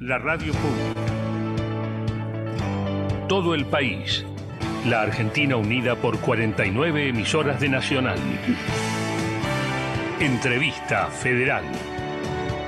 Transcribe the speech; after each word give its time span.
la 0.00 0.18
radio 0.18 0.52
pública. 0.52 1.00
Todo 3.28 3.54
el 3.54 3.66
país. 3.66 4.24
La 4.86 5.02
Argentina 5.02 5.56
unida 5.56 5.96
por 5.96 6.20
49 6.20 7.08
emisoras 7.08 7.60
de 7.60 7.68
Nacional. 7.68 8.18
Entrevista 10.20 11.06
Federal 11.06 11.64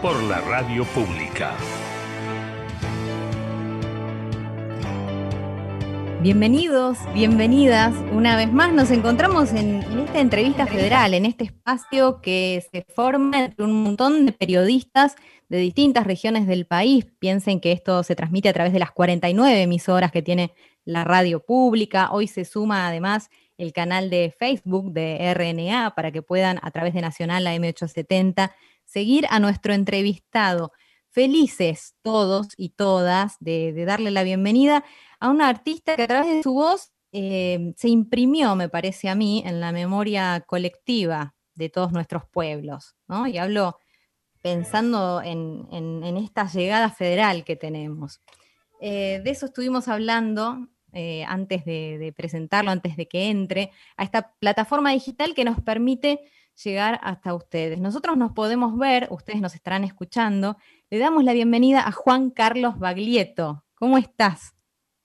por 0.03 0.21
la 0.25 0.41
radio 0.41 0.85
pública. 0.87 1.53
Bienvenidos, 6.23 6.99
bienvenidas. 7.15 7.95
Una 8.13 8.37
vez 8.37 8.53
más 8.53 8.75
nos 8.75 8.91
encontramos 8.91 9.55
en, 9.55 9.77
esta 10.01 10.21
entrevista 10.21 10.67
federal, 10.67 11.15
en 11.15 11.25
este 11.25 11.45
espacio 11.45 12.21
que 12.21 12.63
se 12.71 12.85
forma 12.95 13.47
entre 13.47 13.65
un 13.65 13.83
montón 13.83 14.27
de 14.27 14.33
periodistas 14.33 15.17
de 15.49 15.57
distintas 15.57 16.07
regiones 16.07 16.47
del 16.47 16.67
país. 16.67 17.07
Piensen 17.21 17.59
que 17.59 17.73
esto 17.73 18.03
se 18.03 18.17
transmite 18.17 18.51
a 18.51 18.53
través 18.53 18.75
de 18.75 18.79
las 18.79 18.91
49 18.91 19.63
emisoras 19.63 20.13
que 20.13 20.21
tiene 20.21 20.53
la 20.85 21.05
radio 21.05 21.43
pública. 21.43 22.11
Hoy 22.13 22.27
se 22.27 22.45
suma 22.45 22.87
además 22.87 23.31
el 23.57 23.73
canal 23.73 24.11
de 24.11 24.35
Facebook 24.39 24.93
de 24.93 25.33
RNA 25.33 25.95
para 25.95 26.13
que 26.13 26.21
puedan 26.21 26.59
a 26.61 26.71
través 26.71 26.93
de 26.93 27.01
Nacional 27.01 27.45
la 27.45 27.57
M870 27.57 28.53
seguir 28.85 29.25
a 29.31 29.41
nuestro 29.41 29.73
entrevistado. 29.73 30.73
Felices 31.13 31.95
todos 32.03 32.49
y 32.59 32.69
todas 32.69 33.37
de 33.41 33.85
darle 33.87 34.13
la 34.13 34.23
bienvenida 34.23 34.85
a 35.21 35.29
una 35.29 35.49
artista 35.49 35.95
que 35.97 36.03
a 36.03 36.09
través 36.09 36.35
de 36.35 36.43
su 36.43 36.55
voz 36.55 36.93
eh, 37.13 37.75
se 37.77 37.89
imprimió, 37.89 38.57
me 38.57 38.69
parece 38.69 39.09
a 39.09 39.15
mí, 39.15 39.43
en 39.47 39.61
la 39.61 39.71
memoria 39.71 40.41
colectiva 40.47 41.35
de 41.55 41.69
todos 41.69 41.93
nuestros 41.93 42.25
pueblos, 42.27 42.97
¿no? 43.07 43.27
Y 43.27 43.39
hablo 43.39 43.79
pensando 44.41 45.21
en, 45.23 45.69
en, 45.71 46.03
en 46.03 46.17
esta 46.17 46.47
llegada 46.47 46.91
federal 46.91 47.45
que 47.45 47.57
tenemos. 47.57 48.21
Eh, 48.81 49.21
de 49.23 49.31
eso 49.31 49.47
estuvimos 49.47 49.89
hablando 49.89 50.69
eh, 50.93 51.25
antes 51.25 51.65
de, 51.67 51.99
de, 51.99 52.13
presentarlo, 52.13 52.71
antes 52.71 52.97
de 52.97 53.07
que 53.07 53.29
entre 53.29 53.71
a 53.97 54.05
esta 54.05 54.33
plataforma 54.39 54.91
digital 54.93 55.35
que 55.35 55.45
nos 55.45 55.61
permite 55.61 56.21
llegar 56.65 56.99
hasta 57.03 57.35
ustedes. 57.35 57.79
Nosotros 57.79 58.17
nos 58.17 58.33
podemos 58.33 58.77
ver, 58.79 59.09
ustedes 59.11 59.41
nos 59.41 59.55
estarán 59.55 59.85
escuchando. 59.85 60.57
Le 60.89 60.99
damos 60.99 61.25
la 61.25 61.35
bienvenida 61.35 61.87
a 61.87 61.93
Juan 61.93 62.31
Carlos 62.31 62.79
Baglietto. 62.79 63.65
¿Cómo 63.75 63.99
estás? 63.99 64.55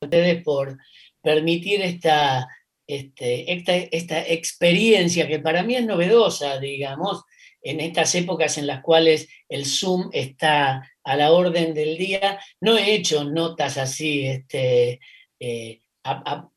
Ustedes 0.06 0.44
por 0.44 0.78
permitir 1.22 1.82
esta, 1.82 2.48
este, 2.88 3.52
esta, 3.52 3.76
esta, 3.76 4.28
experiencia 4.28 5.28
que 5.28 5.40
para 5.40 5.64
mí 5.64 5.76
es 5.76 5.86
novedosa, 5.86 6.60
digamos, 6.60 7.24
en 7.62 7.80
estas 7.80 8.14
épocas 8.14 8.58
en 8.60 8.68
las 8.68 8.82
cuales 8.84 9.28
el 9.50 9.66
Zoom 9.66 10.10
está 10.14 10.88
a 11.04 11.16
la 11.16 11.32
orden 11.32 11.74
del 11.74 11.98
día. 11.98 12.40
No 12.62 12.78
he 12.78 12.94
hecho 12.94 13.24
notas 13.24 13.78
así 13.78 14.28
este, 14.28 15.00
eh, 15.40 15.82
a, 16.04 16.48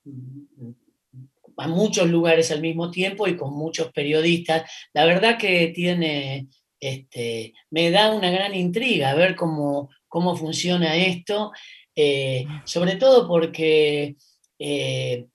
muchos 1.66 2.08
lugares 2.08 2.50
al 2.50 2.60
mismo 2.60 2.90
tiempo 2.90 3.26
y 3.26 3.36
con 3.36 3.54
muchos 3.54 3.90
periodistas. 3.92 4.70
La 4.92 5.06
verdad 5.06 5.38
que 5.38 5.68
tiene, 5.68 6.48
este, 6.78 7.54
me 7.70 7.90
da 7.90 8.12
una 8.12 8.30
gran 8.30 8.54
intriga 8.54 9.14
ver 9.14 9.34
cómo, 9.34 9.88
cómo 10.08 10.36
funciona 10.36 10.94
esto 10.94 11.52
eh, 12.00 12.46
sobre 12.62 12.94
todo 12.94 13.26
porque 13.26 14.14
eh, 14.56 15.26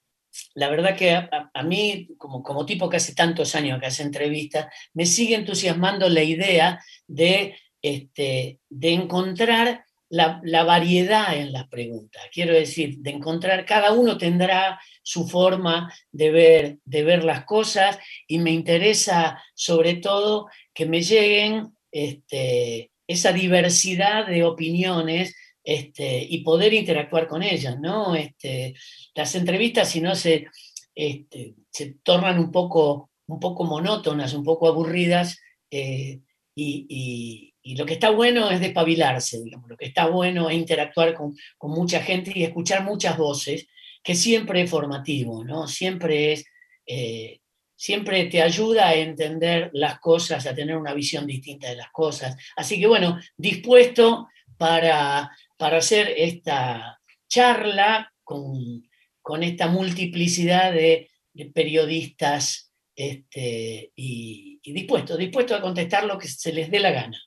la 0.56 0.69
verdad 0.69 0.95
que 0.95 1.11
a, 1.11 1.64
mí, 1.64 2.08
como, 2.17 2.42
como, 2.42 2.66
tipo 2.66 2.89
que 2.89 2.95
hace 2.95 3.14
tantos 3.14 3.53
años 3.56 3.81
que 3.81 3.88
hace 3.88 4.02
entrevistas, 4.02 4.67
me 4.94 5.06
sigue 5.06 5.36
entusiasmando 5.36 6.08
la 6.08 6.23
idea 6.23 6.81
de, 7.06 7.58
este, 7.81 8.61
de 8.69 8.94
encontrar 8.94 9.84
la, 10.08 10.39
la, 10.45 10.64
variedad 10.64 11.36
en 11.36 11.52
las 11.52 11.67
preguntas. 11.67 12.23
Quiero 12.31 12.53
decir, 12.53 13.00
de 13.00 13.09
encontrar, 13.11 13.66
cada 13.66 13.91
uno 13.91 14.17
tendrá 14.17 14.80
su 15.02 15.28
forma 15.28 15.94
de 16.14 16.31
ver, 16.31 16.78
de 16.86 17.03
ver 17.03 17.25
las 17.25 17.44
cosas 17.44 18.00
y 18.25 18.40
me 18.40 18.52
interesa 18.52 19.44
sobre 19.53 19.96
todo 19.96 20.47
que 20.73 20.85
me 20.85 21.02
lleguen 21.02 21.75
este, 21.91 22.90
esa 23.06 23.34
diversidad 23.34 24.28
de 24.28 24.46
opiniones 24.46 25.35
este, 25.63 26.25
y 26.29 26.40
poder 26.40 26.74
interactuar 26.74 27.28
con 27.28 27.41
ellas, 27.41 27.79
¿no? 27.79 28.16
Este, 28.16 28.75
las 29.16 29.34
entrevistas, 29.35 29.90
si 29.90 30.01
no, 30.01 30.16
se, 30.16 30.47
este, 30.94 31.56
se 31.72 31.96
tornan 32.03 32.38
un 32.40 32.51
poco, 32.51 33.12
un 33.28 33.40
poco 33.40 33.63
monótonas, 33.63 34.34
un 34.34 34.44
poco 34.44 34.68
aburridas, 34.68 35.40
eh, 35.72 36.19
y, 36.56 37.50
lo 37.75 37.85
que 37.85 37.94
está 37.94 38.09
bueno 38.09 38.52
es 38.52 38.59
despabilarse, 38.59 39.41
digamos, 39.41 39.69
lo 39.69 39.78
que 39.78 39.85
está 39.85 40.07
bueno 40.07 40.50
es 40.50 40.57
interactuar 40.57 41.13
con, 41.13 41.34
con, 41.57 41.72
mucha 41.72 42.02
gente 42.02 42.34
y 42.35 42.44
escuchar 42.44 42.84
muchas 42.84 43.18
voces, 43.18 43.68
que 44.03 44.16
siempre 44.16 44.62
es 44.62 44.69
formativo, 44.69 45.44
¿no? 45.44 45.68
Siempre 45.68 46.34
es... 46.34 46.46
Eh, 46.85 47.40
siempre 47.75 48.25
te 48.25 48.41
ayuda 48.41 48.88
a 48.88 48.96
entender 48.96 49.69
las 49.73 50.00
cosas, 50.00 50.46
a 50.46 50.56
tener 50.56 50.78
una 50.78 50.94
visión 50.94 51.28
distinta 51.28 51.69
de 51.69 51.75
las 51.75 51.91
cosas. 51.91 52.38
Así 52.56 52.79
que 52.79 52.88
bueno, 52.88 53.19
dispuesto 53.35 54.29
para 54.63 55.29
para 55.63 55.78
hacer 55.78 56.13
esta 56.18 57.00
charla 57.28 58.12
con, 58.24 58.84
con 59.22 59.44
esta 59.44 59.68
multiplicidad 59.68 60.72
de, 60.72 61.09
de 61.34 61.46
periodistas 61.56 62.73
este, 62.96 63.91
y, 63.96 64.59
y 64.62 64.73
dispuestos, 64.73 65.18
dispuestos 65.18 65.57
a 65.57 65.62
contestar 65.62 66.06
lo 66.06 66.18
que 66.18 66.28
se 66.28 66.52
les 66.53 66.69
dé 66.69 66.79
la 66.79 66.91
gana. 66.91 67.18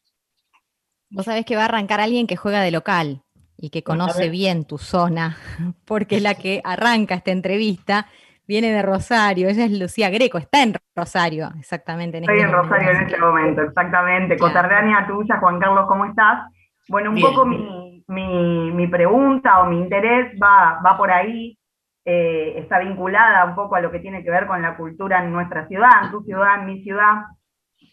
Vos 1.09 1.25
sabés 1.25 1.45
que 1.45 1.57
va 1.57 1.63
a 1.63 1.65
arrancar 1.67 2.01
alguien 2.01 2.27
que 2.27 2.37
juega 2.37 2.61
de 2.61 2.71
local 2.71 3.23
y 3.57 3.71
que 3.71 3.83
conoce 3.83 4.29
bien 4.29 4.65
tu 4.65 4.77
zona, 4.77 5.39
porque 5.87 6.21
la 6.21 6.35
que 6.35 6.61
arranca 6.65 7.15
esta 7.15 7.31
entrevista 7.31 8.07
viene 8.47 8.71
de 8.71 8.83
Rosario, 8.83 9.49
ella 9.49 9.65
es 9.65 9.73
Lucía 9.73 10.11
Greco, 10.11 10.39
está 10.39 10.63
en 10.63 10.75
Rosario, 10.95 11.53
exactamente. 11.59 12.19
En 12.19 12.25
Estoy 12.25 12.37
este 12.37 12.49
en 12.49 12.53
Rosario 12.53 12.91
en 12.91 12.97
este 13.07 13.19
momento, 13.19 13.63
exactamente. 13.63 14.37
Claro. 14.37 14.53
Coterránea 14.53 15.07
tuya, 15.07 15.39
Juan 15.39 15.59
Carlos, 15.59 15.87
¿cómo 15.89 16.05
estás? 16.05 16.51
Bueno, 16.89 17.11
un 17.11 17.17
bien. 17.17 17.27
poco 17.27 17.47
mi, 17.47 18.05
mi, 18.09 18.71
mi, 18.73 18.87
pregunta 18.87 19.61
o 19.61 19.67
mi 19.67 19.79
interés 19.79 20.37
va, 20.41 20.81
va 20.85 20.97
por 20.97 21.11
ahí, 21.11 21.59
eh, 22.05 22.55
está 22.59 22.79
vinculada 22.79 23.45
un 23.45 23.55
poco 23.55 23.75
a 23.75 23.81
lo 23.81 23.91
que 23.91 23.99
tiene 23.99 24.23
que 24.23 24.31
ver 24.31 24.47
con 24.47 24.63
la 24.63 24.77
cultura 24.77 25.25
en 25.25 25.33
nuestra 25.33 25.67
ciudad, 25.67 26.05
en 26.05 26.11
tu 26.13 26.23
ciudad, 26.23 26.61
en 26.61 26.67
mi 26.67 26.83
ciudad, 26.83 27.25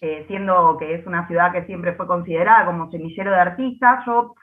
eh, 0.02 0.26
siendo 0.28 0.78
que 0.78 0.96
es 0.96 1.08
una 1.08 1.28
ciudad 1.28 1.52
que 1.52 1.66
siempre 1.66 1.96
fue 1.96 2.06
considerada 2.08 2.66
como 2.66 2.92
semillero 2.92 3.32
de 3.32 3.40
artistas. 3.40 4.06
Yo 4.06 4.36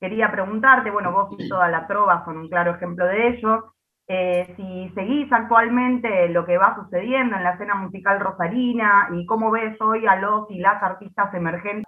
quería 0.00 0.30
preguntarte, 0.32 0.90
bueno, 0.90 1.12
vos 1.12 1.28
y 1.38 1.48
toda 1.48 1.68
la 1.68 1.86
trova 1.86 2.24
son 2.24 2.38
un 2.38 2.48
claro 2.48 2.74
ejemplo 2.74 3.04
de 3.04 3.28
ello, 3.28 3.74
eh, 4.06 4.54
si 4.56 4.90
seguís 4.94 5.30
actualmente 5.30 6.30
lo 6.30 6.46
que 6.46 6.56
va 6.56 6.74
sucediendo 6.76 7.36
en 7.36 7.44
la 7.44 7.50
escena 7.50 7.74
musical 7.74 8.20
rosarina 8.20 9.08
y 9.12 9.26
cómo 9.26 9.50
ves 9.50 9.78
hoy 9.82 10.06
a 10.06 10.16
los 10.16 10.50
y 10.50 10.58
las 10.60 10.82
artistas 10.82 11.32
emergentes. 11.34 11.84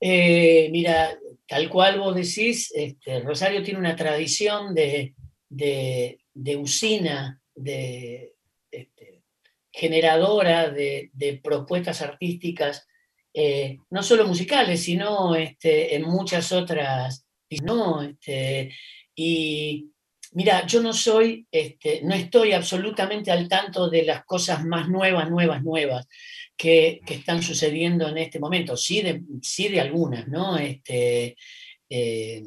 Eh, 0.00 0.68
mira, 0.70 1.18
tal 1.46 1.68
cual 1.68 1.98
vos 1.98 2.14
decís, 2.14 2.72
este, 2.74 3.20
Rosario 3.20 3.62
tiene 3.62 3.80
una 3.80 3.96
tradición 3.96 4.74
de, 4.74 5.14
de, 5.48 6.20
de 6.32 6.56
usina, 6.56 7.40
de, 7.54 8.34
este, 8.70 9.22
generadora 9.72 10.70
de, 10.70 11.40
propuestas 11.42 12.02
artísticas, 12.02 12.86
eh, 13.34 13.78
no 13.90 14.02
solo 14.02 14.26
musicales, 14.26 14.82
sino 14.82 15.34
este, 15.34 15.94
en 15.94 16.02
muchas 16.02 16.52
otras. 16.52 17.24
No, 17.62 18.02
este, 18.02 18.74
y 19.14 19.90
mira, 20.32 20.66
yo 20.66 20.82
no 20.82 20.92
soy, 20.92 21.46
no 22.02 22.14
estoy 22.14 22.52
absolutamente 22.52 23.30
al 23.30 23.48
tanto 23.48 23.88
de 23.88 24.04
las 24.04 24.24
cosas 24.24 24.64
más 24.64 24.88
nuevas, 24.88 25.30
nuevas, 25.30 25.62
nuevas 25.62 26.06
que, 26.58 27.00
están 27.08 27.42
sucediendo 27.42 28.08
en 28.08 28.18
este 28.18 28.40
momento, 28.40 28.76
sí 28.76 29.00
de, 29.00 29.22
sí 29.40 29.68
de 29.68 29.80
algunas, 29.80 30.26
¿no? 30.26 30.58
Este, 30.58 31.36
eh, 31.88 32.42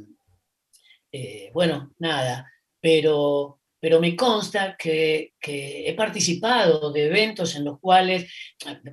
eh, 1.12 1.50
bueno, 1.54 1.94
nada, 2.00 2.52
pero, 2.80 3.62
pero 3.80 4.02
me 4.02 4.16
consta 4.16 4.76
que, 4.78 5.34
que, 5.40 5.90
he 5.90 5.94
participado 5.94 6.92
de 6.92 7.08
eventos 7.08 7.56
en 7.56 7.64
los 7.64 7.80
cuales, 7.80 8.32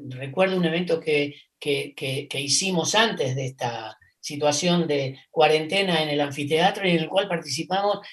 recuerdo 0.09 0.57
un 0.57 0.65
evento 0.65 1.01
que, 1.01 1.35
que, 1.59 1.95
que, 1.95 2.41
hicimos 2.41 2.95
antes 2.95 3.35
de 3.35 3.47
esta 3.47 3.99
situación 4.21 4.87
de 4.87 5.19
cuarentena 5.31 6.03
en 6.03 6.11
el 6.11 6.21
anfiteatro 6.21 6.85
en 6.85 6.99
el 6.99 7.09
cual 7.09 7.29
participamos 7.29 8.07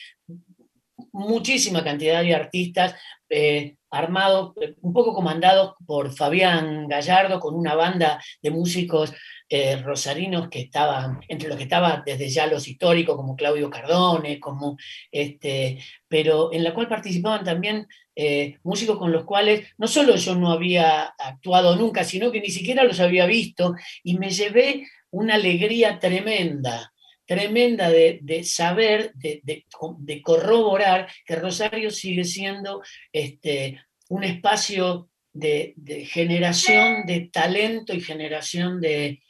muchísima 1.12 1.84
cantidad 1.84 2.22
de 2.22 2.34
artistas 2.34 2.96
eh, 3.30 3.76
armados, 3.90 4.54
eh, 4.62 4.76
un 4.82 4.94
poco 4.94 5.14
comandados 5.14 5.76
por 5.86 6.14
Fabián 6.14 6.88
Gallardo, 6.88 7.40
con 7.40 7.56
una 7.56 7.76
banda 7.76 8.22
de 8.42 8.52
músicos 8.52 9.14
eh, 9.50 9.78
rosarinos 9.78 10.50
que 10.50 10.62
estaban, 10.62 11.20
entre 11.28 11.50
los 11.50 11.58
que 11.58 11.64
estaban 11.64 12.04
desde 12.06 12.30
ya 12.30 12.48
los 12.48 12.68
históricos, 12.68 13.16
como 13.16 13.36
Claudio 13.36 13.70
Cardone, 13.70 14.40
como 14.40 14.78
este, 15.12 15.80
pero 16.08 16.52
en 16.54 16.64
la 16.64 16.74
cual 16.74 16.88
participaban 16.88 17.44
también 17.44 17.88
músicos 18.64 18.98
con 18.98 19.12
los 19.12 19.26
cuales 19.26 19.68
no 19.78 19.90
solo 19.90 20.16
yo 20.16 20.36
no 20.36 20.52
había 20.52 21.04
actuado 21.04 21.76
nunca, 21.76 22.06
sino 22.06 22.32
que 22.32 22.40
ni 22.40 22.50
siquiera 22.50 22.86
los 22.86 23.02
había 23.02 23.26
visto, 23.26 23.76
y 24.04 24.18
me 24.18 24.30
llevé 24.30 24.88
una 25.12 25.36
alegría 25.36 26.00
tremenda 26.00 26.94
tremenda 27.26 27.90
de, 27.90 28.44
saber, 28.44 29.14
de, 29.16 30.22
corroborar 30.22 31.08
que 31.26 31.36
Rosario 31.36 31.92
sigue 31.92 32.24
siendo 32.24 32.82
este, 33.12 33.82
un 34.10 34.24
espacio 34.24 35.10
de, 35.34 35.76
generación 36.08 37.06
de 37.06 37.30
talento 37.32 37.94
y 37.94 38.02
generación 38.02 38.80
de, 38.80 39.22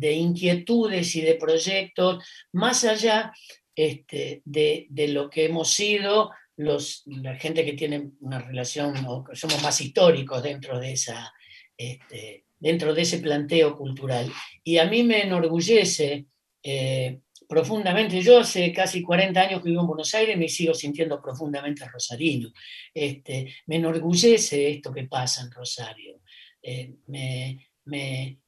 inquietudes 0.00 1.16
y 1.16 1.20
de 1.20 1.34
proyectos, 1.34 2.24
más 2.52 2.84
allá 2.84 3.32
este, 3.74 4.42
de, 4.44 5.08
lo 5.08 5.28
que 5.28 5.46
hemos 5.46 5.70
sido 5.70 6.30
los, 6.56 7.02
la 7.06 7.36
gente 7.36 7.64
que 7.64 7.74
tiene 7.74 8.10
una 8.20 8.40
relación, 8.40 8.94
o 9.06 9.24
somos 9.32 9.62
más 9.62 9.80
históricos 9.80 10.42
dentro 10.42 10.80
de, 10.80 10.92
esa, 10.92 11.32
este, 11.76 12.44
dentro 12.58 12.94
de 12.94 13.02
ese 13.02 13.18
planteo 13.18 13.76
cultural. 13.76 14.32
Y 14.64 14.78
a 14.78 14.86
mí 14.86 15.04
me 15.04 15.22
enorgullece 15.22 16.26
eh, 16.62 17.20
profundamente, 17.48 18.20
yo 18.22 18.40
hace 18.40 18.72
casi 18.72 19.02
40 19.02 19.40
años 19.40 19.62
que 19.62 19.70
vivo 19.70 19.82
en 19.82 19.86
Buenos 19.86 20.14
Aires 20.14 20.36
y 20.36 20.38
me 20.38 20.48
sigo 20.48 20.74
sintiendo 20.74 21.20
profundamente 21.20 21.86
rosarino. 21.86 22.50
Este, 22.92 23.54
me 23.66 23.76
enorgullece 23.76 24.70
esto 24.70 24.92
que 24.92 25.04
pasa 25.04 25.42
en 25.42 25.50
Rosario. 25.50 26.20
Eh, 26.62 26.94
me, 27.06 28.38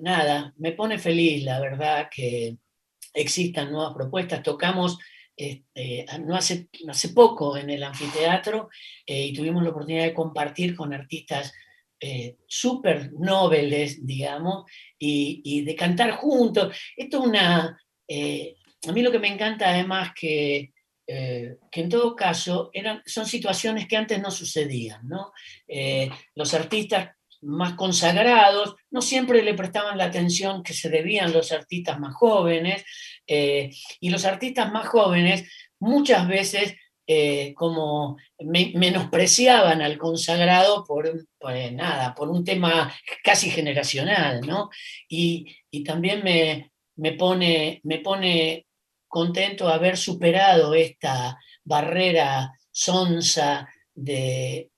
nada, 0.00 0.54
me 0.58 0.72
pone 0.72 0.98
feliz, 0.98 1.42
la 1.44 1.60
verdad, 1.60 2.08
que 2.14 2.56
existan 3.14 3.72
nuevas 3.72 3.94
propuestas. 3.94 4.42
Tocamos 4.42 4.98
este, 5.36 6.04
no, 6.24 6.34
hace, 6.34 6.68
hace 6.88 7.10
poco 7.10 7.56
en 7.56 7.70
el 7.70 7.84
anfiteatro 7.84 8.70
eh, 9.06 9.26
y 9.26 9.32
tuvimos 9.32 9.62
la 9.62 9.70
oportunidad 9.70 10.04
de 10.04 10.14
compartir 10.14 10.74
con 10.74 10.92
artistas 10.92 11.52
eh, 12.00 12.36
nobles, 13.18 14.04
digamos, 14.06 14.70
y, 14.98 15.62
de 15.62 15.74
cantar 15.74 16.12
juntos. 16.12 16.76
Esto 16.96 17.20
es 17.20 17.26
una... 17.26 17.80
Eh, 18.06 18.56
a 18.86 18.92
mí 18.92 19.02
lo 19.02 19.10
que 19.10 19.18
me 19.18 19.28
encanta 19.28 19.68
además 19.68 20.12
que, 20.14 20.72
que 21.06 21.80
en 21.80 21.88
todo 21.88 22.14
caso 22.14 22.70
eran, 22.72 23.02
son 23.04 23.26
situaciones 23.26 23.88
que 23.88 23.96
antes 23.96 24.20
no 24.20 24.30
sucedían, 24.30 25.08
¿no? 25.08 25.32
los 26.34 26.54
artistas 26.54 27.10
más 27.42 27.74
consagrados, 27.74 28.76
no 28.90 29.00
siempre 29.00 29.42
le 29.42 29.54
prestaban 29.54 29.98
la 29.98 30.04
atención 30.04 30.62
que 30.62 30.74
se 30.74 30.90
debían 30.90 31.32
los 31.32 31.52
artistas 31.52 31.98
más 31.98 32.14
jóvenes, 32.14 32.84
eh, 33.26 33.70
y 34.00 34.10
los 34.10 34.24
artistas 34.24 34.72
más 34.72 34.88
jóvenes 34.88 35.50
muchas 35.78 36.26
veces 36.26 36.74
eh, 37.10 37.54
como 37.54 38.18
menospreciaban 38.38 39.80
al 39.80 39.96
consagrado 39.96 40.84
por, 40.84 41.10
nada, 41.72 42.14
por 42.14 42.28
un 42.28 42.44
tema 42.44 42.94
casi 43.24 43.48
generacional, 43.48 44.42
¿no? 44.42 44.68
Y, 45.08 45.56
también 45.86 46.22
me, 46.22 46.70
me, 46.96 47.12
pone, 47.12 47.80
me 47.84 48.00
pone 48.00 48.66
contento 49.06 49.68
haber 49.68 49.96
superado 49.96 50.74
esta 50.74 51.38
barrera 51.64 52.52
sonsa 52.70 53.66
de, 53.94 54.70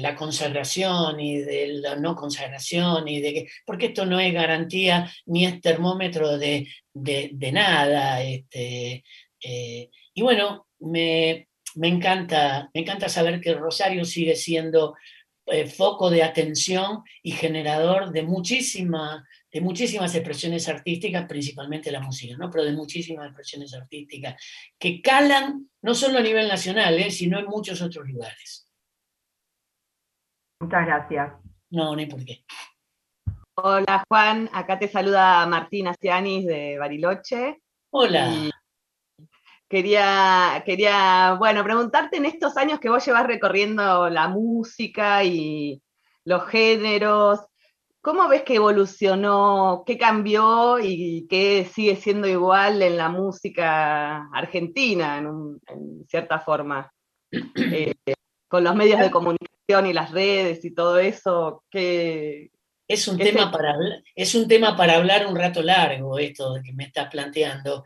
la 0.00 0.16
consagración 0.16 1.20
y 1.20 1.40
de 1.40 1.68
la 1.74 1.96
no 1.96 2.16
consagración, 2.16 3.06
y 3.06 3.20
de 3.20 3.34
que, 3.34 3.48
porque 3.66 3.86
esto 3.86 4.06
no 4.06 4.18
es 4.18 4.32
garantía 4.32 5.12
ni 5.26 5.44
es 5.44 5.60
termómetro 5.60 6.38
de, 6.38 6.66
nada. 7.52 8.22
Este, 8.22 9.04
eh, 9.42 9.90
y 10.14 10.22
bueno, 10.22 10.66
me, 10.78 11.48
encanta, 11.84 12.70
me 12.72 12.80
encanta 12.80 13.08
saber 13.08 13.40
que 13.40 13.54
Rosario 13.54 14.04
sigue 14.04 14.34
siendo 14.34 14.96
eh, 15.48 15.66
foco 15.66 16.10
de 16.10 16.24
atención 16.24 17.04
y 17.22 17.30
generador 17.30 18.10
de, 18.10 18.22
muchísima, 18.22 19.24
de 19.52 19.60
muchísimas 19.60 20.12
expresiones 20.14 20.68
artísticas, 20.68 21.26
principalmente 21.28 21.92
la 21.92 22.00
música, 22.00 22.34
¿no? 22.36 22.50
pero 22.50 22.64
de 22.64 22.72
muchísimas 22.72 23.26
expresiones 23.26 23.72
artísticas 23.74 24.42
que 24.76 25.00
calan 25.00 25.70
no 25.82 25.94
solo 25.94 26.18
a 26.18 26.22
nivel 26.22 26.48
nacional, 26.48 26.98
¿eh? 26.98 27.12
sino 27.12 27.38
en 27.38 27.46
muchos 27.46 27.80
otros 27.80 28.08
lugares. 28.08 28.68
Muchas 30.60 30.86
gracias. 30.86 31.32
No, 31.70 31.94
ni 31.94 32.06
por 32.06 32.24
qué. 32.24 32.44
Hola 33.54 34.04
Juan, 34.08 34.50
acá 34.52 34.78
te 34.78 34.88
saluda 34.88 35.46
Martina 35.46 35.94
Cianis 35.94 36.44
de 36.46 36.76
Bariloche. 36.78 37.60
Hola. 37.90 38.50
Quería, 39.68 40.62
quería, 40.64 41.34
bueno, 41.38 41.64
preguntarte 41.64 42.18
en 42.18 42.24
estos 42.24 42.56
años 42.56 42.78
que 42.78 42.88
vos 42.88 43.04
llevas 43.04 43.26
recorriendo 43.26 44.08
la 44.08 44.28
música 44.28 45.24
y 45.24 45.82
los 46.24 46.46
géneros, 46.46 47.40
¿cómo 48.00 48.28
ves 48.28 48.42
que 48.42 48.54
evolucionó, 48.54 49.82
qué 49.84 49.98
cambió 49.98 50.78
y 50.78 51.26
qué 51.28 51.68
sigue 51.72 51.96
siendo 51.96 52.28
igual 52.28 52.80
en 52.80 52.96
la 52.96 53.08
música 53.08 54.28
argentina, 54.32 55.18
en, 55.18 56.06
cierta 56.08 56.38
forma? 56.38 56.92
Eh, 57.32 57.94
con 58.46 58.62
los 58.62 58.76
medios 58.76 59.00
de 59.00 59.10
comunicación 59.10 59.86
y 59.86 59.92
las 59.92 60.12
redes 60.12 60.64
y 60.64 60.72
todo 60.72 61.00
eso, 61.00 61.64
¿qué, 61.68 62.50
es 62.88 63.08
un, 63.08 63.18
tema 63.18 63.50
para, 63.50 63.76
es 64.14 64.34
un 64.36 64.46
tema 64.46 64.76
para 64.76 64.96
hablar 64.96 65.26
un 65.26 65.34
rato 65.34 65.60
largo, 65.62 66.18
esto 66.18 66.54
que 66.64 66.72
me 66.72 66.84
estás 66.84 67.10
planteando. 67.10 67.84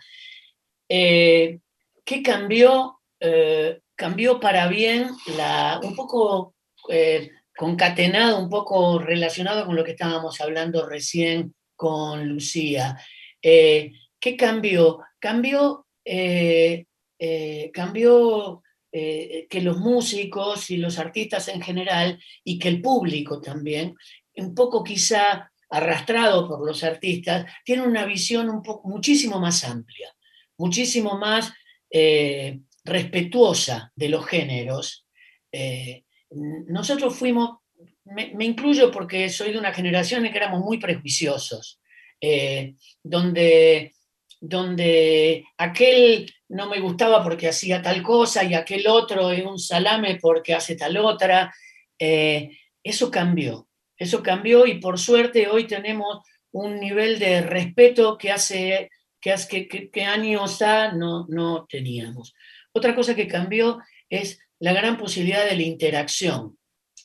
Eh, 0.87 1.59
¿Qué 2.05 2.23
cambió? 2.23 3.00
Eh, 3.19 3.81
cambió 3.94 4.41
para 4.41 4.67
bien, 4.69 5.08
la, 5.37 5.81
un 5.82 5.94
poco 5.94 6.55
eh, 6.88 7.31
concatenado, 7.56 8.38
un 8.38 8.49
poco 8.49 8.99
relacionado 8.99 9.67
con 9.67 9.76
lo 9.76 9.85
que 9.85 9.91
estábamos 9.93 10.41
hablando 10.41 10.88
recién 10.88 11.55
con 11.76 12.26
Lucía. 12.26 12.99
Eh, 13.43 13.93
¿Qué 14.19 14.37
cambió? 14.37 15.00
Cambió, 15.19 15.87
cambió 17.73 18.62
que 18.91 19.61
los 19.62 19.79
músicos 19.79 20.70
y 20.70 20.76
los 20.79 20.99
artistas 20.99 21.49
en 21.49 21.62
general 21.62 22.19
y 22.44 22.58
que 22.58 22.69
el 22.69 22.82
público 22.82 23.41
también, 23.41 23.94
un 24.37 24.55
poco 24.55 24.82
quizá 24.82 25.50
arrastrado 25.70 26.49
por 26.49 26.67
los 26.67 26.82
artistas, 26.85 27.47
tienen 27.64 27.87
una 27.87 28.05
visión 28.05 28.50
un 28.50 28.62
poco, 28.62 28.88
muchísimo 28.88 29.38
más 29.41 29.64
amplia, 29.64 30.12
muchísimo 30.58 31.17
más 31.17 31.52
eh, 31.91 32.61
respetuosa 32.85 33.93
de 33.95 34.09
los 34.09 34.27
géneros, 34.27 35.07
eh, 35.53 36.05
nosotros 36.69 37.17
fuimos, 37.17 37.59
me, 38.05 38.33
incluyo 38.41 38.91
porque 38.91 39.29
soy 39.29 39.53
de 39.53 39.59
una 39.59 39.73
generación 39.73 40.25
en 40.25 40.33
que 40.33 40.39
éramos 40.39 40.61
muy 40.61 40.79
prejuiciosos, 40.79 41.81
eh, 42.21 42.75
donde, 43.03 43.95
donde 44.41 45.45
aquel 45.59 46.33
no 46.49 46.69
me 46.69 46.81
gustaba 46.81 47.23
porque 47.23 47.49
hacía 47.49 47.83
tal 47.83 48.03
cosa 48.03 48.45
y 48.45 48.55
aquel 48.55 48.87
otro 48.87 49.31
es 49.31 49.45
un 49.45 49.59
salame 49.59 50.19
porque 50.21 50.55
hace 50.55 50.76
tal 50.76 50.97
otra. 50.97 51.53
eso 51.99 53.11
cambió, 53.11 53.69
eso 53.97 54.23
cambió 54.23 54.67
y 54.67 54.81
por 54.81 54.99
suerte 54.99 55.49
hoy 55.49 55.67
tenemos 55.67 56.21
un 56.53 56.81
nivel 56.81 57.19
de 57.19 57.43
respeto 57.43 58.17
que 58.17 58.31
hace 58.31 58.91
que, 59.21 60.05
años 60.05 60.61
no, 60.95 61.27
no 61.29 61.67
teníamos. 61.69 62.35
Otra 62.73 62.95
cosa 62.95 63.15
que 63.15 63.29
cambió 63.29 63.81
es 64.09 64.41
la 64.59 64.73
gran 64.73 64.97
posibilidad 64.97 65.45
de 65.45 65.57
la 65.57 65.62
interacción. 65.62 66.59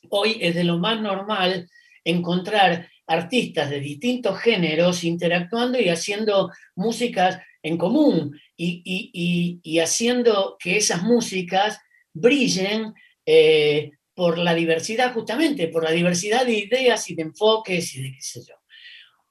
Hoy 0.09 0.37
es 0.41 0.55
de 0.55 0.63
lo 0.63 0.77
más 0.77 1.01
normal 1.01 1.69
encontrar 2.03 2.89
artistas 3.07 3.69
de 3.69 3.79
distintos 3.79 4.39
géneros 4.39 5.03
interactuando 5.03 5.79
y 5.79 5.89
haciendo 5.89 6.51
músicas 6.75 7.39
en 7.61 7.77
común 7.77 8.39
y, 8.57 9.79
haciendo 9.79 10.55
que 10.59 10.77
esas 10.77 11.03
músicas 11.03 11.79
brillen 12.13 12.93
eh, 13.25 13.91
por 14.13 14.37
la 14.37 14.53
diversidad, 14.53 15.13
justamente, 15.13 15.67
por 15.67 15.83
la 15.83 15.91
diversidad 15.91 16.45
de 16.45 16.59
ideas 16.59 17.09
y 17.09 17.15
de 17.15 17.23
enfoques 17.23 17.95
y 17.95 18.03
de 18.03 18.11
qué 18.13 18.21
sé 18.21 18.41
yo. 18.47 18.55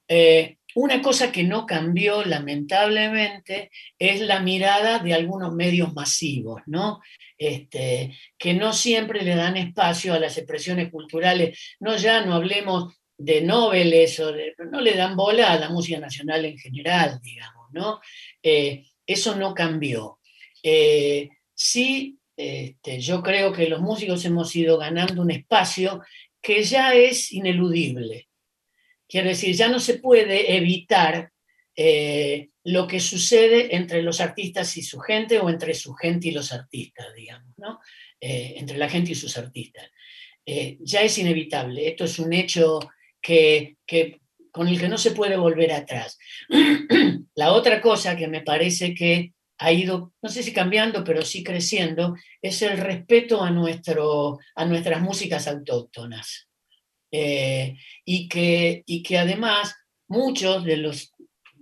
Eh, 0.09 0.59
una 0.75 1.03
cosa 1.03 1.31
que 1.31 1.45
no 1.45 1.67
cambió, 1.67 2.25
lamentablemente, 2.25 3.71
es 3.99 4.21
la 4.21 4.41
mirada 4.41 4.99
de 4.99 5.15
algunos 5.15 5.55
medios 5.55 5.93
masivos, 5.95 6.63
¿no? 6.67 7.01
Este, 7.39 8.17
que 8.39 8.55
no 8.55 8.73
siempre 8.73 9.23
le 9.23 9.35
dan 9.35 9.57
espacio 9.57 10.15
a 10.15 10.19
las 10.19 10.37
expresiones 10.39 10.91
culturales. 10.91 11.59
No 11.81 11.97
ya 11.97 12.25
no 12.25 12.35
hablemos 12.35 12.95
de 13.17 13.43
noveles 13.43 14.19
o 14.21 14.33
no 14.71 14.81
le 14.81 14.95
dan 14.95 15.17
bola 15.17 15.53
a 15.53 15.59
la 15.59 15.71
música 15.71 16.01
nacional 16.01 16.45
en 16.45 16.59
general, 16.59 17.21
digamos, 17.23 17.69
¿no? 17.73 18.01
Eh, 18.43 18.87
eso 19.07 19.37
no 19.37 19.55
cambió. 19.55 20.19
Eh, 20.63 21.29
sí, 21.55 22.19
este, 22.37 23.01
yo 23.01 23.23
creo 23.23 23.53
que 23.53 23.69
los 23.69 23.81
músicos 23.81 24.25
hemos 24.25 24.55
ido 24.57 24.79
ganando 24.79 25.23
un 25.23 25.31
espacio 25.31 26.03
que 26.41 26.63
ya 26.63 26.95
es 26.95 27.33
ineludible. 27.33 28.29
Quiero 29.15 29.29
decir, 29.29 29.55
ya 29.55 29.69
no 29.69 29.79
se 29.79 30.01
puede 30.01 30.57
evitar 30.57 31.31
eh, 31.77 32.49
lo 32.65 32.89
que 32.89 32.99
sucede 32.99 33.77
entre 33.77 34.03
los 34.03 34.21
artistas 34.21 34.77
y 34.77 34.83
su 34.83 34.99
gente 34.99 35.39
o 35.39 35.49
entre 35.49 35.73
su 35.75 35.95
gente 35.95 36.27
y 36.27 36.31
los 36.33 36.51
artistas, 36.51 37.15
digamos, 37.15 37.57
¿no? 37.57 37.79
Eh, 38.21 38.55
entre 38.57 38.77
la 38.77 38.89
gente 38.89 39.13
y 39.13 39.15
sus 39.15 39.39
artistas. 39.39 39.89
Eh, 40.45 40.79
ya 40.81 41.03
es 41.03 41.17
inevitable. 41.17 41.87
Esto 41.87 42.07
es 42.07 42.19
un 42.19 42.33
hecho 42.33 42.81
que, 43.21 43.77
con 44.51 44.67
el 44.67 44.81
que 44.81 44.89
no 44.89 44.99
se 44.99 45.13
puede 45.13 45.37
volver 45.37 45.71
atrás. 45.71 46.19
La 47.37 47.53
otra 47.53 47.81
cosa 47.81 48.17
que 48.17 48.27
me 48.27 48.41
parece 48.41 48.97
que 48.97 49.33
ha 49.59 49.71
ido, 49.71 50.13
no 50.23 50.29
sé 50.29 50.43
si 50.43 50.53
cambiando, 50.53 51.05
pero 51.05 51.23
sí 51.23 51.45
creciendo, 51.45 52.17
es 52.43 52.63
el 52.63 52.79
respeto 52.79 53.45
a, 53.45 53.53
nuestro, 53.53 54.41
a 54.57 54.65
nuestras 54.65 55.01
músicas 55.01 55.47
autóctonas. 55.47 56.49
Eh, 57.17 57.77
y, 58.05 58.29
que, 58.29 58.83
y 58.87 59.01
que 59.05 59.19
además 59.19 59.73
muchos 60.09 60.65
de 60.65 60.79
los, 60.79 61.13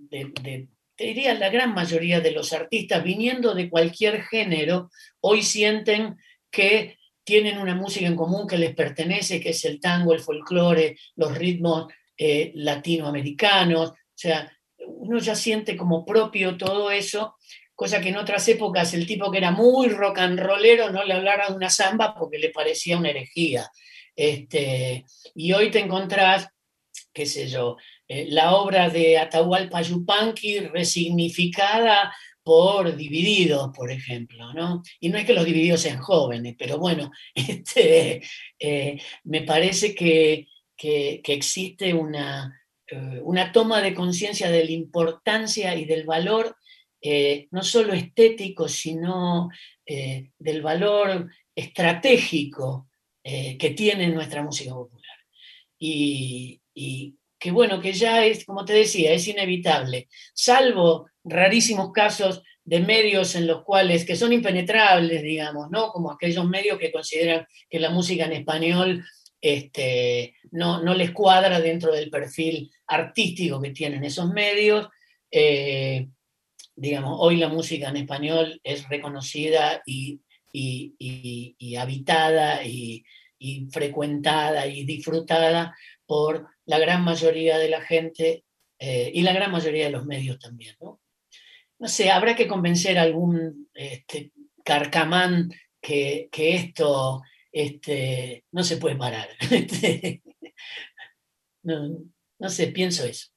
te 0.09 0.67
diría 0.97 1.35
la 1.35 1.49
gran 1.49 1.75
mayoría 1.75 2.21
de 2.21 2.31
los 2.31 2.53
artistas, 2.53 3.03
viniendo 3.03 3.53
de 3.53 3.69
cualquier 3.69 4.23
género, 4.23 4.89
hoy 5.21 5.43
sienten 5.43 6.17
que 6.49 6.97
tienen 7.23 7.59
una 7.59 7.75
música 7.75 8.07
en 8.07 8.15
común 8.15 8.47
que 8.47 8.57
les 8.57 8.73
pertenece, 8.73 9.39
que 9.39 9.49
es 9.49 9.63
el 9.65 9.79
tango, 9.79 10.13
el 10.13 10.21
folclore, 10.21 10.97
los 11.17 11.37
ritmos 11.37 11.85
eh, 12.17 12.51
latinoamericanos. 12.55 13.91
O 13.91 13.95
sea, 14.15 14.51
uno 14.87 15.19
ya 15.19 15.35
siente 15.35 15.77
como 15.77 16.03
propio 16.03 16.57
todo 16.57 16.89
eso, 16.89 17.35
cosa 17.75 18.01
que 18.01 18.09
en 18.09 18.17
otras 18.17 18.47
épocas 18.47 18.91
el 18.95 19.05
tipo 19.05 19.29
que 19.29 19.37
era 19.37 19.51
muy 19.51 19.89
rock 19.89 20.17
and 20.17 20.39
rollero 20.39 20.89
no 20.89 21.03
le 21.03 21.13
hablara 21.13 21.49
de 21.49 21.55
una 21.55 21.69
samba 21.69 22.15
porque 22.15 22.39
le 22.39 22.49
parecía 22.49 22.97
una 22.97 23.11
herejía. 23.11 23.69
Este, 24.15 25.05
y 25.35 25.53
hoy 25.53 25.71
te 25.71 25.79
encontrás, 25.79 26.49
qué 27.13 27.25
sé 27.25 27.47
yo, 27.47 27.77
eh, 28.07 28.27
la 28.29 28.55
obra 28.55 28.89
de 28.89 29.17
Atahualpa 29.17 29.81
Yupanqui 29.81 30.59
resignificada 30.59 32.13
por 32.43 32.95
divididos, 32.95 33.71
por 33.75 33.89
ejemplo, 33.91 34.53
¿no? 34.53 34.83
Y 34.99 35.09
no 35.09 35.17
es 35.17 35.25
que 35.25 35.33
los 35.33 35.45
divididos 35.45 35.81
sean 35.81 35.99
jóvenes, 35.99 36.55
pero 36.57 36.77
bueno, 36.77 37.11
este, 37.35 38.21
eh, 38.59 39.01
me 39.23 39.41
parece 39.41 39.95
que, 39.95 40.47
existe 40.85 41.93
una, 41.93 42.61
eh, 42.87 43.21
una, 43.23 43.53
toma 43.53 43.81
de 43.81 43.93
conciencia 43.93 44.51
de 44.51 44.65
la 44.65 44.71
importancia 44.71 45.73
y 45.75 45.85
del 45.85 46.05
valor, 46.05 46.57
no 47.51 47.63
solo 47.63 47.93
estético, 47.93 48.69
sino 48.69 49.49
del 49.85 50.61
valor 50.61 51.29
estratégico 51.53 52.87
eh, 53.23 53.57
que 53.57 53.71
tiene 53.71 54.09
nuestra 54.09 54.43
música 54.43 54.73
popular. 54.73 55.17
Y, 55.79 56.59
que 57.39 57.51
bueno, 57.51 57.81
que 57.81 57.91
ya 57.91 58.25
es, 58.25 58.45
como 58.45 58.63
te 58.63 58.73
decía, 58.73 59.11
es 59.11 59.27
inevitable, 59.27 60.07
salvo 60.33 61.07
rarísimos 61.25 61.91
casos 61.91 62.41
de 62.63 62.79
medios 62.79 63.35
en 63.35 63.47
los 63.47 63.63
cuales, 63.63 64.05
que 64.05 64.15
son 64.15 64.31
impenetrables, 64.31 65.21
digamos, 65.21 65.69
¿no? 65.69 65.89
Como 65.89 66.11
aquellos 66.11 66.47
medios 66.47 66.79
que 66.79 66.91
consideran 66.91 67.45
que 67.69 67.79
la 67.79 67.89
música 67.89 68.25
en 68.25 68.33
español 68.33 69.03
este, 69.41 70.35
no, 70.51 70.81
no 70.81 70.93
les 70.93 71.11
cuadra 71.11 71.59
dentro 71.59 71.91
del 71.91 72.09
perfil 72.09 72.71
artístico 72.87 73.61
que 73.61 73.71
tienen 73.71 74.05
esos 74.05 74.29
medios. 74.29 74.87
Eh, 75.29 76.07
digamos, 76.75 77.17
hoy 77.19 77.37
la 77.37 77.49
música 77.49 77.89
en 77.89 77.97
español 77.97 78.59
es 78.63 78.87
reconocida 78.87 79.81
y 79.85 80.21
y, 80.53 81.75
habitada 81.75 82.63
y, 82.63 83.03
frecuentada 83.71 84.67
y 84.67 84.85
disfrutada 84.85 85.75
por 86.05 86.47
la 86.65 86.79
gran 86.79 87.03
mayoría 87.03 87.57
de 87.57 87.69
la 87.69 87.81
gente 87.81 88.45
eh, 88.79 89.11
y 89.13 89.21
la 89.21 89.33
gran 89.33 89.51
mayoría 89.51 89.85
de 89.85 89.91
los 89.91 90.05
medios 90.05 90.39
también. 90.39 90.75
¿no? 90.79 90.99
sé, 91.87 92.09
habrá 92.09 92.35
que 92.35 92.47
convencer 92.47 92.97
a 92.97 93.01
algún 93.01 93.69
este, 93.73 94.31
carcamán 94.63 95.51
que, 95.81 96.29
esto 96.31 97.21
este, 97.51 98.45
no 98.51 98.63
se 98.63 98.77
puede 98.77 98.95
parar. 98.95 99.27
no, 101.63 102.49
sé, 102.49 102.67
pienso 102.67 103.03
eso. 103.03 103.27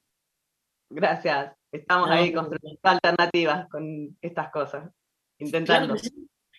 Gracias. 0.88 1.52
Estamos 1.72 2.08
ahí 2.10 2.32
construyendo 2.32 2.78
alternativas 2.84 3.68
con 3.68 4.16
estas 4.20 4.50
cosas, 4.50 4.88
intentando. 5.38 5.96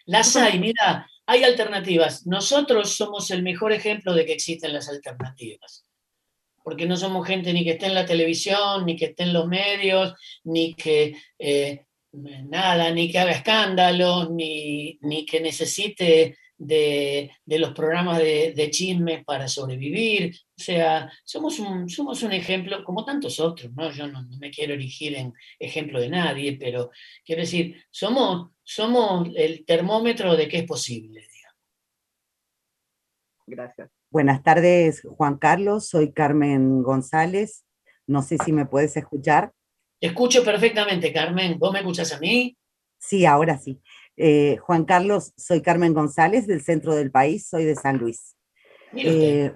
Las 0.07 0.35
hay, 0.35 0.57
mira, 0.59 1.07
hay 1.25 1.43
alternativas. 1.43 2.25
Nosotros 2.25 2.95
somos 2.95 3.29
el 3.31 3.43
mejor 3.43 3.71
ejemplo 3.71 4.13
de 4.13 4.25
que 4.25 4.33
existen 4.33 4.73
las 4.73 4.89
alternativas. 4.89 5.85
Porque 6.63 6.85
no 6.85 6.97
somos 6.97 7.27
gente 7.27 7.53
ni 7.53 7.63
que 7.63 7.71
esté 7.71 7.85
en 7.85 7.93
la 7.93 8.05
televisión, 8.05 8.85
ni 8.85 8.95
que 8.95 9.05
esté 9.05 9.23
en 9.23 9.33
los 9.33 9.47
medios, 9.47 10.13
ni 10.43 10.73
que 10.73 11.15
eh, 11.37 11.85
nada, 12.11 12.91
ni 12.91 13.11
que 13.11 13.19
haga 13.19 13.31
escándalo, 13.31 14.29
ni, 14.29 14.97
ni 15.01 15.25
que 15.25 15.39
necesite 15.39 16.37
de, 16.57 17.31
los 17.45 17.71
programas 17.73 18.17
de, 18.17 18.53
de, 18.55 18.69
chismes 18.71 19.23
para 19.23 19.47
sobrevivir. 19.47 20.35
O 20.57 20.61
sea, 20.61 21.11
somos 21.23 21.59
un, 21.59 21.89
somos 21.89 22.23
un 22.23 22.33
ejemplo, 22.33 22.83
como 22.83 23.05
tantos 23.05 23.39
otros, 23.39 23.71
¿no? 23.73 23.91
Yo 23.91 24.07
no, 24.07 24.25
me 24.39 24.49
quiero 24.49 24.73
erigir 24.73 25.15
en 25.15 25.33
ejemplo 25.59 25.99
de 25.99 26.09
nadie, 26.09 26.57
pero 26.59 26.91
quiero 27.23 27.41
decir, 27.41 27.83
somos, 27.91 28.51
somos 28.67 29.29
el 29.35 29.65
termómetro 29.65 30.35
de 30.35 30.49
qué 30.49 30.57
es 30.57 30.65
posible, 30.65 31.21
digamos. 31.21 31.57
Gracias. 33.47 33.89
Buenas 34.09 34.43
tardes, 34.43 35.03
Juan 35.09 35.37
Carlos. 35.37 35.87
Soy 35.87 36.11
Carmen 36.11 36.83
González. 36.83 37.63
No 38.07 38.21
sé 38.21 38.37
si 38.43 38.51
me 38.51 38.65
puedes 38.65 38.97
escuchar. 38.97 39.53
escucho 40.01 40.43
perfectamente, 40.43 41.13
Carmen. 41.13 41.57
¿Vos 41.57 41.71
me 41.71 41.79
escuchas 41.79 42.11
a 42.11 42.19
mí? 42.19 42.57
Sí, 42.97 43.25
ahora 43.25 43.57
sí. 43.57 43.81
Eh, 44.17 44.57
Juan 44.57 44.83
Carlos, 44.83 45.31
soy 45.37 45.61
Carmen 45.61 45.93
González 45.93 46.45
del 46.45 46.61
centro 46.61 46.93
del 46.93 47.09
país, 47.09 47.47
soy 47.47 47.63
de 47.63 47.75
San 47.75 47.97
Luis. 47.97 48.35
Eh, 48.95 49.53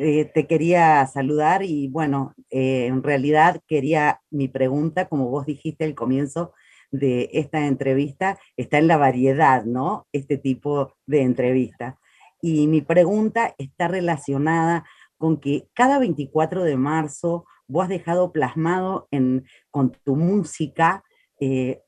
eh, 0.00 0.24
te 0.32 0.46
quería 0.46 1.06
saludar 1.06 1.62
y 1.62 1.88
bueno, 1.88 2.34
en 2.48 3.02
realidad 3.02 3.60
quería 3.66 4.22
mi 4.30 4.48
pregunta, 4.48 5.06
como 5.06 5.28
vos 5.28 5.44
dijiste 5.44 5.84
al 5.84 5.94
comienzo 5.94 6.54
de 6.92 7.30
esta 7.32 7.66
entrevista, 7.66 8.38
está 8.56 8.78
en 8.78 8.86
la 8.86 8.96
variedad, 8.96 9.64
¿no? 9.64 10.06
Este 10.12 10.38
tipo 10.38 10.94
de 11.06 11.22
entrevista. 11.22 11.98
Y 12.40 12.68
mi 12.68 12.80
pregunta 12.82 13.54
está 13.58 13.88
relacionada 13.88 14.84
con 15.18 15.40
que 15.40 15.68
cada 15.74 15.98
24 15.98 16.62
de 16.62 16.76
marzo 16.76 17.46
vos 17.66 17.84
has 17.84 17.88
dejado 17.88 18.30
plasmado 18.30 19.08
en, 19.10 19.44
con 19.70 19.90
tu 20.04 20.14
música 20.14 21.02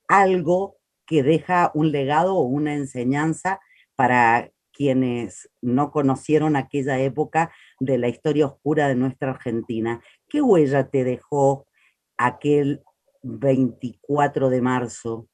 algo 0.09 0.77
que 1.07 1.23
deja 1.23 1.71
un 1.75 1.93
legado 1.93 2.37
o 2.37 2.43
una 2.43 2.75
enseñanza 2.75 3.61
para 3.95 4.51
quienes 4.73 5.49
no 5.63 5.93
conocieron 5.93 6.57
aquella 6.57 6.99
época 6.99 7.53
de 7.79 7.99
la 7.99 8.09
historia 8.09 8.47
oscura 8.47 8.89
de 8.89 8.97
nuestra 8.97 9.31
Argentina. 9.31 10.03
¿Qué 10.29 10.43
huella 10.43 10.89
te 10.89 11.05
dejó 11.05 11.67
aquel 12.17 12.83
24 13.25 14.51
de 14.51 14.61
marzo? 14.61 15.29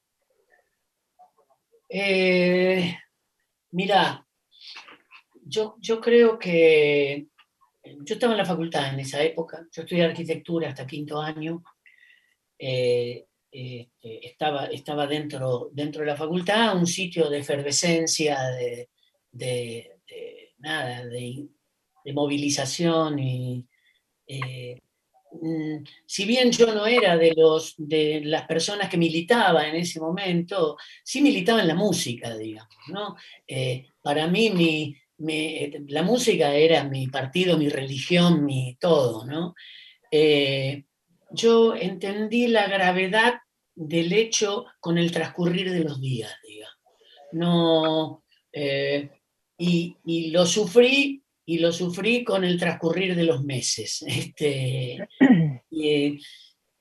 Eh, 1.88 2.96
mira, 3.72 4.26
yo, 5.44 5.76
yo 5.80 6.00
creo 6.00 6.38
que 6.38 7.26
yo 7.82 8.14
estaba 8.14 8.32
en 8.32 8.38
la 8.38 8.44
facultad 8.44 8.94
en 8.94 9.00
esa 9.00 9.22
época, 9.22 9.66
yo 9.72 9.82
estudié 9.82 10.04
arquitectura 10.04 10.68
hasta 10.68 10.86
quinto 10.86 11.20
año, 11.20 11.64
eh, 12.58 13.26
este, 13.50 14.26
estaba, 14.26 14.66
estaba 14.66 15.06
dentro, 15.06 15.70
dentro 15.72 16.02
de 16.02 16.06
la 16.06 16.16
facultad, 16.16 16.76
un 16.76 16.86
sitio 16.86 17.28
de 17.28 17.38
efervescencia, 17.38 18.38
de, 18.52 18.88
nada, 20.58 21.06
de, 21.06 21.48
movilización 22.12 23.18
y 23.18 23.66
eh, 24.26 24.80
si 26.06 26.24
bien 26.24 26.50
yo 26.50 26.74
no 26.74 26.86
era 26.86 27.16
de, 27.16 27.32
los, 27.36 27.74
de 27.78 28.20
las 28.24 28.46
personas 28.46 28.88
que 28.88 28.96
militaba 28.96 29.66
en 29.68 29.76
ese 29.76 30.00
momento, 30.00 30.76
sí 31.04 31.22
militaba 31.22 31.60
en 31.60 31.68
la 31.68 31.74
música, 31.74 32.36
digamos, 32.36 32.74
¿no? 32.88 33.16
Eh, 33.46 33.86
para 34.02 34.26
mí 34.26 34.50
mi, 34.50 34.96
la 35.88 36.02
música 36.02 36.54
era 36.54 36.84
mi 36.84 37.08
partido, 37.08 37.56
mi 37.56 37.68
religión, 37.68 38.44
mi 38.44 38.76
todo, 38.80 39.24
¿no? 39.24 39.54
Eh, 40.10 40.84
yo 41.30 41.76
entendí 41.76 42.48
la 42.48 42.66
gravedad 42.66 43.34
del 43.74 44.12
hecho 44.12 44.66
con 44.80 44.98
el 44.98 45.12
transcurrir 45.12 45.70
de 45.70 45.84
los 45.84 46.00
días, 46.00 46.32
digamos. 46.46 46.76
No, 47.32 48.24
eh, 48.52 49.10
y, 49.56 50.30
lo 50.30 50.46
sufrí, 50.46 51.22
y 51.50 51.58
lo 51.58 51.72
sufrí 51.72 52.22
con 52.22 52.44
el 52.44 52.60
transcurrir 52.60 53.16
de 53.16 53.24
los 53.24 53.42
meses. 53.42 54.04
Este, 54.06 55.08
eh, 55.70 56.18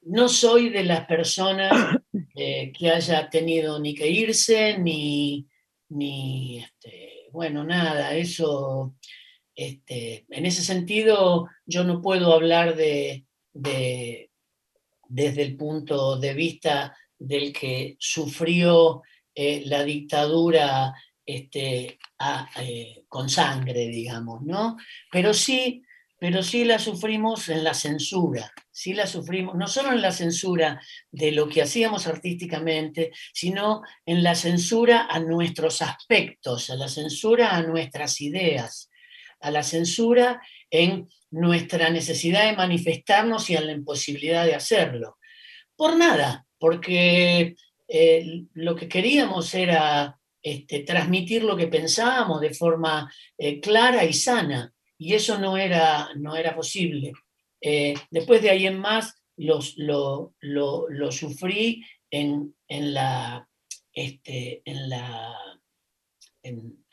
no 0.04 0.30
soy 0.30 0.70
de 0.70 0.84
las 0.84 1.06
personas 1.08 1.98
eh, 2.36 2.72
que 2.72 2.90
haya 2.92 3.30
tenido 3.30 3.80
ni 3.80 3.96
que 3.96 4.08
irse, 4.08 4.78
ni, 4.78 5.48
ni 5.90 6.60
este, 6.60 7.30
bueno, 7.32 7.64
nada, 7.64 8.16
eso, 8.16 8.96
este, 9.56 10.26
en 10.30 10.46
ese 10.46 10.62
sentido, 10.62 11.50
yo 11.66 11.84
no 11.84 12.00
puedo 12.00 12.32
hablar 12.34 12.76
de 12.76 13.26
desde 15.10 15.42
el 15.42 15.58
punto 15.58 16.18
de 16.18 16.34
vista 16.36 16.96
del 17.18 17.52
que 17.52 17.98
sufrió 18.00 19.02
eh, 19.34 19.64
la 19.66 19.84
dictadura 19.84 20.94
este, 21.36 22.00
eh, 22.60 23.04
con 23.08 23.30
sangre, 23.30 23.88
digamos, 23.88 24.42
¿no? 24.42 24.78
Pero 25.12 25.34
sí 25.34 25.84
pero 26.20 26.44
sí 26.44 26.66
la 26.66 26.80
sufrimos 26.80 27.48
en 27.48 27.64
la 27.64 27.74
censura, 27.74 28.52
sí 28.72 28.94
la 28.94 29.08
sufrimos, 29.08 29.56
no 29.56 29.68
solo 29.68 29.94
en 29.94 30.02
la 30.02 30.12
censura 30.12 30.82
de 31.10 31.32
lo 31.32 31.48
que 31.48 31.62
hacíamos 31.62 32.08
artísticamente, 32.08 33.12
sino 33.34 33.84
en 34.06 34.22
la 34.22 34.36
censura 34.36 35.08
a 35.10 35.20
nuestros 35.22 35.82
aspectos, 35.82 36.70
a 36.70 36.76
la 36.76 36.90
censura 36.90 37.56
a 37.56 37.62
nuestras 37.62 38.20
ideas, 38.20 38.90
a 39.40 39.50
la 39.50 39.64
censura 39.64 40.42
en 40.70 41.08
nuestra 41.32 41.90
necesidad 41.90 42.50
de 42.50 42.58
manifestarnos 42.58 43.50
y 43.50 43.56
a 43.56 43.62
la 43.62 43.72
imposibilidad 43.72 44.46
de 44.46 44.56
hacerlo. 44.56 45.20
Por 45.74 45.96
nada, 45.96 46.46
porque 46.58 47.56
eh, 47.88 48.44
lo 48.56 48.76
que 48.76 48.90
queríamos 48.90 49.54
era 49.56 50.19
este, 50.42 50.80
transmitir 50.82 51.44
lo 51.44 51.58
que 51.58 51.68
pensábamos 51.68 52.40
de 52.42 52.54
forma 52.54 53.12
eh, 53.38 53.60
clara 53.60 54.06
y 54.06 54.14
sana 54.14 54.74
y 54.98 55.14
eso 55.14 55.40
no 55.40 55.58
era, 55.58 56.10
no 56.16 56.36
era 56.36 56.56
posible. 56.56 57.14
Eh, 57.62 57.94
después 58.12 58.42
de 58.42 58.50
ahí 58.50 58.68
en 58.68 58.80
más 58.80 59.16
los, 59.38 59.76
lo, 59.78 60.34
sufrí 61.12 61.86
en, 62.12 62.54
la, 62.68 63.48
este, 63.94 64.62
en, 64.66 64.90
la, 64.90 65.36
en, 66.44 66.84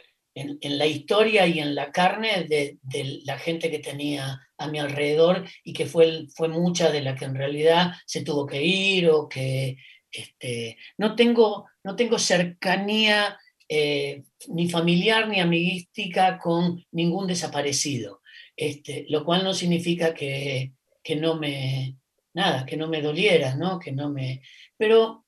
la 0.63 0.87
historia 0.87 1.47
y 1.47 1.59
en 1.59 1.75
la 1.75 1.91
carne 1.91 2.45
de, 2.45 2.79
la 3.25 3.39
gente 3.39 3.71
que 3.71 3.81
tenía 3.81 4.41
a 4.57 4.69
mi 4.69 4.79
alrededor 4.79 5.45
y 5.65 5.73
que 5.73 5.87
fue, 5.87 6.27
fue 6.35 6.49
mucha 6.49 6.91
de 6.91 7.03
la 7.03 7.17
que 7.17 7.25
en 7.25 7.35
realidad 7.35 7.93
se 8.07 8.23
tuvo 8.23 8.47
que 8.47 8.63
ir 8.63 9.11
o 9.11 9.29
que 9.29 9.77
este, 10.13 10.79
no, 10.99 11.15
tengo, 11.15 11.67
no 11.87 11.95
tengo 11.95 12.19
cercanía 12.19 13.39
eh, 13.69 14.25
ni 14.49 14.69
familiar 14.69 15.29
ni 15.29 15.39
amiguística 15.39 16.37
con 16.37 16.85
ningún 16.91 17.29
desaparecido, 17.29 18.23
este, 18.57 19.07
lo 19.09 19.25
cual 19.25 19.45
no 19.45 19.55
significa 19.55 20.13
que, 20.13 20.73
no 21.21 21.37
me, 21.37 21.97
nada, 22.35 22.67
que 22.67 22.77
no 22.77 22.89
me 22.89 23.01
doliera, 23.01 23.55
¿no? 23.55 23.79
Que 23.79 23.93
no 23.93 24.11
me, 24.11 24.43
pero 24.77 25.27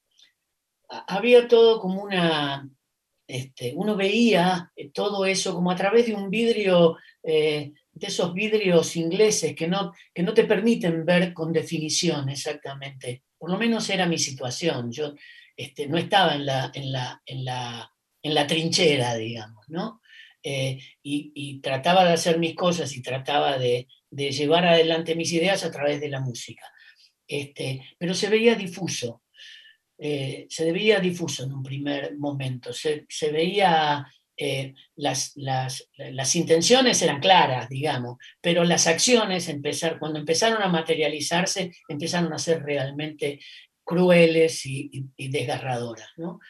había 0.88 1.46
todo 1.46 1.80
como 1.80 2.02
una, 2.02 2.68
este, 3.28 3.72
uno 3.76 3.94
veía 3.94 4.72
todo 4.92 5.26
eso 5.26 5.54
como 5.54 5.70
a 5.70 5.76
través 5.76 6.06
de 6.06 6.14
un 6.14 6.28
vidrio, 6.28 6.96
eh, 7.22 7.72
de 7.92 8.06
esos 8.08 8.34
vidrios 8.34 8.96
ingleses 8.96 9.54
que 9.54 9.68
no, 9.68 9.92
que 10.12 10.24
no 10.24 10.34
te 10.34 10.42
permiten 10.42 11.04
ver 11.04 11.32
con 11.32 11.52
definición 11.52 12.28
exactamente. 12.30 13.22
Por 13.38 13.48
lo 13.48 13.58
menos 13.58 13.88
era 13.90 14.06
mi 14.06 14.18
situación. 14.18 14.90
Yo 14.90 15.14
este, 15.58 15.88
no 15.88 15.98
estaba 15.98 16.34
en 16.34 16.46
la, 16.46 16.70
en 16.72 16.92
la, 16.92 17.22
en 17.26 17.44
la 17.44 17.92
en 18.22 18.34
la 18.34 18.46
trinchera, 18.46 19.16
digamos, 19.16 19.64
¿no? 19.68 20.00
Eh, 20.42 20.78
y, 21.02 21.60
trataba 21.60 22.04
de 22.04 22.12
hacer 22.12 22.38
mis 22.38 22.54
cosas 22.54 22.94
y 22.96 23.02
trataba 23.02 23.58
de, 23.58 23.88
llevar 24.10 24.66
adelante 24.66 25.16
mis 25.16 25.32
ideas 25.32 25.64
a 25.64 25.70
través 25.70 26.00
de 26.00 26.08
la 26.08 26.20
música. 26.20 26.64
Este, 27.26 27.82
pero 27.98 28.14
se 28.14 28.30
veía 28.30 28.54
difuso, 28.54 29.22
eh, 29.98 30.46
se 30.48 30.72
veía 30.72 31.00
difuso 31.00 31.44
en 31.44 31.52
un 31.52 31.62
primer 31.62 32.16
momento, 32.16 32.72
se, 32.72 33.06
veía, 33.30 34.06
eh, 34.36 34.74
las, 34.96 35.32
las, 35.36 36.36
intenciones 36.36 37.02
eran 37.02 37.20
claras, 37.20 37.68
digamos, 37.68 38.16
pero 38.40 38.64
las 38.64 38.86
acciones, 38.86 39.48
empezar, 39.48 39.98
cuando 39.98 40.20
empezaron 40.20 40.62
a 40.62 40.68
materializarse, 40.68 41.72
empezaron 41.88 42.32
a 42.32 42.38
ser 42.38 42.62
realmente 42.62 43.40
crueles 43.88 44.66
y, 44.66 45.08
desgarradoras. 45.16 46.10
¿no? 46.18 46.40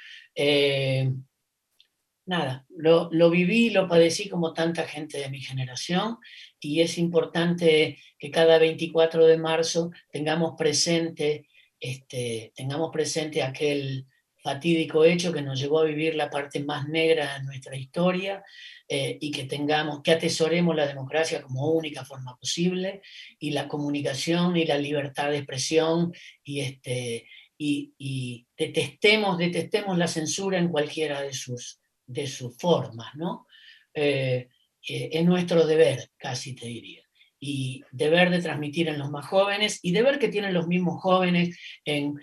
nada, 2.26 2.66
lo, 2.68 3.08
lo, 3.12 3.30
viví, 3.30 3.70
lo 3.70 3.86
padecí 3.86 4.28
como 4.28 4.52
tanta 4.52 4.86
gente 4.86 5.18
de 5.18 5.30
mi 5.30 5.40
generación 5.40 6.18
y 6.60 6.80
es 6.80 6.98
importante 6.98 7.96
que 8.18 8.30
cada 8.32 8.58
24 8.58 9.24
de 9.24 9.38
marzo 9.38 9.92
tengamos 10.10 10.54
presente, 10.58 11.48
este, 11.78 12.52
tengamos 12.56 12.90
presente 12.92 13.42
aquel 13.42 14.06
fatídico 14.42 15.04
hecho 15.04 15.32
que 15.32 15.42
nos 15.42 15.60
llevó 15.60 15.80
a 15.80 15.84
vivir 15.84 16.16
la 16.16 16.30
parte 16.30 16.60
más 16.60 16.88
negra 16.88 17.38
de 17.38 17.44
nuestra 17.44 17.76
historia 17.76 18.42
eh, 18.88 19.18
y 19.20 19.30
que 19.30 19.44
tengamos, 19.44 20.02
que 20.02 20.12
atesoremos 20.12 20.74
la 20.74 20.86
democracia 20.86 21.42
como 21.42 21.70
única 21.70 22.04
forma 22.04 22.36
posible 22.36 23.02
y 23.38 23.50
la 23.50 23.68
comunicación 23.68 24.56
y 24.56 24.64
la 24.64 24.78
libertad 24.78 25.30
de 25.30 25.38
expresión 25.38 26.12
y, 26.42 26.60
este, 26.60 27.26
y, 27.56 27.92
y 27.98 28.46
detestemos, 28.56 29.38
detestemos 29.38 29.98
la 29.98 30.08
censura 30.08 30.58
en 30.58 30.68
cualquiera 30.68 31.22
de 31.22 31.32
sus 31.32 31.80
de 32.08 32.26
sus 32.26 32.56
formas, 32.56 33.14
¿no? 33.14 33.46
Eh, 33.94 34.48
eh, 34.88 35.10
es 35.12 35.24
nuestro 35.24 35.66
deber, 35.66 36.10
casi 36.16 36.54
te 36.56 36.66
diría. 36.66 37.02
Y 37.38 37.84
deber 37.92 38.30
de 38.30 38.40
transmitir 38.40 38.88
en 38.88 38.98
los 38.98 39.10
más 39.10 39.26
jóvenes 39.26 39.78
y 39.82 39.92
deber 39.92 40.18
que 40.18 40.28
tienen 40.28 40.54
los 40.54 40.66
mismos 40.66 41.00
jóvenes 41.00 41.56
en, 41.84 42.18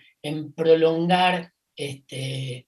prolongar, 0.53 1.53
este, 1.75 2.67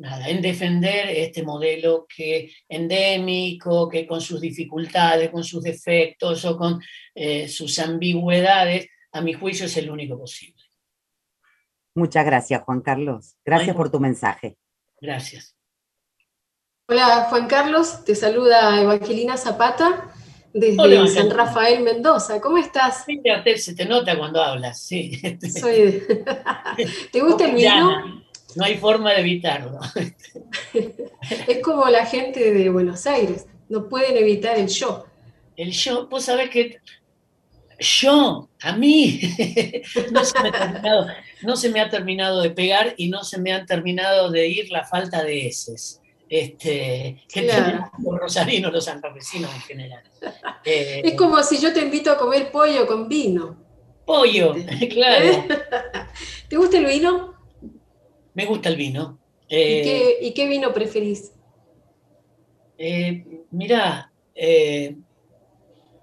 nada, 0.00 0.28
en 0.28 0.40
defender 0.40 1.10
este 1.10 1.42
modelo 1.42 2.06
que 2.08 2.50
endémico, 2.68 3.88
que 3.88 4.06
con 4.06 4.20
sus 4.20 4.40
dificultades, 4.40 5.30
con 5.30 5.44
sus 5.44 5.62
defectos 5.62 6.44
o 6.46 6.56
con 6.56 6.80
eh, 7.14 7.46
sus 7.48 7.78
ambigüedades, 7.78 8.88
a 9.12 9.20
mi 9.20 9.34
juicio 9.34 9.66
es 9.66 9.76
el 9.76 9.90
único 9.90 10.18
posible. 10.18 10.62
Muchas 11.94 12.24
gracias, 12.24 12.62
Juan 12.62 12.80
Carlos. 12.80 13.36
Gracias 13.44 13.76
por 13.76 13.90
tu 13.90 14.00
mensaje. 14.00 14.56
Gracias. 15.00 15.54
Hola 16.88 17.26
Juan 17.28 17.46
Carlos, 17.46 18.04
te 18.04 18.16
saluda 18.16 18.80
Evangelina 18.80 19.36
Zapata 19.36 20.12
desde 20.52 21.08
San 21.08 21.30
Rafael 21.30 21.84
Mendoza. 21.84 22.40
¿Cómo 22.40 22.58
estás? 22.58 23.04
Sí, 23.04 23.20
se 23.56 23.74
te 23.74 23.84
nota 23.84 24.18
cuando 24.18 24.42
hablas, 24.42 24.82
sí. 24.82 25.20
¿Te 27.12 27.20
gusta 27.20 27.44
el 27.44 27.54
vino? 27.54 28.19
No 28.56 28.64
hay 28.64 28.76
forma 28.76 29.12
de 29.12 29.20
evitarlo. 29.20 29.78
es 31.48 31.58
como 31.62 31.86
la 31.88 32.06
gente 32.06 32.52
de 32.52 32.70
Buenos 32.70 33.06
Aires, 33.06 33.46
no 33.68 33.88
pueden 33.88 34.16
evitar 34.16 34.58
el 34.58 34.68
yo. 34.68 35.06
El 35.56 35.72
yo, 35.72 36.08
vos 36.08 36.24
sabés 36.24 36.50
que 36.50 36.80
yo, 37.78 38.48
a 38.62 38.76
mí, 38.76 39.20
no, 41.42 41.56
se 41.56 41.70
me 41.70 41.80
ha 41.80 41.88
terminado, 41.88 42.42
de 42.42 42.50
pegar 42.50 42.94
y 42.96 43.08
no 43.08 43.24
se 43.24 43.38
me 43.38 43.52
han 43.52 43.66
terminado 43.66 44.30
de 44.30 44.48
ir 44.48 44.70
la 44.70 44.84
falta 44.84 45.22
de 45.22 45.46
heces 45.46 46.00
este, 46.30 47.24
que 47.28 47.42
los 48.02 48.18
rosarinos, 48.18 48.72
los 48.72 48.84
santafesinos 48.84 49.52
en 49.52 49.60
general. 49.62 50.02
Eh, 50.64 51.02
es 51.04 51.14
como 51.14 51.42
si 51.42 51.58
yo 51.58 51.72
te 51.72 51.80
invito 51.80 52.12
a 52.12 52.16
comer 52.16 52.52
pollo 52.52 52.86
con 52.86 53.08
vino. 53.08 53.56
Pollo, 54.06 54.54
claro. 54.90 55.44
¿Te 56.48 56.56
gusta 56.56 56.78
el 56.78 56.86
vino? 56.86 57.34
Me 58.40 58.46
gusta 58.46 58.70
el 58.70 58.76
vino. 58.76 59.18
¿Y, 59.48 59.52
qué, 59.52 60.18
eh, 60.34 60.48
vino 60.48 60.72
preferís? 60.72 61.32
Eh, 62.78 63.44
mirá, 63.50 64.10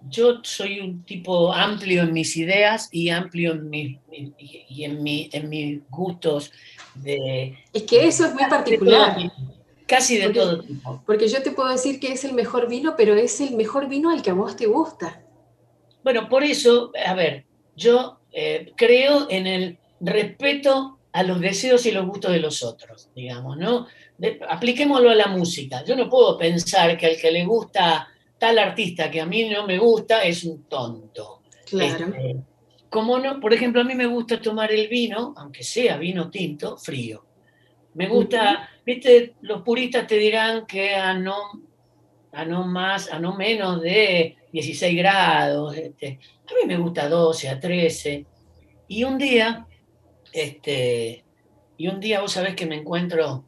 yo 0.07 0.39
soy 0.43 0.79
un 0.79 1.03
tipo 1.03 1.51
amplio 1.51 2.03
en 2.03 2.13
mis 2.13 2.37
ideas 2.37 2.89
y 2.91 3.09
amplio 3.09 3.53
en, 3.53 3.99
y 4.11 4.83
en, 4.83 5.01
mi, 5.01 5.31
en 5.33 5.49
mis 5.49 5.81
gustos. 5.89 6.51
De, 6.93 7.57
es 7.73 7.83
que 7.83 8.05
eso 8.05 8.27
es 8.27 8.35
muy 8.35 8.45
particular. 8.45 9.17
Casi 9.87 10.19
de 10.19 10.29
todo 10.29 10.61
tipo. 10.61 11.01
Porque 11.07 11.27
yo 11.27 11.41
te 11.41 11.49
puedo 11.49 11.69
decir 11.69 11.99
que 11.99 12.11
es 12.11 12.23
el 12.23 12.33
mejor 12.33 12.67
vino, 12.67 12.93
pero 12.95 13.15
es 13.15 13.41
el 13.41 13.55
mejor 13.55 13.89
vino 13.89 14.11
al 14.11 14.21
que 14.21 14.29
a 14.29 14.35
vos 14.35 14.55
te 14.55 14.67
gusta. 14.67 15.23
Bueno, 16.03 16.29
por 16.29 16.43
eso, 16.43 16.91
a 17.03 17.15
ver, 17.15 17.45
yo 17.75 18.19
eh, 18.31 18.73
creo 18.75 19.25
en 19.31 19.47
el 19.47 19.79
respeto 19.99 20.96
a 21.17 21.23
los 21.23 21.41
deseos 21.41 21.83
y 21.87 21.91
los 21.91 22.05
gustos 22.05 22.31
de 22.31 22.39
los 22.39 22.61
otros, 22.61 23.09
digamos, 23.15 23.57
¿no? 23.57 23.87
apliquémoslo 24.47 25.09
a 25.09 25.15
la 25.15 25.25
música. 25.25 25.83
Yo 25.83 25.95
no 25.95 26.07
puedo 26.07 26.37
pensar 26.37 26.95
que 26.95 27.07
al 27.07 27.17
que 27.17 27.31
le 27.31 27.43
gusta 27.43 28.07
tal 28.37 28.59
artista 28.59 29.09
que 29.09 29.19
a 29.19 29.25
mí 29.25 29.49
no 29.49 29.65
me 29.65 29.79
gusta 29.79 30.23
es 30.23 30.43
un 30.43 30.65
tonto. 30.65 31.41
Claro. 31.65 32.05
Este, 32.05 32.35
como 32.91 33.17
no, 33.17 33.39
por 33.39 33.51
ejemplo, 33.51 33.81
a 33.81 33.83
mí 33.83 33.95
me 33.95 34.05
gusta 34.05 34.39
tomar 34.39 34.71
el 34.71 34.87
vino, 34.89 35.33
aunque 35.37 35.63
sea 35.63 35.97
vino 35.97 36.29
tinto, 36.29 36.77
frío. 36.77 37.25
Me 37.95 38.07
gusta, 38.07 38.69
viste, 38.85 39.33
los 39.41 39.63
puristas 39.63 40.05
te 40.05 40.17
dirán 40.17 40.67
que 40.67 40.93
a 40.93 41.15
no, 41.15 41.35
a 42.31 42.45
no 42.45 42.67
más, 42.67 43.11
a 43.11 43.17
no 43.17 43.35
menos 43.35 43.81
de 43.81 44.35
16 44.51 44.95
grados. 44.95 45.75
Este, 45.75 46.19
a 46.47 46.53
mí 46.53 46.67
me 46.67 46.77
gusta 46.77 47.09
12, 47.09 47.49
a 47.49 47.59
13. 47.59 48.23
Y 48.89 49.03
un 49.03 49.17
día, 49.17 49.65
este, 50.31 51.23
y 51.77 51.87
un 51.87 51.99
día 51.99 52.21
vos 52.21 52.33
sabés 52.33 52.55
que 52.55 52.65
me 52.65 52.75
encuentro 52.75 53.45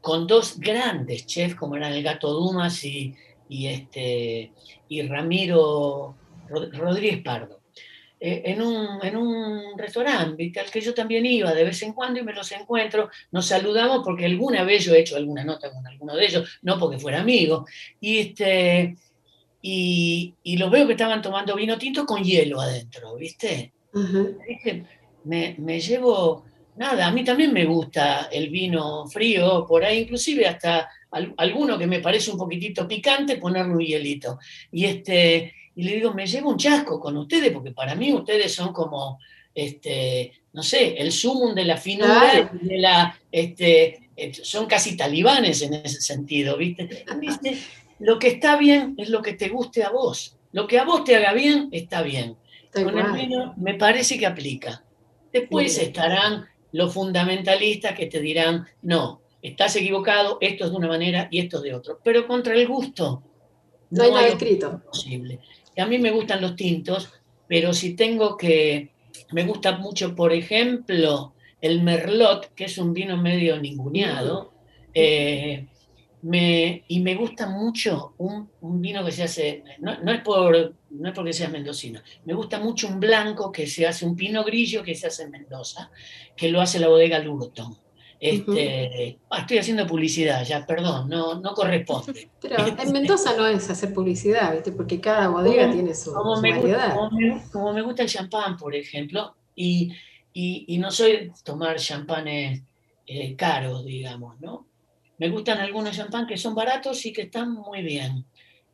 con 0.00 0.26
dos 0.26 0.58
grandes 0.58 1.26
chefs, 1.26 1.54
como 1.54 1.76
eran 1.76 1.92
el 1.92 2.02
Gato 2.02 2.32
Dumas 2.32 2.84
y, 2.84 3.14
y, 3.48 3.66
este, 3.66 4.52
y 4.88 5.02
Ramiro 5.02 6.14
Rodríguez 6.48 7.22
Pardo. 7.22 7.60
Eh, 8.22 8.42
en, 8.52 8.60
un, 8.60 9.02
en 9.02 9.16
un 9.16 9.78
restaurante 9.78 10.52
al 10.60 10.70
que 10.70 10.82
yo 10.82 10.92
también 10.92 11.24
iba 11.24 11.54
de 11.54 11.64
vez 11.64 11.82
en 11.82 11.94
cuando 11.94 12.20
y 12.20 12.22
me 12.22 12.34
los 12.34 12.52
encuentro, 12.52 13.08
nos 13.30 13.46
saludamos 13.46 14.02
porque 14.04 14.26
alguna 14.26 14.62
vez 14.62 14.84
yo 14.84 14.92
he 14.92 15.00
hecho 15.00 15.16
alguna 15.16 15.42
nota 15.42 15.72
con 15.72 15.86
alguno 15.86 16.14
de 16.14 16.26
ellos, 16.26 16.58
no 16.60 16.78
porque 16.78 16.98
fuera 16.98 17.22
amigo, 17.22 17.64
y, 17.98 18.18
este, 18.18 18.94
y, 19.62 20.34
los 20.58 20.70
veo 20.70 20.86
que 20.86 20.92
estaban 20.92 21.22
tomando 21.22 21.56
vino 21.56 21.78
tinto 21.78 22.04
con 22.04 22.22
hielo 22.22 22.60
adentro, 22.60 23.16
¿viste? 23.16 23.72
Dije, 23.92 24.84
me, 25.24 25.54
me, 25.58 25.80
llevo, 25.80 26.44
nada, 26.76 27.06
a 27.06 27.12
mí 27.12 27.24
también 27.24 27.52
me 27.52 27.64
gusta 27.64 28.28
el 28.30 28.48
vino 28.50 29.06
frío, 29.06 29.66
por 29.66 29.84
ahí 29.84 30.00
inclusive 30.00 30.46
hasta 30.46 30.88
alguno 31.36 31.78
que 31.78 31.86
me 31.86 32.00
parece 32.00 32.30
un 32.30 32.38
poquitito 32.38 32.86
picante, 32.86 33.36
ponerle 33.36 33.72
un 33.72 33.80
hielito. 33.80 34.38
Y, 34.70 34.84
este, 34.84 35.54
y 35.74 35.82
le 35.82 35.96
digo, 35.96 36.14
me 36.14 36.26
llevo 36.26 36.50
un 36.50 36.58
chasco 36.58 37.00
con 37.00 37.16
ustedes, 37.16 37.52
porque 37.52 37.72
para 37.72 37.94
mí 37.94 38.12
ustedes 38.12 38.54
son 38.54 38.72
como, 38.72 39.18
este, 39.54 40.32
no 40.52 40.62
sé, 40.62 40.94
el 40.98 41.12
sumum 41.12 41.54
de 41.54 41.64
la 41.64 41.76
finura, 41.76 42.50
de 42.52 42.78
la, 42.78 43.18
este, 43.30 44.10
eh, 44.16 44.32
son 44.34 44.66
casi 44.66 44.96
talibanes 44.96 45.62
en 45.62 45.74
ese 45.74 46.00
sentido, 46.00 46.56
¿viste? 46.56 47.04
¿viste? 47.18 47.58
Lo 47.98 48.18
que 48.18 48.28
está 48.28 48.56
bien 48.56 48.94
es 48.98 49.08
lo 49.08 49.22
que 49.22 49.34
te 49.34 49.48
guste 49.48 49.82
a 49.82 49.90
vos. 49.90 50.36
Lo 50.52 50.66
que 50.66 50.78
a 50.78 50.84
vos 50.84 51.04
te 51.04 51.16
haga 51.16 51.32
bien, 51.32 51.68
está 51.72 52.02
bien. 52.02 52.36
Con 52.72 52.98
el 52.98 53.12
vino 53.12 53.54
me 53.56 53.74
parece 53.74 54.18
que 54.18 54.26
aplica. 54.26 54.82
Después 55.32 55.78
estarán 55.78 56.46
los 56.72 56.92
fundamentalistas 56.94 57.96
que 57.96 58.06
te 58.06 58.20
dirán, 58.20 58.66
no, 58.82 59.22
estás 59.42 59.76
equivocado, 59.76 60.38
esto 60.40 60.64
es 60.64 60.70
de 60.70 60.76
una 60.76 60.88
manera 60.88 61.28
y 61.30 61.40
esto 61.40 61.58
es 61.58 61.62
de 61.64 61.74
otro. 61.74 62.00
Pero 62.02 62.26
contra 62.26 62.54
el 62.54 62.66
gusto 62.66 63.22
no, 63.90 64.04
hay 64.04 64.10
nada 64.10 64.28
escrito. 64.28 64.82
Posible. 64.86 65.40
a 65.76 65.86
mí 65.86 65.98
me 65.98 66.10
gustan 66.10 66.40
los 66.40 66.56
tintos, 66.56 67.12
pero 67.48 67.72
si 67.72 67.94
tengo 67.94 68.36
que, 68.36 68.90
me 69.32 69.44
gusta 69.44 69.78
mucho, 69.78 70.14
por 70.14 70.32
ejemplo, 70.32 71.34
el 71.60 71.82
Merlot, 71.82 72.54
que 72.54 72.64
es 72.64 72.78
un 72.78 72.92
vino 72.92 73.16
medio 73.16 73.60
ninguneado, 73.60 74.52
eh, 74.94 75.66
y 76.22 77.00
me 77.00 77.14
gusta 77.14 77.48
mucho 77.48 78.14
un, 78.18 78.48
vino 78.80 79.04
que 79.04 79.12
se 79.12 79.22
hace, 79.22 79.64
no, 79.78 80.12
es 80.12 80.20
por, 80.22 80.74
no 80.90 81.08
es 81.08 81.14
porque 81.14 81.32
sea 81.32 81.48
mendocino, 81.48 82.00
me 82.24 82.34
gusta 82.34 82.58
mucho 82.58 82.88
un 82.88 83.00
blanco 83.00 83.50
que 83.50 83.66
se 83.66 83.86
hace, 83.86 84.04
un 84.04 84.16
pino 84.16 84.44
grillo 84.44 84.82
que 84.82 84.94
se 84.94 85.06
hace 85.06 85.24
en 85.24 85.30
Mendoza, 85.30 85.90
que 86.36 86.50
lo 86.50 86.60
hace 86.60 86.78
la 86.78 86.88
bodega 86.88 87.18
Lugoton. 87.18 87.76
Este, 88.22 89.18
ah, 89.30 89.38
estoy 89.38 89.56
haciendo 89.56 89.86
publicidad 89.86 90.44
ya, 90.44 90.66
perdón, 90.66 91.08
no, 91.08 91.40
no 91.40 91.54
corresponde. 91.54 92.28
Pero 92.42 92.66
en 92.66 92.92
Mendoza 92.92 93.34
no 93.34 93.46
es 93.46 93.70
hacer 93.70 93.94
publicidad, 93.94 94.52
¿viste? 94.52 94.72
porque 94.72 95.00
cada 95.00 95.28
bodega 95.28 95.72
tiene 95.72 95.94
su, 95.94 96.12
como 96.12 96.38
me 96.42 96.50
variedad. 96.50 96.94
como, 97.50 97.72
me, 97.72 97.80
gusta 97.80 98.02
el 98.02 98.10
champán, 98.10 98.58
por 98.58 98.74
ejemplo, 98.74 99.34
y, 99.56 99.94
y, 100.34 100.76
no 100.76 100.90
soy 100.90 101.32
tomar 101.44 101.78
champanes 101.78 102.62
eh, 103.06 103.34
caros, 103.36 103.86
digamos, 103.86 104.38
¿no? 104.38 104.66
Me 105.20 105.28
gustan 105.28 105.58
algunos 105.58 105.94
champán 105.94 106.26
que 106.26 106.38
son 106.38 106.54
baratos 106.54 107.04
y 107.04 107.12
que 107.12 107.22
están 107.22 107.52
muy 107.52 107.82
bien. 107.82 108.24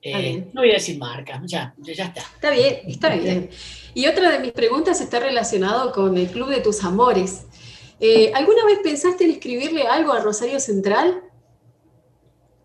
Eh, 0.01 0.45
no 0.53 0.61
voy 0.61 0.71
a 0.71 0.75
decir 0.75 0.97
marca, 0.97 1.43
ya, 1.45 1.75
ya 1.79 2.05
está. 2.05 2.21
Está 2.21 2.51
bien, 2.51 2.79
está 2.87 3.17
bien. 3.17 3.51
Y 3.95 4.07
otra 4.07 4.31
de 4.31 4.39
mis 4.39 4.53
preguntas 4.53 5.01
está 5.01 5.19
relacionado 5.19 5.91
con 5.91 6.17
el 6.17 6.29
Club 6.29 6.51
de 6.51 6.61
tus 6.61 6.85
Amores. 6.85 7.47
Eh, 7.99 8.31
¿Alguna 8.33 8.65
vez 8.65 8.79
pensaste 8.81 9.25
en 9.25 9.33
escribirle 9.33 9.89
algo 9.89 10.13
a 10.13 10.21
Rosario 10.21 10.61
Central? 10.61 11.21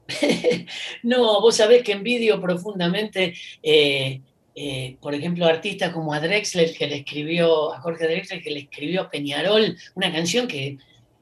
no, 1.02 1.41
vos 1.41 1.56
sabés 1.56 1.82
que 1.82 1.94
envidio 1.94 2.39
profundamente, 2.39 3.34
eh, 3.63 4.22
por 5.02 5.15
ejemplo, 5.15 5.48
artistas 5.48 5.91
como 5.91 6.13
a 6.13 6.20
Drexler, 6.20 6.72
que 6.78 6.86
le 6.86 6.98
escribió, 6.98 7.74
a 7.74 7.82
Jorge 7.82 8.08
Drexler, 8.08 8.44
que 8.44 8.52
le 8.52 8.60
escribió 8.60 9.02
a 9.02 9.10
Peñarol, 9.10 9.76
una 9.96 10.12
canción 10.12 10.48
que 10.48 10.78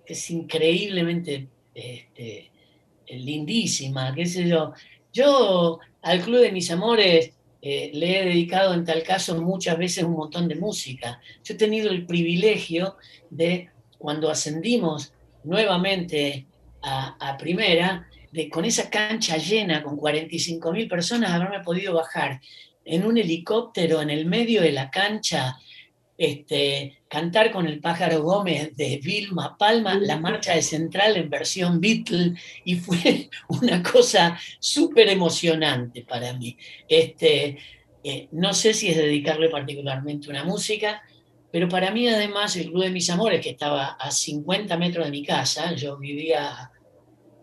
es 0.05 0.29
increíblemente 0.29 1.47
este, 1.73 2.48
lindísima, 3.09 4.13
qué 4.13 4.25
sé 4.25 4.47
yo. 4.47 4.73
Yo 5.13 5.79
al 6.01 6.21
Club 6.21 6.41
de 6.41 6.51
Mis 6.51 6.71
Amores 6.71 7.31
eh, 7.61 7.91
le 7.93 8.19
he 8.19 8.25
dedicado 8.25 8.73
en 8.73 8.85
tal 8.85 9.03
caso 9.03 9.39
muchas 9.41 9.77
veces 9.77 10.03
un 10.03 10.13
montón 10.13 10.47
de 10.47 10.55
música. 10.55 11.21
Yo 11.43 11.53
he 11.53 11.57
tenido 11.57 11.89
el 11.89 12.05
privilegio 12.05 12.95
de, 13.29 13.69
cuando 13.97 14.29
ascendimos 14.29 15.13
nuevamente 15.43 16.45
a, 16.81 17.35
primera, 17.37 18.07
de 18.31 18.49
con 18.49 18.63
esa 18.63 18.89
cancha 18.89 19.37
llena, 19.37 19.83
con 19.83 19.97
45 19.97 20.71
mil 20.71 20.87
personas, 20.87 21.31
haberme 21.31 21.61
podido 21.61 21.93
bajar 21.93 22.39
en 22.85 23.05
un 23.05 23.17
helicóptero 23.17 24.01
en 24.01 24.09
el 24.09 24.25
medio 24.25 24.61
de 24.61 24.71
la 24.71 24.89
cancha 24.89 25.57
este, 26.17 26.98
cantar 27.09 27.51
con 27.51 27.65
el 27.65 27.79
pájaro 27.81 28.21
Gómez 28.21 28.75
de 28.77 29.01
Vilma 29.03 29.57
Palma, 29.57 29.95
la 29.95 30.19
marcha 30.19 30.53
de 30.53 30.61
Central 30.61 31.17
en 31.17 31.29
versión 31.29 31.81
Beatle, 31.81 32.35
y 32.63 32.75
fue 32.75 33.29
una 33.49 33.83
cosa 33.83 34.39
súper 34.59 35.09
emocionante 35.09 36.03
para 36.03 36.33
mí. 36.33 36.55
Este, 36.87 37.57
eh, 38.03 38.29
no 38.31 38.53
sé 38.53 38.73
si 38.73 38.89
es 38.89 38.97
dedicarle 38.97 39.49
particularmente 39.49 40.29
una 40.29 40.43
música, 40.43 41.01
pero 41.51 41.67
para 41.67 41.89
mí 41.89 42.07
además 42.07 42.55
el 42.55 42.69
Club 42.69 42.83
de 42.83 42.91
Mis 42.91 43.09
Amores, 43.09 43.41
que 43.41 43.49
estaba 43.49 43.97
a 43.99 44.11
50 44.11 44.77
metros 44.77 45.05
de 45.05 45.11
mi 45.11 45.25
casa, 45.25 45.73
yo 45.73 45.97
vivía, 45.97 46.71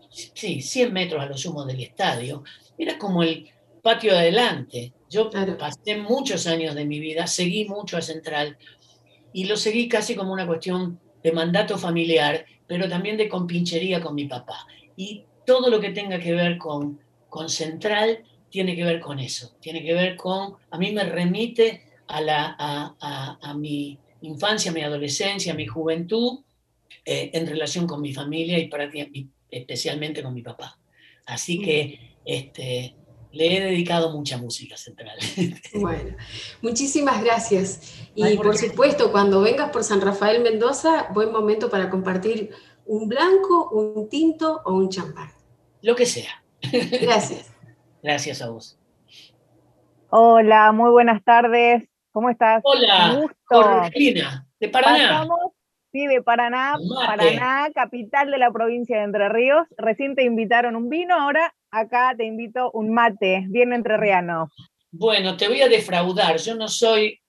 sí, 0.09 0.61
100 0.61 0.93
metros 0.93 1.21
a 1.21 1.25
lo 1.25 1.37
sumo 1.37 1.65
del 1.65 1.81
estadio, 1.81 2.43
era 2.77 2.97
como 2.97 3.21
el 3.21 3.49
patio 3.81 4.13
de 4.13 4.19
adelante. 4.19 4.93
Yo 5.09 5.29
pasé 5.29 5.97
muchos 5.97 6.47
años 6.47 6.73
de 6.73 6.85
mi 6.85 6.99
vida, 6.99 7.27
seguí 7.27 7.65
mucho 7.65 7.97
a 7.97 8.01
Central 8.01 8.57
y 9.37 9.43
lo 9.43 9.55
seguí 9.55 9.87
casi 9.87 10.15
como 10.15 10.33
una 10.33 10.47
cuestión 10.47 10.99
de 11.21 11.31
mandato 11.31 11.77
familiar, 11.77 12.43
pero 12.65 12.89
también 12.89 13.17
de 13.17 13.29
compinchería 13.29 14.01
con 14.01 14.15
mi 14.15 14.25
papá. 14.25 14.65
Y 14.95 15.25
todo 15.45 15.69
lo 15.69 15.79
que 15.79 15.91
tenga 15.91 16.17
que 16.19 16.33
ver 16.33 16.57
con, 16.57 16.99
con 17.29 17.47
Central 17.47 18.23
tiene 18.49 18.75
que 18.75 18.83
ver 18.83 18.99
con 18.99 19.19
eso, 19.19 19.55
tiene 19.61 19.83
que 19.83 19.93
ver 19.93 20.15
con, 20.15 20.55
a 20.71 20.79
mí 20.79 20.91
me 20.91 21.03
remite 21.03 21.83
a, 22.07 22.19
la, 22.19 22.55
a, 22.59 23.53
mi 23.53 23.99
infancia, 24.21 24.71
mi 24.71 24.81
adolescencia, 24.81 25.53
mi 25.53 25.67
juventud, 25.67 26.39
eh, 27.05 27.29
en 27.31 27.45
relación 27.45 27.85
con 27.85 28.01
mi 28.01 28.13
familia 28.13 28.57
y, 28.57 28.71
y 29.13 29.27
especialmente 29.51 30.23
con 30.23 30.33
mi 30.33 30.41
papá. 30.41 30.79
Así 31.27 31.61
que 31.61 32.15
este, 32.25 32.95
le 33.37 33.55
he 33.55 33.61
dedicado 33.61 34.11
mucha 34.11 34.37
música 34.37 34.75
central. 34.75 35.17
Bueno, 35.73 36.15
muchísimas 36.61 37.23
gracias. 37.23 38.09
Y 38.15 38.35
por 38.37 38.57
supuesto, 38.57 39.11
cuando 39.11 39.41
vengas 39.41 39.69
por 39.69 39.83
San 39.83 40.01
Rafael 40.01 40.41
Mendoza, 40.41 41.07
buen 41.13 41.31
momento 41.31 41.69
para 41.69 41.89
compartir 41.89 42.51
un 42.85 43.07
blanco, 43.07 43.69
un 43.69 44.09
tinto 44.09 44.61
o 44.65 44.73
un 44.73 44.89
champán. 44.89 45.29
Lo 45.81 45.95
que 45.95 46.05
sea. 46.05 46.43
Gracias. 47.01 47.53
Gracias 48.03 48.41
a 48.41 48.49
vos. 48.49 48.79
Hola, 50.09 50.71
muy 50.71 50.89
buenas 50.89 51.23
tardes. 51.23 51.87
¿Cómo 52.11 52.29
estás? 52.29 52.61
Hola, 52.63 53.29
Corregina, 53.45 54.47
de 54.59 54.69
Paraná. 54.69 55.27
Sí, 55.91 56.07
de 56.07 56.21
Paraná, 56.21 56.75
Paraná, 57.05 57.69
capital 57.73 58.31
de 58.31 58.37
la 58.37 58.51
provincia 58.51 58.97
de 58.97 59.03
Entre 59.03 59.29
Ríos. 59.29 59.67
Recién 59.77 60.15
te 60.15 60.23
invitaron 60.23 60.75
un 60.75 60.89
vino, 60.89 61.15
ahora 61.15 61.53
acá 61.71 62.13
te 62.17 62.25
invito 62.25 62.71
un 62.71 62.93
mate, 62.93 63.45
bien 63.49 63.73
entrerriano. 63.73 64.49
Bueno, 64.91 65.37
te 65.37 65.47
voy 65.47 65.61
a 65.61 65.67
defraudar, 65.67 66.37
yo 66.37 66.55
no 66.55 66.67
soy 66.67 67.19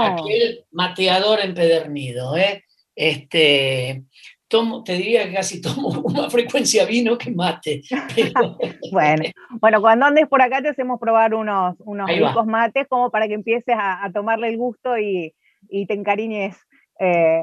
aquel 0.00 0.64
mateador 0.70 1.40
empedernido, 1.40 2.36
¿eh? 2.36 2.64
Este, 2.94 4.04
tomo, 4.48 4.84
te 4.84 4.94
diría 4.94 5.26
que 5.26 5.34
casi 5.34 5.60
tomo 5.60 5.88
una 6.04 6.30
frecuencia 6.30 6.84
vino 6.84 7.18
que 7.18 7.30
mate. 7.30 7.82
bueno, 8.92 9.24
bueno, 9.60 9.80
cuando 9.80 10.06
andes 10.06 10.28
por 10.28 10.40
acá 10.42 10.62
te 10.62 10.68
hacemos 10.68 11.00
probar 11.00 11.34
unos, 11.34 11.74
unos 11.80 12.08
ricos 12.08 12.46
mates 12.46 12.86
como 12.88 13.10
para 13.10 13.26
que 13.28 13.34
empieces 13.34 13.76
a, 13.78 14.10
tomarle 14.12 14.48
el 14.48 14.56
gusto 14.56 14.98
y, 14.98 15.34
te 15.68 15.94
encariñes 15.94 16.56
eh, 17.00 17.42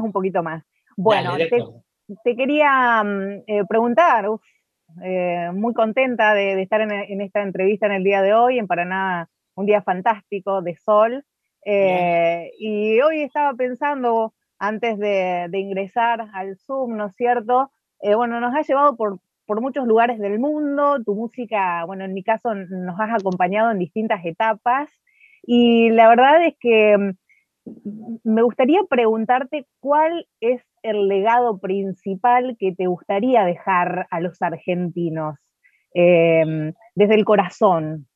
un 0.00 0.12
poquito 0.12 0.42
más. 0.42 0.62
Bueno, 0.96 1.36
te, 1.36 2.36
quería 2.36 3.02
mm, 3.02 3.42
eh, 3.46 3.64
preguntar, 3.68 4.28
eh, 5.02 5.50
muy 5.54 5.74
contenta 5.74 6.34
de, 6.34 6.60
estar 6.60 6.80
en, 6.80 7.20
esta 7.20 7.42
entrevista 7.42 7.86
en 7.86 7.92
el 7.92 8.04
día 8.04 8.22
de 8.22 8.34
hoy, 8.34 8.58
en 8.58 8.66
Paraná, 8.66 9.28
un 9.54 9.66
día 9.66 9.82
fantástico 9.82 10.62
de 10.62 10.76
sol. 10.76 11.24
y 11.64 13.00
hoy 13.00 13.22
estaba 13.22 13.54
pensando, 13.54 14.34
antes 14.58 14.98
de, 14.98 15.48
ingresar 15.52 16.28
al 16.34 16.56
Zoom, 16.56 16.96
¿no 16.96 17.06
es 17.06 17.16
cierto? 17.16 17.70
bueno, 18.16 18.40
nos 18.40 18.54
ha 18.54 18.62
llevado 18.62 18.96
por, 18.96 19.20
por 19.46 19.60
muchos 19.60 19.86
lugares 19.86 20.18
del 20.18 20.38
mundo, 20.38 21.02
tu 21.04 21.14
música, 21.14 21.84
bueno, 21.84 22.04
en 22.04 22.14
mi 22.14 22.22
caso 22.22 22.54
nos 22.54 22.98
has 22.98 23.20
acompañado 23.20 23.70
en 23.70 23.78
distintas 23.78 24.24
etapas 24.24 24.90
y 25.42 25.90
la 25.90 26.08
verdad 26.08 26.46
es 26.46 26.54
que 26.58 26.96
mm, 26.96 28.16
me 28.24 28.42
gustaría 28.42 28.80
preguntarte 28.88 29.66
cuál 29.80 30.26
es 30.40 30.62
el 30.82 31.08
legado 31.08 31.58
principal 31.58 32.56
que 32.58 32.72
te 32.72 32.86
gustaría 32.86 33.44
dejar 33.44 34.06
a 34.10 34.20
los 34.20 34.40
argentinos 34.42 35.36
em, 35.94 36.72
desde 36.94 37.14
el 37.14 37.24
corazón. 37.24 38.08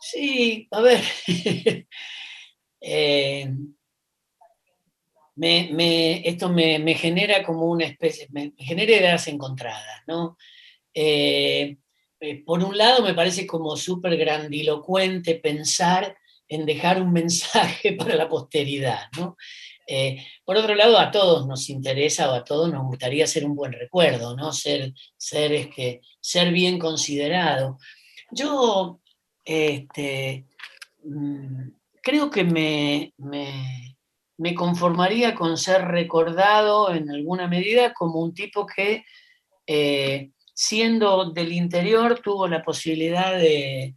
Sí, 0.00 0.68
a 0.70 0.80
ver. 0.80 1.00
Eh, 2.86 3.48
esto 5.36 6.50
me, 6.50 6.94
genera 6.94 7.42
como 7.42 7.64
una 7.64 7.86
especie, 7.86 8.28
me, 8.30 8.52
genera 8.58 8.92
ideas 8.92 9.26
encontradas, 9.26 10.02
¿no? 10.06 10.36
Eh, 10.92 11.78
eh, 12.20 12.44
por 12.44 12.62
un 12.62 12.76
lado 12.76 13.02
me 13.02 13.14
parece 13.14 13.46
como 13.46 13.76
súper 13.76 14.16
grandilocuente 14.16 15.34
pensar 15.36 16.16
en 16.48 16.66
dejar 16.66 17.02
un 17.02 17.12
mensaje 17.12 17.92
para 17.98 18.14
la 18.14 18.28
posteridad, 18.28 19.08
¿no? 19.16 19.36
Eh, 19.86 20.24
por 20.44 20.56
otro 20.56 20.74
lado, 20.74 20.98
a 20.98 21.10
todos 21.10 21.46
nos 21.46 21.68
interesa 21.70 22.30
o 22.30 22.34
a 22.34 22.44
todos 22.44 22.72
nos 22.72 22.84
gustaría 22.86 23.26
ser 23.26 23.44
un 23.44 23.54
buen 23.54 23.72
recuerdo, 23.72 24.36
¿no? 24.36 24.52
Ser, 24.52 24.92
ser, 25.16 25.70
que, 25.70 26.00
ser 26.20 26.52
bien 26.52 26.78
considerado. 26.78 27.78
Yo 28.30 29.00
este, 29.44 30.46
mm, 31.04 31.68
creo 32.02 32.30
que 32.30 32.44
me, 32.44 33.12
me, 33.18 34.54
conformaría 34.54 35.34
con 35.34 35.56
ser 35.58 35.82
recordado 35.86 36.92
en 36.94 37.10
alguna 37.10 37.48
medida 37.48 37.92
como 37.94 38.20
un 38.20 38.34
tipo 38.34 38.66
que, 38.66 39.04
eh, 39.66 40.30
siendo 40.54 41.30
del 41.30 41.52
interior, 41.52 42.20
tuvo 42.22 42.46
la 42.48 42.62
posibilidad 42.62 43.36
de, 43.38 43.94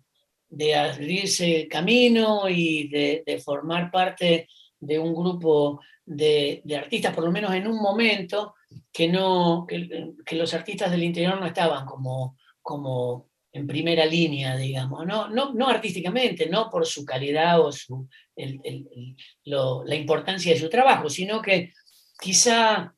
de 0.50 0.76
abrirse 0.76 1.68
camino 1.68 2.48
y 2.50 2.88
de, 2.88 3.42
formar 3.44 3.92
parte 3.92 4.48
de 4.80 5.00
un 5.00 5.14
grupo 5.14 5.82
de, 6.06 6.62
artistas, 6.78 7.14
por 7.14 7.24
lo 7.24 7.32
menos 7.32 7.54
en 7.54 7.68
un 7.68 7.82
momento, 7.82 8.56
que, 8.92 9.08
no, 9.08 9.66
que, 9.68 10.36
los 10.36 10.54
artistas 10.54 10.92
del 10.92 11.04
interior 11.04 11.40
no 11.40 11.46
estaban 11.46 11.86
como, 11.86 12.38
como 12.62 13.30
en 13.52 13.66
primera 13.66 14.06
línea, 14.06 14.56
digamos, 14.56 15.06
no, 15.06 15.30
no, 15.30 15.54
no 15.54 15.68
artísticamente, 15.68 16.48
no 16.48 16.70
por 16.70 16.86
su 16.86 17.06
calidad 17.06 17.60
o 17.62 17.72
su, 17.72 18.08
la 18.36 19.96
importancia 19.96 20.54
de 20.54 20.60
su 20.60 20.70
trabajo, 20.70 21.10
sino 21.10 21.42
que 21.42 21.74
quizá 22.20 22.94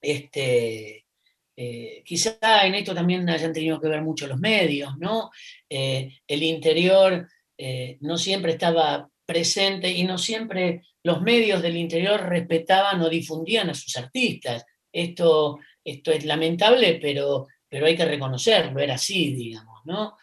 este, 0.00 1.04
eh, 1.56 2.02
quizá 2.04 2.66
en 2.66 2.74
esto 2.74 2.94
también 2.94 3.28
hayan 3.28 3.52
tenido 3.52 3.80
que 3.80 3.88
ver 3.88 4.02
mucho 4.02 4.26
los 4.26 4.38
medios, 4.38 4.96
¿no? 4.98 5.30
Eh, 5.68 6.18
el 6.26 6.42
interior 6.42 7.28
eh, 7.56 7.96
no 8.00 8.18
siempre 8.18 8.52
estaba 8.52 9.08
presente 9.26 9.90
y 9.90 10.04
no 10.04 10.18
siempre 10.18 10.82
los 11.02 11.20
medios 11.20 11.62
del 11.62 11.76
interior 11.76 12.20
respetaban 12.28 13.00
o 13.02 13.08
difundían 13.08 13.70
a 13.70 13.74
sus 13.74 13.96
artistas. 13.96 14.64
Esto, 14.92 15.58
esto 15.84 16.12
es 16.12 16.24
lamentable, 16.24 16.98
pero, 17.00 17.46
pero 17.68 17.86
hay 17.86 17.96
que 17.96 18.04
reconocerlo, 18.04 18.80
era 18.80 18.94
así, 18.94 19.34
digamos, 19.34 19.80
¿no? 19.84 20.16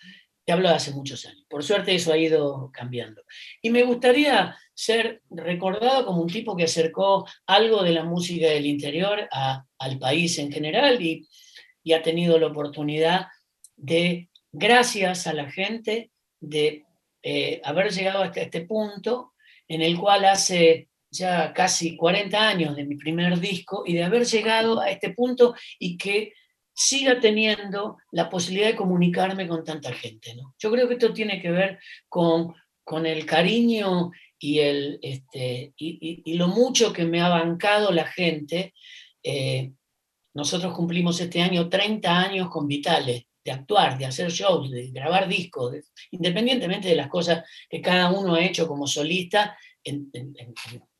Te 0.43 0.53
hablo 0.53 0.69
de 0.69 0.75
hace 0.75 0.91
muchos 0.91 1.25
años. 1.25 1.45
Por 1.47 1.63
suerte 1.63 1.93
eso 1.93 2.11
ha 2.11 2.17
ido 2.17 2.71
cambiando. 2.73 3.21
Y 3.61 3.69
me 3.69 3.83
gustaría 3.83 4.57
ser 4.73 5.21
recordado 5.29 6.05
como 6.05 6.21
un 6.21 6.29
tipo 6.29 6.55
que 6.55 6.63
acercó 6.63 7.27
algo 7.45 7.83
de 7.83 7.91
la 7.91 8.03
música 8.03 8.47
del 8.47 8.65
interior 8.65 9.29
al 9.31 9.99
país 9.99 10.39
en 10.39 10.51
general 10.51 11.01
y, 11.01 11.27
ha 11.93 12.01
tenido 12.01 12.39
la 12.39 12.47
oportunidad 12.47 13.27
de, 13.75 14.29
gracias 14.51 15.27
a 15.27 15.33
la 15.33 15.51
gente, 15.51 16.11
de 16.39 16.85
eh, 17.23 17.61
haber 17.63 17.91
llegado 17.91 18.23
hasta 18.23 18.41
este 18.41 18.61
punto 18.61 19.33
en 19.67 19.81
el 19.81 19.97
cual 19.97 20.25
hace 20.25 20.89
ya 21.09 21.53
casi 21.53 21.95
40 21.95 22.49
años 22.49 22.75
de 22.75 22.85
mi 22.85 22.95
primer 22.95 23.39
disco 23.39 23.83
y 23.85 23.93
de 23.93 24.03
haber 24.03 24.25
llegado 24.25 24.79
a 24.79 24.89
este 24.89 25.11
punto 25.11 25.55
y 25.77 25.97
que 25.97 26.33
siga 26.73 27.19
teniendo 27.19 27.97
la 28.11 28.29
posibilidad 28.29 28.67
de 28.69 28.75
comunicarme 28.75 29.47
con 29.47 29.63
tanta 29.63 29.93
gente. 29.93 30.33
¿no? 30.35 30.55
Yo 30.57 30.71
creo 30.71 30.87
que 30.87 30.95
esto 30.95 31.13
tiene 31.13 31.41
que 31.41 31.51
ver 31.51 31.79
con, 32.07 32.53
con 32.83 33.05
el 33.05 33.25
cariño 33.25 34.11
y, 34.39 34.59
el, 34.59 34.99
este, 35.01 35.73
y, 35.77 36.33
lo 36.33 36.47
mucho 36.47 36.91
que 36.91 37.05
me 37.05 37.21
ha 37.21 37.29
bancado 37.29 37.91
la 37.91 38.05
gente. 38.05 38.73
Eh, 39.21 39.71
nosotros 40.33 40.73
cumplimos 40.73 41.19
este 41.19 41.41
año 41.41 41.69
30 41.69 42.19
años 42.19 42.49
con 42.49 42.67
Vitales, 42.67 43.25
de 43.43 43.51
actuar, 43.51 43.97
de 43.97 44.05
hacer 44.05 44.31
shows, 44.31 44.71
de 44.71 44.91
grabar 44.91 45.27
discos, 45.27 45.75
independientemente 46.11 46.87
de 46.87 46.95
las 46.95 47.07
cosas 47.07 47.43
que 47.69 47.81
cada 47.81 48.11
uno 48.11 48.35
ha 48.35 48.43
hecho 48.43 48.67
como 48.67 48.87
solista 48.87 49.57
en, 49.83 50.11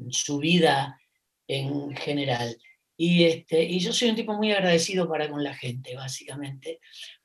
su 0.10 0.40
vida 0.40 1.00
en 1.48 1.96
general. 1.96 2.58
Y, 2.98 3.24
este, 3.24 3.64
y 3.64 3.80
yo 3.80 3.94
soy 3.94 4.10
un 4.10 4.16
tipo 4.16 4.34
muy 4.34 4.52
agradecido 4.52 5.08
para 5.08 5.30
con 5.30 5.44
la 5.44 5.56
gente, 5.56 5.96
básicamente, 5.96 6.80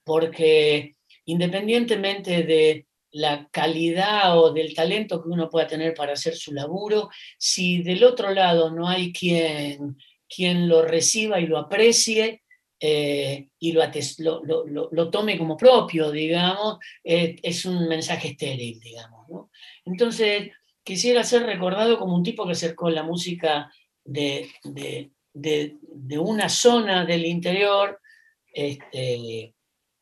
porque 0.05 0.96
independientemente 1.24 2.42
de, 2.44 2.87
la 3.16 3.48
calidad 3.50 4.38
o 4.38 4.52
del 4.52 4.74
talento 4.74 5.22
que 5.22 5.31
uno 5.31 5.48
pueda 5.48 5.66
tener 5.66 5.94
para 5.94 6.12
hacer 6.12 6.37
su 6.37 6.52
laburo, 6.52 7.09
si 7.38 7.83
del 7.83 8.05
otro 8.05 8.31
lado 8.31 8.70
no 8.70 8.88
hay 8.88 9.11
quien, 9.11 9.96
quien 10.29 10.68
lo 10.68 10.83
reciba 10.83 11.40
y 11.40 11.46
lo 11.46 11.57
aprecie 11.57 12.42
eh, 12.79 13.49
y 13.59 13.73
lo, 13.73 13.85
lo, 14.91 15.11
tome 15.11 15.39
como 15.39 15.57
propio, 15.57 16.11
digamos, 16.11 16.79
eh, 17.03 17.37
es 17.43 17.65
un 17.65 17.89
mensaje 17.89 18.29
estéril, 18.29 18.79
digamos. 18.81 19.49
Entonces, 19.85 20.51
quisiera 20.83 21.25
ser 21.25 21.45
recordado 21.45 21.99
como 21.99 22.15
un 22.15 22.23
tipo 22.23 22.45
que 22.45 22.53
acercó 22.53 22.91
la 22.91 23.03
música 23.03 23.73
de, 24.05 24.49
una 26.19 26.49
zona 26.49 27.05
del 27.05 27.25
interior, 27.25 28.01
este, 28.53 29.55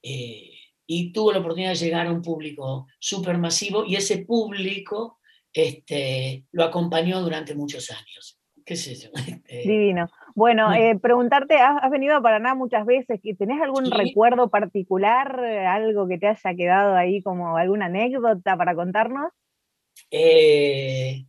eh, 0.02 0.50
y 0.86 1.12
tuvo 1.12 1.32
la 1.32 1.38
oportunidad 1.38 1.70
de 1.70 1.76
llegar 1.76 2.06
a 2.06 2.12
un 2.12 2.22
público 2.22 2.86
súper 2.98 3.38
masivo 3.38 3.84
y 3.86 3.96
ese 3.96 4.18
público 4.18 5.18
este, 5.52 6.44
lo 6.52 6.64
acompañó 6.64 7.20
durante 7.20 7.54
muchos 7.54 7.90
años. 7.90 8.38
¿Qué 8.64 8.74
es 8.74 8.86
eso? 8.88 9.10
Este, 9.14 9.62
Divino. 9.62 10.08
Bueno, 10.34 10.72
eh, 10.74 10.98
preguntarte, 11.00 11.56
has, 11.56 11.90
venido 11.90 12.16
a 12.16 12.20
Paraná 12.20 12.54
muchas 12.54 12.84
veces, 12.84 13.20
¿tenés 13.38 13.62
algún 13.62 13.90
recuerdo 13.90 14.48
particular, 14.48 15.38
algo 15.38 16.08
que 16.08 16.18
te 16.18 16.26
haya 16.26 16.54
quedado 16.56 16.96
ahí 16.96 17.22
como 17.22 17.56
alguna 17.56 17.86
anécdota 17.86 18.56
para 18.56 18.74
contarnos? 18.74 19.30
Eh, 20.10 21.24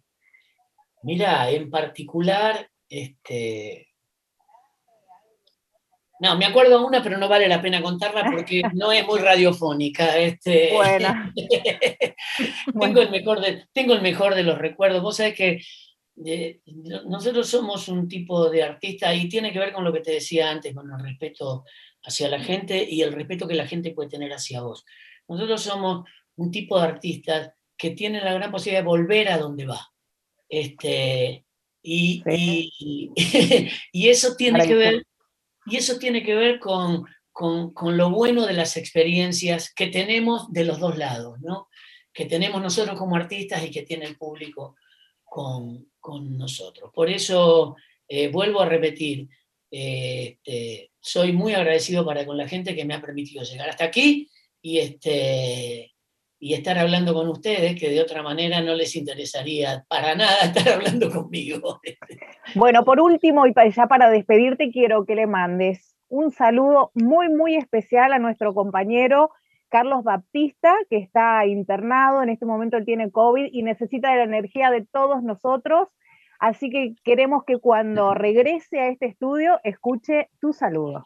mira, 1.03 1.51
en 1.51 1.69
particular, 1.69 2.67
este, 2.89 3.89
no, 6.19 6.37
me 6.37 6.45
acuerdo 6.45 6.85
una, 6.85 7.03
pero 7.03 7.17
no 7.17 7.27
vale 7.27 7.47
la 7.47 7.61
pena 7.61 7.81
contarla 7.81 8.31
porque 8.31 8.61
no 8.73 8.91
es 8.91 9.05
muy 9.05 9.19
radiofónica. 9.19 10.17
Este, 10.17 10.71
tengo, 12.79 13.01
el 13.01 13.11
mejor 13.11 13.41
de, 13.41 13.65
tengo 13.73 13.93
el 13.93 14.01
mejor 14.01 14.35
de 14.35 14.43
los 14.43 14.57
recuerdos. 14.57 15.01
Vos 15.01 15.17
sabés 15.17 15.35
que 15.35 15.61
eh, 16.23 16.61
nosotros 17.05 17.47
somos 17.47 17.87
un 17.87 18.07
tipo 18.07 18.49
de 18.49 18.63
artista 18.63 19.13
y 19.13 19.27
tiene 19.27 19.51
que 19.51 19.59
ver 19.59 19.73
con 19.73 19.83
lo 19.83 19.91
que 19.91 20.01
te 20.01 20.11
decía 20.11 20.49
antes, 20.49 20.73
con 20.73 20.91
el 20.91 20.99
respeto 20.99 21.65
hacia 22.03 22.29
la 22.29 22.39
gente 22.39 22.87
y 22.89 23.01
el 23.01 23.13
respeto 23.13 23.47
que 23.47 23.55
la 23.55 23.67
gente 23.67 23.91
puede 23.91 24.09
tener 24.09 24.31
hacia 24.31 24.61
vos. 24.61 24.85
Nosotros 25.27 25.61
somos 25.61 26.07
un 26.35 26.51
tipo 26.51 26.79
de 26.79 26.87
artistas 26.87 27.51
que 27.77 27.91
tiene 27.91 28.21
la 28.21 28.33
gran 28.33 28.51
posibilidad 28.51 28.81
de 28.81 28.87
volver 28.87 29.29
a 29.29 29.37
donde 29.37 29.65
va. 29.65 29.91
Este, 30.47 31.45
y, 31.81 32.23
y 33.91 34.09
eso 34.09 34.35
tiene 34.35 34.65
que 34.67 34.75
ver 34.75 35.03
y 35.65 35.77
eso 35.77 35.97
tiene 35.97 36.23
que 36.23 36.35
ver 36.35 36.59
con, 36.59 37.05
lo 37.81 38.09
bueno 38.11 38.45
de 38.45 38.53
las 38.53 38.77
experiencias 38.77 39.73
que 39.73 39.87
tenemos 39.87 40.51
de 40.51 40.65
los 40.65 40.79
dos 40.79 40.97
lados, 40.97 41.39
¿no? 41.41 41.67
que 42.13 42.25
tenemos 42.25 42.61
nosotros 42.61 42.97
como 42.97 43.17
artistas 43.17 43.63
y 43.65 43.71
que 43.71 43.81
tiene 43.81 44.05
el 44.05 44.15
público 44.15 44.77
con, 45.35 46.37
nosotros. 46.37 46.91
Por 46.93 47.09
eso 47.09 47.75
eh, 48.07 48.29
vuelvo 48.29 48.61
a 48.61 48.69
repetir, 48.69 49.27
eh, 49.71 50.37
este, 50.43 50.91
soy 50.99 51.33
muy 51.33 51.53
agradecido 51.53 52.05
para 52.05 52.25
con 52.25 52.37
la 52.37 52.47
gente 52.47 52.75
que 52.75 52.85
me 52.85 52.93
ha 52.93 53.01
permitido 53.01 53.43
llegar 53.43 53.69
hasta 53.69 53.85
aquí 53.85 54.29
y, 54.61 54.77
este, 54.77 55.93
y 56.39 56.53
estar 56.53 56.77
hablando 56.77 57.13
con 57.13 57.27
ustedes, 57.27 57.77
que 57.77 57.89
de 57.89 58.01
otra 58.01 58.21
manera 58.23 58.61
no 58.61 58.75
les 58.75 58.95
interesaría 58.95 59.83
para 59.89 60.15
nada 60.15 60.37
estar 60.43 60.69
hablando 60.69 61.09
conmigo. 61.09 61.81
Bueno, 62.53 62.85
por 62.85 63.01
último, 63.01 63.45
y 63.45 63.53
ya 63.75 63.87
para 63.87 64.09
despedirte, 64.09 64.71
quiero 64.71 65.05
que 65.05 65.15
le 65.15 65.27
mandes 65.27 65.95
un 66.07 66.31
saludo 66.31 66.91
muy, 66.93 67.29
muy 67.29 67.55
especial 67.55 68.13
a 68.13 68.19
nuestro 68.19 68.53
compañero 68.53 69.31
Carlos 69.69 70.03
Baptista, 70.03 70.75
que 70.89 70.97
está 70.97 71.45
internado, 71.45 72.23
en 72.23 72.29
este 72.29 72.45
momento 72.45 72.77
él 72.77 72.85
tiene 72.85 73.11
COVID 73.11 73.49
y 73.51 73.63
necesita 73.63 74.11
de 74.11 74.17
la 74.17 74.23
energía 74.23 74.71
de 74.71 74.85
todos 74.85 75.23
nosotros. 75.23 75.89
Así 76.39 76.69
que 76.69 76.93
queremos 77.03 77.43
que 77.45 77.57
cuando 77.57 78.13
regrese 78.13 78.79
a 78.79 78.89
este 78.89 79.07
estudio 79.07 79.59
escuche 79.63 80.29
tu 80.39 80.53
saludo. 80.53 81.03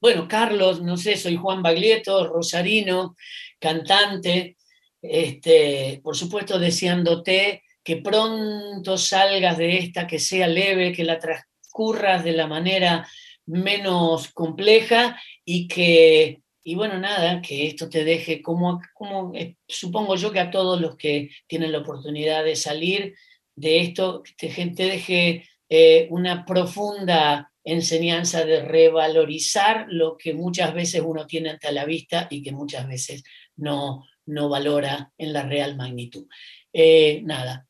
Bueno, 0.00 0.28
Carlos, 0.28 0.82
no 0.82 0.96
sé, 0.96 1.16
soy 1.16 1.36
Juan 1.36 1.62
Baglietto, 1.62 2.26
rosarino, 2.26 3.16
cantante, 3.58 4.56
este, 5.00 6.00
por 6.02 6.16
supuesto 6.16 6.58
deseándote 6.58 7.62
que 7.82 7.96
pronto 7.96 8.96
salgas 8.96 9.58
de 9.58 9.78
esta, 9.78 10.06
que 10.06 10.18
sea 10.18 10.46
leve, 10.46 10.92
que 10.92 11.04
la 11.04 11.18
transcurras 11.18 12.24
de 12.24 12.32
la 12.32 12.46
manera 12.46 13.06
menos 13.46 14.32
compleja 14.32 15.20
y 15.44 15.68
que, 15.68 16.40
y 16.66 16.74
bueno, 16.74 16.98
nada, 16.98 17.42
que 17.42 17.66
esto 17.66 17.90
te 17.90 18.04
deje 18.04 18.40
como, 18.40 18.80
como 18.94 19.34
eh, 19.34 19.58
supongo 19.68 20.16
yo 20.16 20.32
que 20.32 20.40
a 20.40 20.50
todos 20.50 20.80
los 20.80 20.96
que 20.96 21.28
tienen 21.46 21.70
la 21.70 21.78
oportunidad 21.78 22.42
de 22.42 22.56
salir 22.56 23.14
de 23.54 23.80
esto, 23.80 24.22
te, 24.38 24.48
te 24.48 24.84
deje 24.84 25.46
eh, 25.68 26.08
una 26.10 26.46
profunda 26.46 27.52
enseñanza 27.62 28.46
de 28.46 28.62
revalorizar 28.62 29.86
lo 29.88 30.16
que 30.16 30.32
muchas 30.32 30.72
veces 30.72 31.02
uno 31.04 31.26
tiene 31.26 31.50
ante 31.50 31.70
la 31.70 31.84
vista 31.84 32.28
y 32.30 32.42
que 32.42 32.52
muchas 32.52 32.88
veces 32.88 33.22
no, 33.56 34.02
no 34.24 34.48
valora 34.48 35.12
en 35.18 35.34
la 35.34 35.42
real 35.42 35.76
magnitud. 35.76 36.26
Eh, 36.72 37.20
nada, 37.24 37.66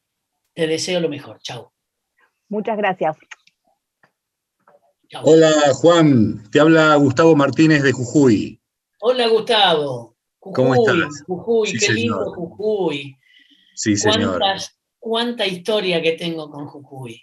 te 0.54 0.68
deseo 0.68 1.00
lo 1.00 1.08
mejor. 1.08 1.40
Chao. 1.42 1.72
Muchas 2.48 2.76
gracias. 2.76 3.16
Hola 5.22 5.52
Juan, 5.74 6.48
te 6.50 6.60
habla 6.60 6.94
Gustavo 6.96 7.34
Martínez 7.34 7.82
de 7.82 7.92
Jujuy. 7.92 8.60
Hola 9.06 9.28
Gustavo. 9.28 10.16
¿Cómo 10.40 10.74
estás? 10.74 11.24
Jujuy, 11.26 11.74
qué 11.78 11.92
lindo 11.92 12.32
Jujuy. 12.32 13.14
Sí, 13.74 13.98
señor. 13.98 14.40
cuánta 14.98 15.46
historia 15.46 16.00
que 16.00 16.12
tengo 16.12 16.50
con 16.50 16.64
Jujuy. 16.64 17.20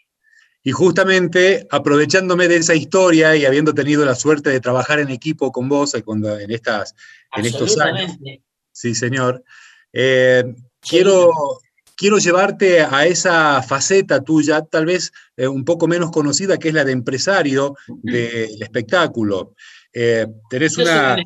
Y 0.61 0.69
justamente 0.73 1.65
aprovechándome 1.71 2.47
de 2.47 2.57
esa 2.57 2.75
historia 2.75 3.35
y 3.35 3.45
habiendo 3.45 3.73
tenido 3.73 4.05
la 4.05 4.13
suerte 4.13 4.51
de 4.51 4.59
trabajar 4.59 4.99
en 4.99 5.09
equipo 5.09 5.51
con 5.51 5.69
vos 5.69 5.95
cuando, 6.05 6.37
en, 6.37 6.51
estas, 6.51 6.93
en 7.35 7.45
estos 7.45 7.79
años. 7.79 8.11
Sí, 8.71 8.93
señor. 8.93 9.43
Eh, 9.91 10.43
quiero, 10.81 11.31
quiero 11.95 12.19
llevarte 12.19 12.81
a 12.81 13.07
esa 13.07 13.63
faceta 13.63 14.23
tuya, 14.23 14.61
tal 14.61 14.85
vez 14.85 15.11
eh, 15.35 15.47
un 15.47 15.65
poco 15.65 15.87
menos 15.87 16.11
conocida, 16.11 16.59
que 16.59 16.67
es 16.67 16.75
la 16.75 16.85
de 16.85 16.91
empresario 16.91 17.75
del 17.87 18.61
espectáculo. 18.61 19.55
Eh, 19.91 20.27
tenés 20.47 20.77
una... 20.77 21.17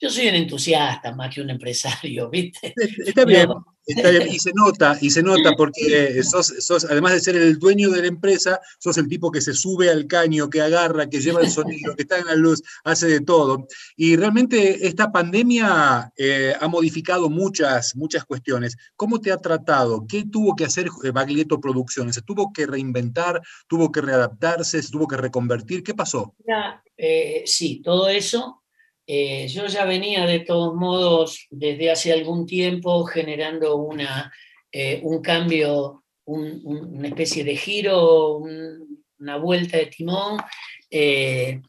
Yo 0.00 0.08
soy 0.08 0.28
un 0.28 0.34
entusiasta 0.34 1.14
más 1.14 1.34
que 1.34 1.42
un 1.42 1.50
empresario, 1.50 2.30
¿viste? 2.30 2.72
Está 3.04 3.26
bien, 3.26 3.50
está 3.84 4.08
bien, 4.08 4.28
y 4.28 4.38
se 4.38 4.50
nota, 4.54 4.96
y 4.98 5.10
se 5.10 5.22
nota 5.22 5.52
porque 5.52 6.22
sos, 6.22 6.86
además 6.88 7.12
de 7.12 7.20
ser 7.20 7.36
el 7.36 7.58
dueño 7.58 7.90
de 7.90 8.00
la 8.00 8.08
empresa, 8.08 8.60
sos 8.78 8.96
el 8.96 9.08
tipo 9.08 9.30
que 9.30 9.42
se 9.42 9.52
sube 9.52 9.90
al 9.90 10.06
caño, 10.06 10.48
que 10.48 10.62
agarra, 10.62 11.10
que 11.10 11.20
lleva 11.20 11.42
el 11.42 11.50
sonido, 11.50 11.94
que 11.94 12.02
está 12.02 12.18
en 12.18 12.26
la 12.26 12.34
luz, 12.34 12.62
hace 12.82 13.08
de 13.08 13.20
todo. 13.20 13.66
Y 13.94 14.16
realmente 14.16 14.86
esta 14.86 15.12
pandemia 15.12 16.10
eh, 16.16 16.54
ha 16.58 16.68
modificado 16.68 17.28
muchas, 17.28 17.94
muchas 17.94 18.24
cuestiones. 18.24 18.78
¿Cómo 18.96 19.20
te 19.20 19.32
ha 19.32 19.36
tratado? 19.36 20.06
¿Qué 20.08 20.24
tuvo 20.24 20.56
que 20.56 20.64
hacer 20.64 20.88
eh, 21.04 21.10
Baglietto 21.10 21.60
Producciones? 21.60 22.14
¿Se 22.14 22.22
tuvo 22.22 22.54
que 22.54 22.66
reinventar? 22.66 23.42
¿Tuvo 23.68 23.92
que 23.92 24.00
readaptarse? 24.00 24.82
¿Se 24.82 24.90
tuvo 24.90 25.06
que 25.06 25.18
reconvertir? 25.18 25.82
¿Qué 25.82 25.92
pasó? 25.92 26.34
Eh, 26.96 27.42
sí, 27.44 27.82
todo 27.84 28.08
eso 28.08 28.59
eh, 29.12 29.48
yo 29.48 29.66
ya 29.66 29.84
venía 29.86 30.24
de 30.24 30.38
todos 30.38 30.72
modos 30.76 31.48
desde 31.50 31.90
hace 31.90 32.12
algún 32.12 32.46
tiempo 32.46 33.04
generando 33.04 33.74
una, 33.74 34.32
eh, 34.70 35.00
un 35.02 35.20
cambio, 35.20 36.04
una 36.26 37.08
especie 37.08 37.42
de 37.42 37.56
giro, 37.56 38.36
una 38.36 39.36
vuelta 39.38 39.78
de 39.78 39.86
timón. 39.86 40.38
Eh, 40.88 41.60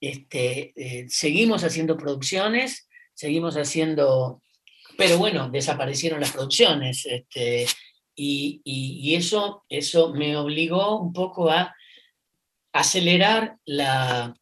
este, 0.00 1.06
seguimos 1.08 1.62
haciendo 1.62 1.96
producciones, 1.96 2.88
seguimos 3.14 3.54
haciendo, 3.56 4.42
pero 4.98 5.18
bueno, 5.18 5.50
desaparecieron 5.50 6.18
las 6.18 6.32
producciones. 6.32 7.06
Este, 7.06 7.66
y, 8.16 8.60
y 8.64 9.14
eso, 9.14 9.64
eso 9.68 10.12
me 10.12 10.36
obligó 10.36 10.98
un 10.98 11.12
poco 11.12 11.48
a 11.48 11.76
acelerar 12.72 13.56
la, 13.64 14.34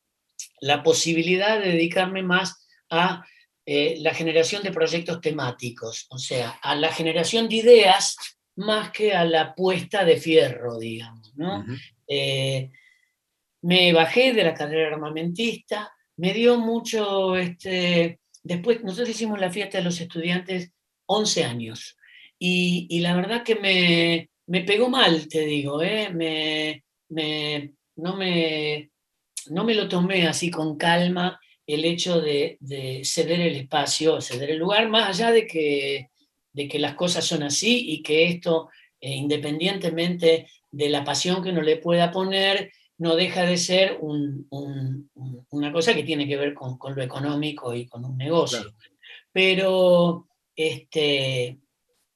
la 0.61 0.83
posibilidad 0.83 1.61
de 1.61 1.73
dedicarme 1.73 2.23
más 2.23 2.66
a 2.90 3.25
eh, 3.71 3.97
la 4.01 4.14
generación 4.14 4.62
de 4.62 4.73
proyectos 4.73 5.21
temáticos, 5.21 6.07
o 6.09 6.16
sea, 6.16 6.59
a 6.62 6.75
la 6.75 6.90
generación 6.90 7.49
de 7.49 7.57
ideas 7.57 8.16
más 8.57 8.90
que 8.90 9.12
a 9.12 9.25
la 9.25 9.55
puesta 9.55 10.05
de 10.05 10.16
fierro, 10.16 10.79
digamos. 10.79 11.33
Eh, 12.07 12.71
me 13.62 13.92
bajé 13.92 14.33
de 14.33 14.44
la 14.44 14.55
carrera 14.55 14.94
armamentista, 14.94 15.92
me 16.16 16.33
dio 16.33 16.59
mucho, 16.59 17.37
este, 17.37 18.21
después 18.42 18.83
nosotros 18.83 19.11
hicimos 19.11 19.38
la 19.38 19.51
fiesta 19.51 19.79
de 19.79 19.85
los 19.85 20.01
estudiantes 20.01 20.73
11 21.07 21.44
años, 21.44 21.99
y, 22.38 23.01
la 23.01 23.16
verdad 23.16 23.42
que 23.42 23.57
me, 23.57 24.31
me, 24.47 24.62
pegó 24.62 24.88
mal, 24.88 25.29
te 25.29 25.40
digo, 25.40 25.83
¿eh? 25.83 26.09
me, 26.11 27.75
no 27.97 28.16
me 28.16 28.90
no 29.50 29.64
me 29.64 29.74
lo 29.74 29.88
tomé 29.88 30.26
así 30.26 30.50
con 30.50 30.76
calma 30.76 31.40
el 31.66 31.84
hecho 31.84 32.20
de, 32.20 32.58
ceder 33.04 33.40
el 33.40 33.56
espacio, 33.56 34.20
ceder 34.22 34.50
el 34.50 34.58
lugar, 34.58 34.88
más 34.88 35.11
allá 35.11 35.30
de 35.32 35.46
que, 35.46 36.11
de 36.52 36.66
que 36.66 36.78
las 36.78 36.94
cosas 36.94 37.26
son 37.26 37.42
así 37.42 37.90
y 37.90 38.02
que 38.02 38.24
esto, 38.24 38.70
eh, 39.00 39.14
independientemente 39.14 40.48
de 40.70 40.88
la 40.88 41.04
pasión 41.04 41.42
que 41.42 41.50
uno 41.50 41.61
le 41.61 41.76
pueda 41.76 42.11
poner, 42.11 42.72
no 42.96 43.14
deja 43.14 43.42
de 43.42 43.58
ser 43.58 43.98
una 44.00 45.72
cosa 45.72 45.94
que 45.94 46.02
tiene 46.04 46.26
que 46.26 46.38
ver 46.38 46.54
con, 46.54 46.78
lo 46.96 47.02
económico 47.02 47.74
y 47.74 47.87
con 47.87 48.04
un 48.04 48.16
negocio. 48.16 48.74
Pero 49.30 50.26
este, 50.56 51.58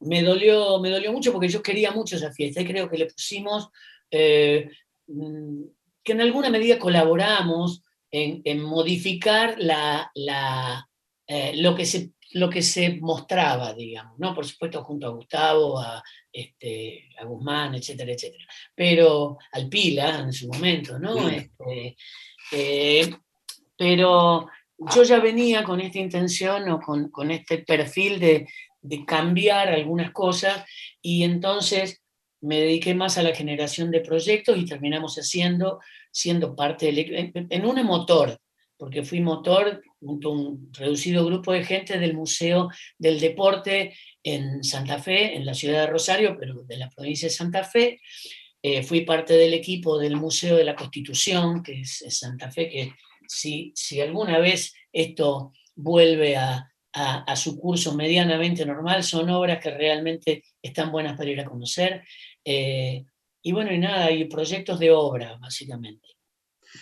me, 0.01 0.23
dolió, 0.23 0.81
me 0.81 0.88
dolió 0.88 1.12
mucho 1.12 1.31
porque 1.31 1.49
yo 1.49 1.62
quería 1.62 1.92
mucho 1.92 2.16
esa 2.16 2.33
fiesta 2.33 2.62
y 2.62 2.66
creo 2.66 2.88
que 2.88 2.99
le 2.99 3.07
pusimos... 3.07 3.68
Eh, 4.11 4.68
mm, 5.07 5.62
que 6.03 6.12
en 6.12 6.21
alguna 6.21 6.51
medida 6.51 6.79
colaboramos 6.79 7.83
en, 8.11 8.61
modificar 8.61 9.57
la, 9.59 10.11
eh, 11.27 11.53
lo, 11.57 11.75
que 11.75 11.87
se, 11.87 12.11
lo 12.33 12.51
que 12.51 12.62
se 12.62 12.97
mostraba, 13.01 13.73
digamos, 13.73 14.19
¿no? 14.19 14.35
Por 14.35 14.47
supuesto, 14.47 14.85
junto 14.85 15.07
a 15.07 15.11
Gustavo, 15.11 15.79
a, 15.79 16.03
este, 16.31 17.09
a 17.19 17.25
Guzmán, 17.25 17.75
etcétera, 17.75 18.12
etcétera. 18.12 18.45
Pero 18.75 19.38
al 19.53 19.69
Pila 19.69 20.19
en 20.19 20.33
su 20.33 20.49
momento, 20.49 20.99
¿no? 20.99 21.29
Este, 21.29 21.97
eh, 22.53 23.15
pero 23.77 24.49
yo 24.95 25.03
ya 25.05 25.19
venía 25.21 25.65
con 25.65 25.81
esta 25.81 25.99
intención 25.99 26.69
o 26.69 26.81
con, 26.81 27.31
este 27.31 27.59
perfil 27.59 28.21
de, 28.21 28.47
de 28.83 29.05
cambiar 29.07 29.69
algunas 29.69 30.11
cosas 30.11 30.65
y 31.01 31.23
entonces 31.23 32.02
me 32.43 32.61
dediqué 32.61 32.95
más 32.95 33.19
a 33.19 33.23
la 33.23 33.35
generación 33.35 33.91
de 33.91 34.01
proyectos 34.01 34.59
y 34.59 34.67
terminamos 34.67 35.17
haciendo, 35.17 35.81
siendo 36.11 36.55
parte 36.55 36.87
del, 36.87 37.33
en, 37.49 37.65
un 37.65 37.85
motor, 37.85 38.39
porque 38.77 39.05
fui 39.05 39.21
motor 39.21 39.81
junto 40.01 40.29
a 40.29 40.33
un 40.33 40.69
reducido 40.73 41.25
grupo 41.25 41.53
de 41.53 41.65
gente 41.65 41.99
del 41.99 42.15
Museo 42.15 42.69
del 42.99 43.21
Deporte 43.21 43.95
en 44.25 44.65
Santa 44.65 44.99
Fe, 44.99 45.37
en 45.37 45.47
la 45.47 45.55
ciudad 45.55 45.83
de 45.83 45.87
Rosario, 45.87 46.37
pero 46.39 46.65
de 46.65 46.77
la 46.77 46.91
provincia 46.91 47.29
de 47.29 47.35
Santa 47.35 47.63
Fe. 47.65 48.01
Eh, 48.61 48.83
fui 48.83 49.03
parte 49.03 49.35
del 49.35 49.55
equipo 49.55 49.99
del 49.99 50.17
Museo 50.17 50.57
de 50.57 50.65
la 50.65 50.75
Constitución, 50.75 51.63
que 51.63 51.81
es, 51.81 52.05
Santa 52.09 52.51
Fe, 52.51 52.69
que 52.69 52.93
si, 53.29 53.73
si 53.75 54.01
alguna 54.01 54.39
vez 54.39 54.75
esto 54.93 55.53
vuelve 55.75 56.37
a, 56.37 56.73
a, 56.93 57.37
su 57.37 57.59
curso 57.59 57.95
medianamente 57.95 58.67
normal, 58.67 59.03
son 59.03 59.31
obras 59.31 59.59
que 59.61 59.71
realmente 59.71 60.45
están 60.61 60.93
buenas 60.93 61.17
para 61.17 61.31
ir 61.31 61.41
a 61.41 61.45
conocer. 61.45 62.05
Eh, 62.45 63.05
y 63.43 63.53
bueno, 63.53 63.73
y 63.73 63.79
nada, 63.79 64.11
y 64.11 64.25
proyectos 64.25 64.79
de 64.79 64.91
obra, 64.91 65.37
básicamente. 65.41 66.09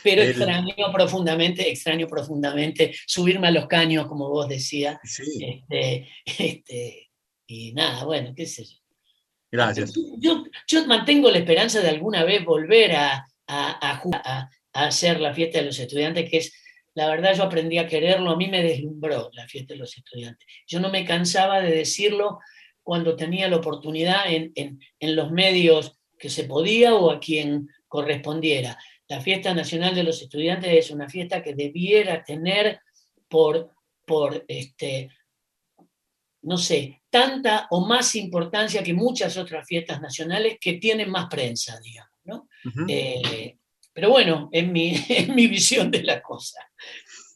Pero 0.02 0.22
extraño 0.22 0.92
profundamente, 0.92 1.68
extraño 1.68 2.06
profundamente 2.06 2.94
subirme 3.06 3.48
a 3.48 3.50
los 3.50 3.66
caños, 3.66 4.06
como 4.06 4.28
vos 4.28 4.48
decías. 4.48 4.98
Este, 5.02 6.08
este, 6.24 7.10
y 7.46 7.72
nada, 7.72 8.04
bueno, 8.04 8.32
qué 8.36 8.46
sé 8.46 8.64
yo. 8.64 8.76
Gracias. 9.50 9.92
Yo, 10.18 10.44
yo 10.68 10.86
mantengo 10.86 11.30
la 11.30 11.38
esperanza 11.38 11.80
de 11.80 11.88
alguna 11.88 12.22
vez 12.22 12.44
volver 12.44 12.94
a, 12.94 13.26
a, 13.48 13.90
a, 13.90 14.02
a, 14.22 14.50
hacer 14.72 15.18
la 15.18 15.34
fiesta 15.34 15.58
de 15.58 15.64
los 15.64 15.78
estudiantes, 15.78 16.30
que 16.30 16.36
es, 16.36 16.52
la 16.94 17.08
verdad, 17.08 17.34
yo 17.34 17.42
aprendí 17.42 17.78
a 17.78 17.88
quererlo, 17.88 18.30
a 18.30 18.36
mí 18.36 18.46
me 18.46 18.62
deslumbró 18.62 19.30
la 19.32 19.48
fiesta 19.48 19.74
de 19.74 19.80
los 19.80 19.96
estudiantes. 19.96 20.46
Yo 20.68 20.78
no 20.78 20.90
me 20.90 21.04
cansaba 21.04 21.60
de 21.60 21.72
decirlo 21.72 22.38
cuando 22.82 23.16
tenía 23.16 23.48
la 23.48 23.56
oportunidad 23.56 24.24
en, 24.28 24.80
los 25.00 25.30
medios 25.30 25.98
que 26.18 26.28
se 26.28 26.44
podía 26.44 26.94
o 26.94 27.10
a 27.10 27.20
quien 27.20 27.68
correspondiera. 27.88 28.78
La 29.08 29.20
fiesta 29.20 29.54
nacional 29.54 29.94
de 29.94 30.04
los 30.04 30.22
estudiantes 30.22 30.72
es 30.72 30.90
una 30.90 31.08
fiesta 31.08 31.42
que 31.42 31.54
debiera 31.54 32.22
tener 32.22 32.80
por, 33.28 33.72
por 34.06 34.44
este, 34.46 35.10
no 36.42 36.56
sé, 36.56 37.02
tanta 37.10 37.66
o 37.70 37.86
más 37.86 38.14
importancia 38.14 38.82
que 38.82 38.94
muchas 38.94 39.36
otras 39.36 39.66
fiestas 39.66 40.00
nacionales 40.00 40.58
que 40.60 40.74
tienen 40.74 41.10
más 41.10 41.26
prensa, 41.28 41.78
digamos. 41.80 42.10
¿no? 42.24 42.48
Eh, 42.88 43.56
pero 43.92 44.10
bueno, 44.10 44.48
es 44.52 44.66
mi, 44.66 44.94
es 45.08 45.28
mi 45.28 45.46
visión 45.46 45.90
de 45.90 46.02
la 46.02 46.22
cosa. 46.22 46.60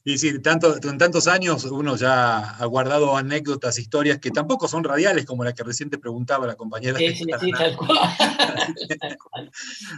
Y 0.07 0.19
sí, 0.19 0.39
tanto, 0.43 0.77
en 0.83 0.99
tantos 0.99 1.27
años 1.27 1.65
uno 1.65 1.97
ya 1.97 2.51
ha 2.51 2.65
guardado 2.67 3.17
anécdotas, 3.17 3.79
historias 3.79 4.19
que 4.19 4.31
tampoco 4.31 4.69
son 4.69 4.85
radiales, 4.85 5.25
como 5.25 5.45
la 5.45 5.55
que 5.55 5.63
recién 5.63 5.89
te 5.89 5.97
preguntaba 5.97 6.47
la 6.47 6.57
compañera. 6.57 6.99
Sí, 6.99 7.15
sí, 7.15 7.25
tal, 7.59 7.75
cual. 9.19 9.51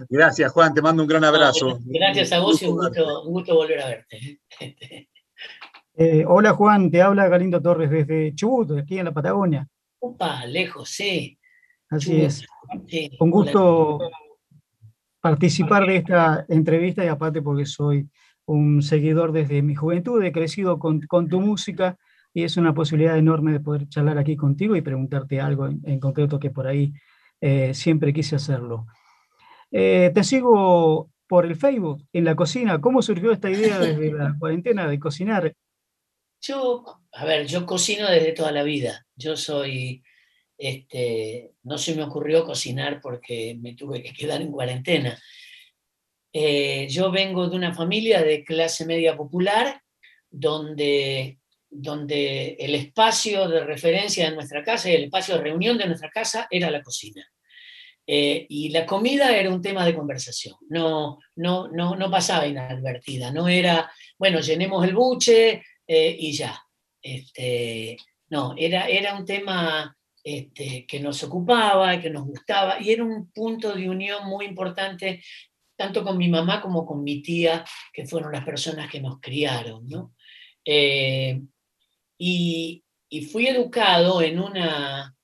Gracias, 0.08 0.52
Juan, 0.52 0.72
te 0.72 0.80
mando 0.80 1.02
un 1.02 1.08
gran 1.08 1.24
abrazo. 1.24 1.80
gracias 1.86 2.30
a 2.30 2.38
vos 2.38 2.62
y 2.62 2.66
un 2.66 2.76
gusto, 3.26 3.54
volver 3.56 3.80
a 3.80 3.86
verte. 3.88 4.40
Eh, 5.98 6.26
hola, 6.28 6.52
Juan, 6.52 6.90
te 6.90 7.00
habla 7.00 7.26
Galindo 7.26 7.62
Torres 7.62 7.90
desde 7.90 8.34
Chubut, 8.34 8.70
aquí 8.72 8.98
en 8.98 9.06
la 9.06 9.14
Patagonia. 9.14 9.66
Opa, 9.98 10.44
lejos, 10.44 10.90
sí. 10.90 11.38
Así 11.88 12.20
es. 12.20 12.46
Con 13.18 13.30
gusto 13.30 14.00
participar 15.22 15.86
de 15.86 15.96
esta 15.96 16.44
entrevista 16.50 17.02
y 17.02 17.08
aparte 17.08 17.40
porque 17.40 17.64
soy 17.64 18.06
un 18.46 18.82
seguidor 18.82 19.32
desde 19.32 19.62
mi 19.62 19.74
juventud, 19.74 20.22
he 20.22 20.32
crecido 20.32 20.78
con, 20.78 21.00
tu 21.00 21.40
música 21.40 21.98
y 22.32 22.44
es 22.44 22.56
una 22.56 22.74
posibilidad 22.74 23.18
enorme 23.18 23.52
de 23.52 23.60
poder 23.60 23.88
charlar 23.88 24.18
aquí 24.18 24.36
contigo 24.36 24.76
y 24.76 24.82
preguntarte 24.82 25.40
algo 25.40 25.66
en, 25.66 26.00
concreto 26.00 26.38
que 26.38 26.50
por 26.50 26.66
ahí 26.66 26.92
eh, 27.40 27.74
siempre 27.74 28.12
quise 28.12 28.36
hacerlo. 28.36 28.86
Eh, 29.70 30.10
te 30.14 30.22
sigo 30.22 31.10
por 31.26 31.44
el 31.44 31.56
Facebook, 31.56 32.06
en 32.12 32.24
la 32.24 32.36
cocina. 32.36 32.80
¿Cómo 32.80 33.02
surgió 33.02 33.32
esta 33.32 33.50
idea 33.50 33.78
desde 33.78 34.12
la 34.12 34.34
cuarentena 34.38 34.86
de 34.86 34.98
cocinar? 34.98 35.52
Yo, 36.40 36.84
a 37.12 37.24
ver, 37.24 37.46
yo 37.46 37.66
cocino 37.66 38.08
desde 38.08 38.32
toda 38.32 38.52
la 38.52 38.62
vida. 38.62 39.06
Yo 39.16 39.36
soy, 39.36 40.04
este, 40.56 41.52
no 41.64 41.78
se 41.78 41.96
me 41.96 42.04
ocurrió 42.04 42.44
cocinar 42.44 43.00
porque 43.00 43.56
me 43.60 43.74
tuve 43.74 44.02
que 44.02 44.12
quedar 44.12 44.40
en 44.40 44.52
cuarentena. 44.52 45.18
Eh, 46.38 46.86
yo 46.90 47.10
vengo 47.10 47.48
de 47.48 47.56
una 47.56 47.72
familia 47.72 48.22
de 48.22 48.44
clase 48.44 48.84
media 48.84 49.16
popular, 49.16 49.80
donde, 50.30 51.38
donde 51.70 52.58
el 52.58 52.74
espacio 52.74 53.48
de 53.48 53.64
referencia 53.64 54.28
de 54.28 54.36
nuestra 54.36 54.62
casa 54.62 54.90
y 54.90 54.96
el 54.96 55.04
espacio 55.04 55.36
de 55.36 55.44
reunión 55.44 55.78
de 55.78 55.86
nuestra 55.86 56.10
casa 56.10 56.46
era 56.50 56.70
la 56.70 56.82
cocina. 56.82 57.26
Eh, 58.06 58.44
y 58.50 58.68
la 58.68 58.84
comida 58.84 59.34
era 59.34 59.48
un 59.48 59.62
tema 59.62 59.86
de 59.86 59.94
conversación, 59.94 60.56
no, 60.68 61.20
no, 61.36 61.68
no, 61.68 61.96
no 61.96 62.10
pasaba 62.10 62.46
inadvertida, 62.46 63.32
no 63.32 63.48
era, 63.48 63.90
bueno, 64.18 64.40
llenemos 64.40 64.84
el 64.84 64.94
buche 64.94 65.62
eh, 65.86 66.16
y 66.18 66.32
ya. 66.32 66.62
Este, 67.00 67.96
no, 68.28 68.54
era, 68.58 68.88
era 68.88 69.16
un 69.16 69.24
tema 69.24 69.96
este, 70.22 70.84
que 70.86 71.00
nos 71.00 71.22
ocupaba, 71.22 71.98
que 71.98 72.10
nos 72.10 72.26
gustaba, 72.26 72.78
y 72.78 72.90
era 72.92 73.04
un 73.04 73.30
punto 73.32 73.72
de 73.72 73.88
unión 73.88 74.28
muy 74.28 74.44
importante, 74.44 75.22
tanto 75.76 76.02
con 76.02 76.16
mi 76.16 76.28
mamá 76.28 76.60
como 76.60 76.86
con 76.86 77.02
mi 77.02 77.22
tía, 77.22 77.64
que 77.92 78.06
fueron 78.06 78.32
las 78.32 78.44
personas 78.44 78.90
que 78.90 79.00
nos 79.00 79.20
criaron. 79.20 79.88
¿no? 79.88 80.14
Eh, 80.64 81.40
y, 82.18 82.82
y, 83.08 83.20
fui 83.26 83.46
educado 83.46 84.22
en 84.22 84.40
una 84.40 85.14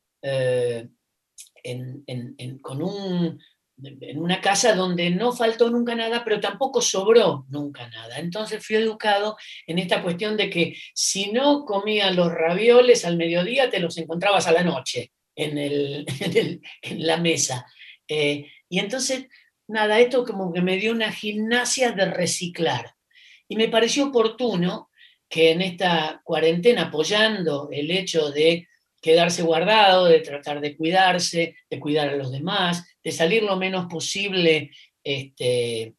en, 1.62 2.58
con 2.60 2.82
un, 2.82 3.40
en 3.82 4.18
una 4.18 4.40
casa 4.40 4.74
donde 4.74 5.10
no 5.10 5.32
faltó 5.32 5.70
nunca 5.70 5.94
nada, 5.94 6.22
pero 6.24 6.40
tampoco 6.40 6.80
sobró 6.80 7.46
nunca 7.48 7.88
nada. 7.88 8.18
Entonces 8.18 8.64
fui 8.64 8.76
educado 8.76 9.36
en 9.66 9.78
esta 9.78 10.02
cuestión 10.02 10.36
de 10.36 10.50
que 10.50 10.76
si 10.94 11.32
no 11.32 11.64
comían 11.64 12.16
los 12.16 12.32
ravioles 12.32 13.04
al 13.04 13.16
mediodía, 13.16 13.70
te 13.70 13.80
los 13.80 13.96
encontrabas 13.98 14.46
a 14.46 14.52
la 14.52 14.64
noche 14.64 15.12
en, 15.34 15.58
el, 15.58 16.06
en, 16.82 17.06
la 17.06 17.16
mesa. 17.16 17.66
Eh, 18.08 18.46
y 18.68 18.78
entonces, 18.78 19.26
nada, 19.72 19.98
esto 19.98 20.24
como 20.24 20.52
que 20.52 20.60
me 20.60 20.76
dio 20.76 20.92
una 20.92 21.10
gimnasia 21.10 21.92
de 21.92 22.06
reciclar. 22.06 22.94
Y 23.48 23.56
me 23.56 23.68
pareció 23.68 24.06
oportuno 24.06 24.90
que 25.28 25.50
en 25.50 25.62
esta 25.62 26.20
cuarentena, 26.24 26.82
apoyando 26.82 27.68
el 27.72 27.90
hecho 27.90 28.30
de 28.30 28.68
quedarse 29.00 29.42
guardado, 29.42 30.06
de 30.06 30.20
tratar 30.20 30.60
de 30.60 30.76
cuidarse, 30.76 31.56
de 31.68 31.80
cuidar 31.80 32.10
a 32.10 32.16
los 32.16 32.30
demás, 32.30 32.86
de 33.02 33.10
salir 33.10 33.42
lo 33.42 33.56
menos 33.56 33.86
posible, 33.86 34.70
este, 35.02 35.94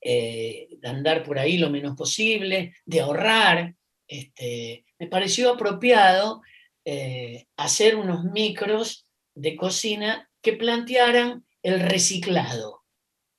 eh, 0.00 0.68
de 0.70 0.88
andar 0.88 1.24
por 1.24 1.38
ahí 1.38 1.58
lo 1.58 1.70
menos 1.70 1.96
posible, 1.96 2.74
de 2.84 3.00
ahorrar. 3.00 3.74
Este, 4.06 4.84
me 4.98 5.08
pareció 5.08 5.52
apropiado 5.52 6.42
eh, 6.84 7.46
hacer 7.56 7.96
unos 7.96 8.24
micros 8.24 9.06
de 9.34 9.56
cocina 9.56 10.30
que 10.40 10.52
plantearan 10.52 11.44
el 11.62 11.80
reciclado. 11.80 12.84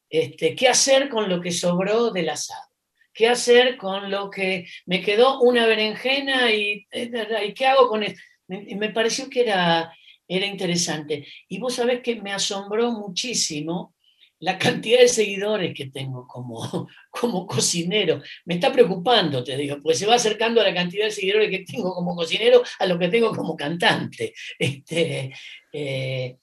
Este, 0.10 0.56
¿Qué 0.56 0.68
hacer 0.68 1.10
con 1.10 1.30
lo 1.30 1.42
que 1.42 1.52
sobró 1.52 2.12
del 2.12 2.30
asado? 2.30 2.68
¿Qué 3.14 3.28
hacer 3.28 3.78
con 3.78 4.12
lo 4.12 4.30
que 4.30 4.68
me 4.86 5.02
quedó 5.02 5.42
una 5.42 5.66
berenjena 5.66 6.52
y, 6.52 6.88
y 6.92 7.54
qué 7.54 7.66
hago 7.66 7.90
con 7.90 8.04
esto? 8.04 8.20
Me, 8.48 8.90
pareció 8.90 9.30
que 9.30 9.42
era, 9.42 9.92
era 10.28 10.46
interesante. 10.46 11.26
Y 11.50 11.60
vos 11.60 11.76
sabés 11.76 12.02
que 12.02 12.16
me 12.22 12.32
asombró 12.32 12.92
muchísimo 12.92 13.96
la 14.40 14.58
cantidad 14.58 15.00
de 15.00 15.08
seguidores 15.08 15.74
que 15.74 15.88
tengo 15.88 16.28
como, 16.28 16.88
como 17.10 17.48
cocinero. 17.48 18.22
Me 18.46 18.56
está 18.56 18.72
preocupando, 18.72 19.44
te 19.44 19.58
digo, 19.58 19.78
pues 19.82 19.98
se 19.98 20.06
va 20.06 20.16
acercando 20.16 20.62
a 20.62 20.64
la 20.64 20.74
cantidad 20.74 21.06
de 21.06 21.12
seguidores 21.12 21.50
que 21.50 21.66
tengo 21.66 21.94
como 21.94 22.16
cocinero 22.16 22.62
a 22.80 22.86
lo 22.86 23.00
que 23.00 23.10
tengo 23.10 23.36
como 23.36 23.56
cantante. 23.56 24.34
Este, 24.60 25.34
eh, 25.74 26.38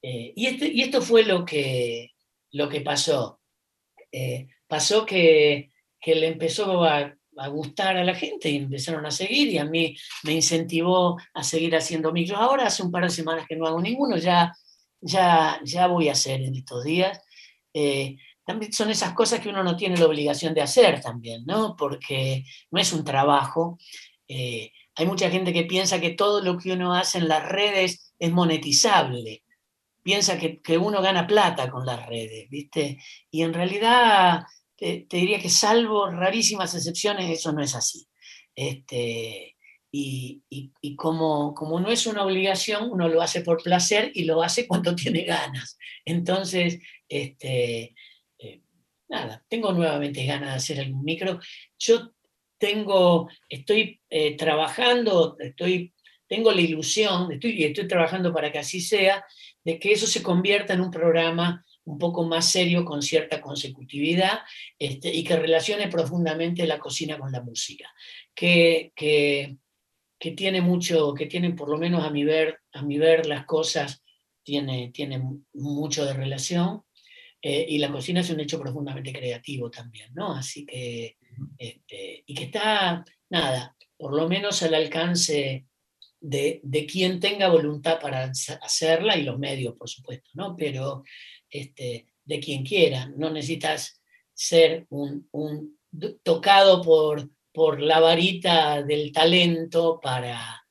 eh, 0.00 0.32
y, 0.36 0.46
este, 0.46 0.68
y, 0.68 0.82
esto 0.82 1.02
fue 1.02 1.24
lo 1.24 1.44
que, 1.44 2.13
lo 2.54 2.68
que 2.68 2.80
pasó. 2.80 3.40
Eh, 4.10 4.48
pasó 4.66 5.04
que, 5.04 5.72
que 6.00 6.14
le 6.14 6.28
empezó 6.28 6.84
a, 6.84 7.14
gustar 7.50 7.96
a 7.96 8.04
la 8.04 8.14
gente 8.14 8.48
y 8.48 8.56
empezaron 8.56 9.04
a 9.06 9.10
seguir 9.10 9.48
y 9.48 9.58
a 9.58 9.64
mí 9.64 9.96
me 10.22 10.34
incentivó 10.34 11.18
a 11.34 11.42
seguir 11.42 11.74
haciendo 11.74 12.12
micros. 12.12 12.38
Ahora 12.38 12.66
hace 12.66 12.84
un 12.84 12.92
par 12.92 13.02
de 13.02 13.10
semanas 13.10 13.44
que 13.48 13.56
no 13.56 13.66
hago 13.66 13.80
ninguno, 13.80 14.16
ya, 14.16 14.52
ya, 15.00 15.60
ya 15.64 15.88
voy 15.88 16.08
a 16.08 16.12
hacer 16.12 16.42
en 16.42 16.54
estos 16.54 16.84
días. 16.84 17.20
Eh, 17.72 18.16
también 18.46 18.72
son 18.72 18.90
esas 18.90 19.14
cosas 19.14 19.40
que 19.40 19.48
uno 19.48 19.64
no 19.64 19.76
tiene 19.76 19.96
la 19.96 20.06
obligación 20.06 20.54
de 20.54 20.62
hacer 20.62 21.00
también, 21.00 21.44
¿no? 21.44 21.74
Porque 21.76 22.44
no 22.70 22.80
es 22.80 22.92
un 22.92 23.02
trabajo. 23.02 23.78
Eh, 24.28 24.70
hay 24.94 25.06
mucha 25.06 25.28
gente 25.28 25.52
que 25.52 25.64
piensa 25.64 26.00
que 26.00 26.10
todo 26.10 26.40
lo 26.40 26.56
que 26.56 26.72
uno 26.72 26.94
hace 26.94 27.18
en 27.18 27.26
las 27.26 27.48
redes 27.48 28.14
es 28.20 28.30
monetizable. 28.30 29.43
Piensa 30.04 30.38
que, 30.38 30.60
que 30.60 30.78
uno 30.78 31.02
gana 31.02 31.26
plata 31.26 31.68
con 31.68 31.84
las 31.84 32.06
redes, 32.06 32.48
¿viste? 32.48 32.98
Y 33.30 33.42
en 33.42 33.52
realidad 33.52 34.44
te, 34.76 35.06
diría 35.10 35.40
que 35.40 35.50
salvo 35.50 36.10
rarísimas 36.10 36.74
excepciones, 36.74 37.30
eso 37.30 37.52
no 37.52 37.62
es 37.62 37.74
así. 37.74 38.06
Este, 38.54 39.56
y, 39.90 40.42
como, 40.96 41.54
como, 41.54 41.78
no 41.80 41.88
es 41.90 42.06
una 42.06 42.24
obligación, 42.24 42.90
uno 42.90 43.08
lo 43.08 43.22
hace 43.22 43.42
por 43.42 43.62
placer 43.62 44.10
y 44.14 44.24
lo 44.24 44.42
hace 44.42 44.66
cuando 44.66 44.94
tiene 44.96 45.22
ganas. 45.22 45.78
Entonces, 46.04 46.80
este, 47.08 47.94
eh, 48.38 48.62
nada, 49.08 49.44
tengo 49.48 49.72
nuevamente 49.72 50.26
ganas 50.26 50.50
de 50.50 50.56
hacer 50.56 50.80
algún 50.80 51.04
micro. 51.04 51.38
Yo 51.78 52.12
tengo, 52.58 53.28
estoy 53.48 54.00
eh, 54.10 54.36
trabajando, 54.36 55.36
estoy, 55.38 55.94
tengo 56.26 56.50
la 56.50 56.60
ilusión, 56.60 57.30
estoy, 57.32 57.52
y 57.62 57.64
estoy 57.64 57.86
trabajando 57.86 58.32
para 58.34 58.50
que 58.50 58.58
así 58.58 58.80
sea, 58.80 59.24
de 59.64 59.78
que 59.78 59.92
eso 59.92 60.06
se 60.06 60.22
convierta 60.22 60.74
en 60.74 60.80
un 60.80 60.90
programa 60.90 61.64
un 61.84 61.98
poco 61.98 62.24
más 62.24 62.50
serio 62.50 62.84
con 62.84 63.02
cierta 63.02 63.40
consecutividad 63.40 64.40
este, 64.78 65.12
y 65.12 65.24
que 65.24 65.36
relacione 65.36 65.88
profundamente 65.88 66.66
la 66.66 66.78
cocina 66.78 67.18
con 67.18 67.32
la 67.32 67.42
música, 67.42 67.92
que, 68.34 68.92
que, 68.94 69.56
tiene 70.36 70.62
mucho, 70.62 71.12
que 71.12 71.26
tiene 71.26 71.52
por 71.52 71.68
lo 71.68 71.76
menos 71.76 72.02
a 72.02 72.10
mi 72.10 72.24
ver, 72.24 72.60
a 72.72 72.82
mi 72.82 72.98
ver 72.98 73.26
las 73.26 73.44
cosas, 73.44 74.02
tiene, 74.42 74.90
tiene 74.92 75.22
mucho 75.52 76.04
de 76.06 76.14
relación. 76.14 76.82
Eh, 77.42 77.66
y 77.68 77.76
la 77.76 77.92
cocina 77.92 78.20
es 78.20 78.30
un 78.30 78.40
hecho 78.40 78.58
profundamente 78.58 79.12
creativo 79.12 79.70
también, 79.70 80.14
¿no? 80.14 80.32
Así 80.34 80.64
que, 80.64 81.18
este, 81.58 82.24
y 82.24 82.34
que 82.34 82.44
está, 82.44 83.04
nada, 83.28 83.76
por 83.98 84.16
lo 84.16 84.26
menos 84.30 84.62
al 84.62 84.72
alcance 84.72 85.66
de, 86.26 86.60
de, 86.62 86.86
quien 86.86 87.20
tenga 87.20 87.48
voluntad 87.48 88.00
para 88.00 88.32
hacerla 88.62 89.16
y 89.16 89.24
los 89.24 89.38
medios, 89.38 89.74
por 89.76 89.90
supuesto, 89.90 90.30
¿no? 90.32 90.56
Pero 90.56 91.02
este, 91.50 92.06
de 92.24 92.40
quien 92.40 92.64
quiera. 92.64 93.12
No 93.16 93.30
necesitas 93.30 94.00
ser 94.32 94.86
un, 94.88 95.28
tocado 96.22 96.82
por, 96.82 97.30
por 97.52 97.80
la 97.80 98.00
varita 98.00 98.82
del 98.82 99.12
talento 99.12 100.00
para, 100.02 100.64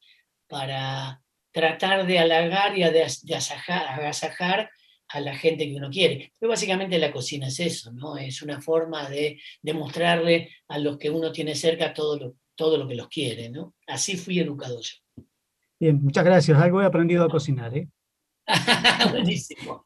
para 0.47 1.21
tratar 1.51 2.05
de 2.07 2.19
halagar 2.19 2.77
y 2.77 2.83
de, 2.83 3.07
agasajar 3.27 4.69
a 5.09 5.19
la 5.19 5.35
gente 5.35 5.67
que 5.67 5.75
uno 5.75 5.89
quiere. 5.89 6.33
Pero 6.39 6.49
básicamente 6.49 6.97
la 6.97 7.11
cocina 7.11 7.47
es 7.47 7.59
eso, 7.59 7.91
¿no? 7.91 8.17
Es 8.17 8.41
una 8.41 8.59
forma 8.59 9.07
de 9.07 9.39
demostrarle 9.61 10.49
a 10.67 10.79
los 10.79 10.97
que 10.97 11.11
uno 11.11 11.31
tiene 11.31 11.55
cerca 11.55 11.93
todo 11.93 12.17
lo, 12.17 12.35
todo 12.55 12.77
lo 12.77 12.87
que 12.87 12.95
los 12.95 13.07
quiere, 13.07 13.49
¿no? 13.49 13.75
Así 13.87 14.17
fui 14.17 14.39
educado 14.39 14.81
yo. 14.81 15.02
Bien, 15.79 16.01
muchas 16.01 16.23
gracias. 16.23 16.57
Algo 16.59 16.81
he 16.81 16.85
aprendido 16.85 17.23
a 17.23 17.29
cocinar, 17.29 17.75
¿eh? 17.75 17.87
Buenísimo. 19.11 19.83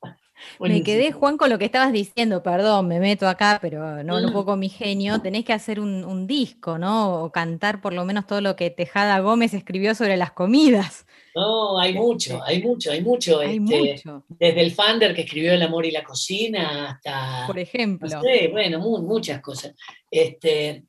Me 0.60 0.84
quedé, 0.84 1.12
Juan, 1.12 1.38
con 1.38 1.50
lo 1.50 1.58
que 1.58 1.66
estabas 1.66 1.92
diciendo, 1.92 2.44
perdón, 2.44 2.88
me 2.88 3.00
meto 3.00 3.28
acá, 3.28 3.60
pero 3.62 4.04
no 4.04 4.18
un 4.18 4.32
poco 4.32 4.56
mi 4.56 4.70
genio. 4.70 5.20
Tenés 5.22 5.46
que 5.46 5.54
hacer 5.54 5.80
un, 5.80 6.28
disco, 6.28 6.78
¿no? 6.78 7.24
O 7.24 7.32
cantar 7.32 7.82
por 7.82 7.94
lo 7.94 8.06
menos 8.06 8.28
todo 8.28 8.42
lo 8.42 8.56
que 8.56 8.70
Tejada 8.70 9.20
Gómez 9.20 9.54
escribió 9.54 9.96
sobre 9.96 10.18
las 10.18 10.32
comidas. 10.32 11.06
No, 11.36 11.80
hay 11.80 11.94
mucho, 11.94 12.42
hay 12.44 12.62
mucho, 12.64 12.92
hay 12.92 13.02
mucho. 13.02 13.40
Hay 13.40 13.58
este, 13.58 13.92
mucho. 13.94 14.26
Desde 14.28 14.62
el 14.62 14.72
Fander 14.72 15.14
que 15.14 15.22
escribió 15.22 15.54
El 15.54 15.62
amor 15.62 15.86
y 15.86 15.92
la 15.92 16.04
cocina 16.04 16.92
hasta. 16.92 17.46
Por 17.46 17.60
ejemplo. 17.60 18.10
Sí, 18.10 18.48
bueno, 18.52 18.80
muchas 18.80 19.42
cosas. 19.42 19.76
Este, 20.10 20.86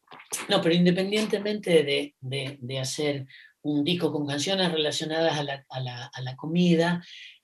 no, 0.48 0.60
pero 0.60 0.74
independientemente 0.74 2.14
de, 2.20 2.78
hacer 2.78 3.26
un 3.72 3.84
disco 3.84 4.12
con 4.12 4.26
canciones 4.26 4.72
relacionadas 4.72 5.38
a 5.38 5.42
la, 5.42 5.64
a 6.12 6.20
la 6.22 6.36
comida, 6.36 7.02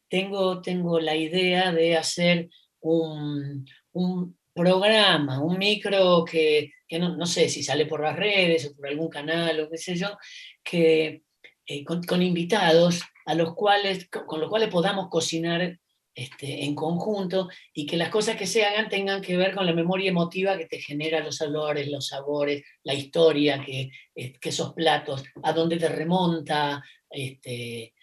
tengo, 0.08 0.60
tengo 0.62 1.00
la 1.00 1.16
idea 1.16 1.72
de 1.72 1.96
hacer 1.96 2.48
un, 2.80 3.66
un 3.92 4.36
programa, 4.54 5.40
un 5.40 5.58
micro 5.58 6.24
que, 6.24 6.70
no, 6.98 7.26
sé 7.26 7.48
si 7.48 7.62
sale 7.62 7.86
por 7.86 8.02
las 8.02 8.16
redes 8.16 8.66
o 8.66 8.76
por 8.76 8.86
algún 8.86 9.08
canal 9.08 9.58
o 9.60 9.70
qué 9.70 9.78
sé 9.78 9.96
yo, 9.96 10.16
que, 10.62 11.22
eh, 11.66 11.84
con, 11.84 12.22
invitados 12.22 13.02
a 13.26 13.34
los 13.34 13.54
cuales, 13.54 14.08
con 14.08 14.40
los 14.40 14.48
cuales 14.48 14.68
podamos 14.68 15.08
cocinar 15.10 15.78
este, 16.14 16.64
en 16.64 16.74
conjunto 16.74 17.48
y 17.72 17.86
que 17.86 17.96
las 17.96 18.08
cosas 18.08 18.36
que 18.36 18.46
se 18.46 18.64
hagan 18.64 18.88
tengan 18.88 19.20
que 19.20 19.36
ver 19.36 19.54
con 19.54 19.66
la 19.66 19.72
memoria 19.72 20.10
emotiva 20.10 20.56
que 20.56 20.66
te 20.66 20.80
genera 20.80 21.24
los 21.24 21.40
olores, 21.40 21.88
los 21.88 22.06
sabores, 22.06 22.62
la 22.84 22.94
historia 22.94 23.64
que, 23.64 23.90
eh, 24.14 24.32
que 24.38 24.48
esos 24.50 24.74
platos, 24.74 25.24
a 25.42 25.52
dónde 25.52 25.76
te 25.76 25.88
remonta. 25.88 26.82
Este, 27.10 27.94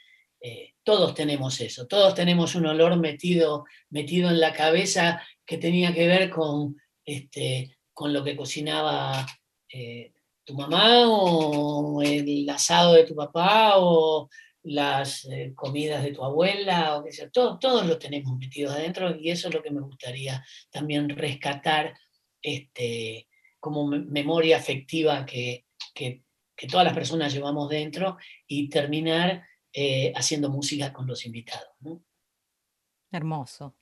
eh, 0.41 0.74
todos 0.84 1.14
tenemos 1.14 1.62
eso, 1.62 1.88
todos 1.88 2.16
tenemos 2.16 2.55
un 2.55 2.66
olor 2.66 2.97
metido, 2.97 3.66
metido 3.89 4.30
en 4.30 4.39
la 4.39 4.51
cabeza 4.51 5.22
que 5.45 5.57
tenía 5.57 5.93
que 5.93 6.07
ver 6.07 6.30
con, 6.30 6.76
este, 7.05 7.78
con 7.93 8.12
lo 8.12 8.24
que 8.24 8.36
cocinaba 8.36 9.26
eh, 9.72 10.12
tu 10.43 10.53
mamá 10.55 11.07
o 11.07 12.01
el 12.01 12.49
asado 12.49 12.93
de 12.93 13.05
tu 13.05 13.16
papá 13.16 13.74
o 13.78 14.28
las 14.64 15.26
eh, 15.26 15.53
comidas 15.55 16.03
de 16.03 16.12
tu 16.12 16.24
abuela, 16.24 16.97
o 16.97 17.03
que 17.03 17.12
sea, 17.12 17.30
todo, 17.30 17.57
todos 17.57 17.86
lo 17.86 17.97
tenemos 17.97 18.38
metidos 18.38 18.74
adentro 18.74 19.16
y 19.16 19.32
eso 19.32 19.47
es 19.47 19.53
lo 19.53 19.64
que 19.64 19.72
me 19.72 19.82
gustaría 19.82 20.43
también 20.70 21.09
rescatar 21.09 21.95
este, 22.41 23.28
como 23.59 23.88
memoria 23.88 24.57
afectiva 24.57 25.26
que, 25.26 25.66
que, 25.93 26.24
todas 26.70 26.86
las 26.86 26.93
personas 26.93 27.34
llevamos 27.34 27.70
dentro 27.70 28.18
y 28.45 28.70
terminar 28.70 29.43
eh, 29.74 30.14
haciendo 30.16 30.47
música 30.47 30.93
con 30.93 31.07
los 31.07 31.26
invitados. 31.26 31.70
Hermoso. 33.12 33.76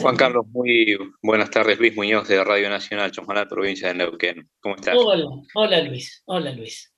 Juan 0.00 0.16
Carlos, 0.16 0.44
muy 0.48 0.98
buenas 1.22 1.48
tardes. 1.48 1.78
Luis 1.78 1.94
Muñoz 1.94 2.26
de 2.26 2.42
Radio 2.42 2.68
Nacional, 2.68 3.12
Chosmalal, 3.12 3.46
provincia 3.46 3.88
de 3.88 3.94
Neuquén. 3.94 4.50
¿Cómo 4.58 4.74
estás? 4.74 4.96
Hola, 4.98 5.26
hola 5.54 5.80
Luis, 5.82 6.22
hola 6.26 6.50
Luis. 6.52 6.92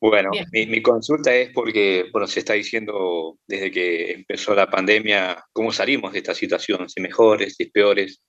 Bueno, 0.00 0.30
Mi, 0.52 0.82
consulta 0.82 1.34
es 1.34 1.50
porque, 1.50 2.06
bueno, 2.12 2.26
se 2.26 2.40
está 2.40 2.54
diciendo 2.54 3.38
desde 3.46 3.70
que 3.70 4.12
empezó 4.12 4.54
la 4.54 4.70
pandemia, 4.70 5.44
¿cómo 5.52 5.72
salimos 5.72 6.12
de 6.12 6.18
esta 6.18 6.34
situación? 6.34 6.88
¿Si 6.88 7.00
mejores, 7.00 7.54
si 7.56 7.66
peores? 7.66 8.22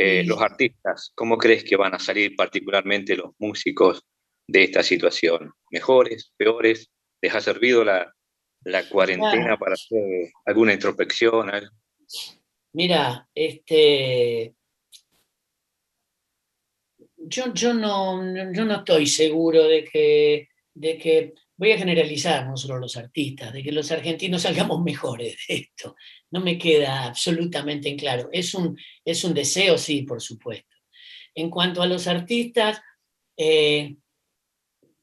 Eh, 0.00 0.22
los 0.24 0.40
artistas, 0.40 1.10
¿cómo 1.16 1.36
crees 1.36 1.64
que 1.64 1.74
van 1.74 1.92
a 1.92 1.98
salir 1.98 2.36
particularmente 2.36 3.16
los 3.16 3.32
músicos 3.38 4.04
de 4.46 4.62
esta 4.62 4.84
situación? 4.84 5.52
¿Mejores, 5.72 6.32
peores? 6.36 6.88
¿Les 7.20 7.34
ha 7.34 7.40
servido 7.40 7.82
la, 7.82 8.14
cuarentena 8.90 9.56
para 9.56 9.74
hacer 9.74 10.30
alguna 10.44 10.72
introspección? 10.72 11.50
Mira, 12.72 13.28
este, 13.34 14.54
yo, 17.16 17.52
yo, 17.52 17.74
no, 17.74 18.22
yo 18.52 18.64
no 18.64 18.76
estoy 18.76 19.06
seguro 19.06 19.64
de 19.64 19.84
que 19.84 20.47
de 20.78 20.96
que, 20.96 21.34
voy 21.56 21.72
a 21.72 21.78
generalizar, 21.78 22.46
no 22.46 22.56
solo 22.56 22.78
los 22.78 22.96
artistas, 22.96 23.52
de 23.52 23.62
que 23.62 23.72
los 23.72 23.90
argentinos 23.90 24.42
salgamos 24.42 24.80
mejores 24.82 25.36
de 25.48 25.54
esto. 25.56 25.96
No 26.30 26.40
me 26.40 26.56
queda 26.56 27.06
absolutamente 27.06 27.88
en 27.88 27.98
claro. 27.98 28.28
Es 28.32 28.54
un, 28.54 28.78
es 29.04 29.24
un 29.24 29.34
deseo, 29.34 29.76
sí, 29.76 30.02
por 30.02 30.22
supuesto. 30.22 30.76
En 31.34 31.50
cuanto 31.50 31.82
a 31.82 31.86
los 31.86 32.06
artistas, 32.06 32.80
eh, 33.36 33.96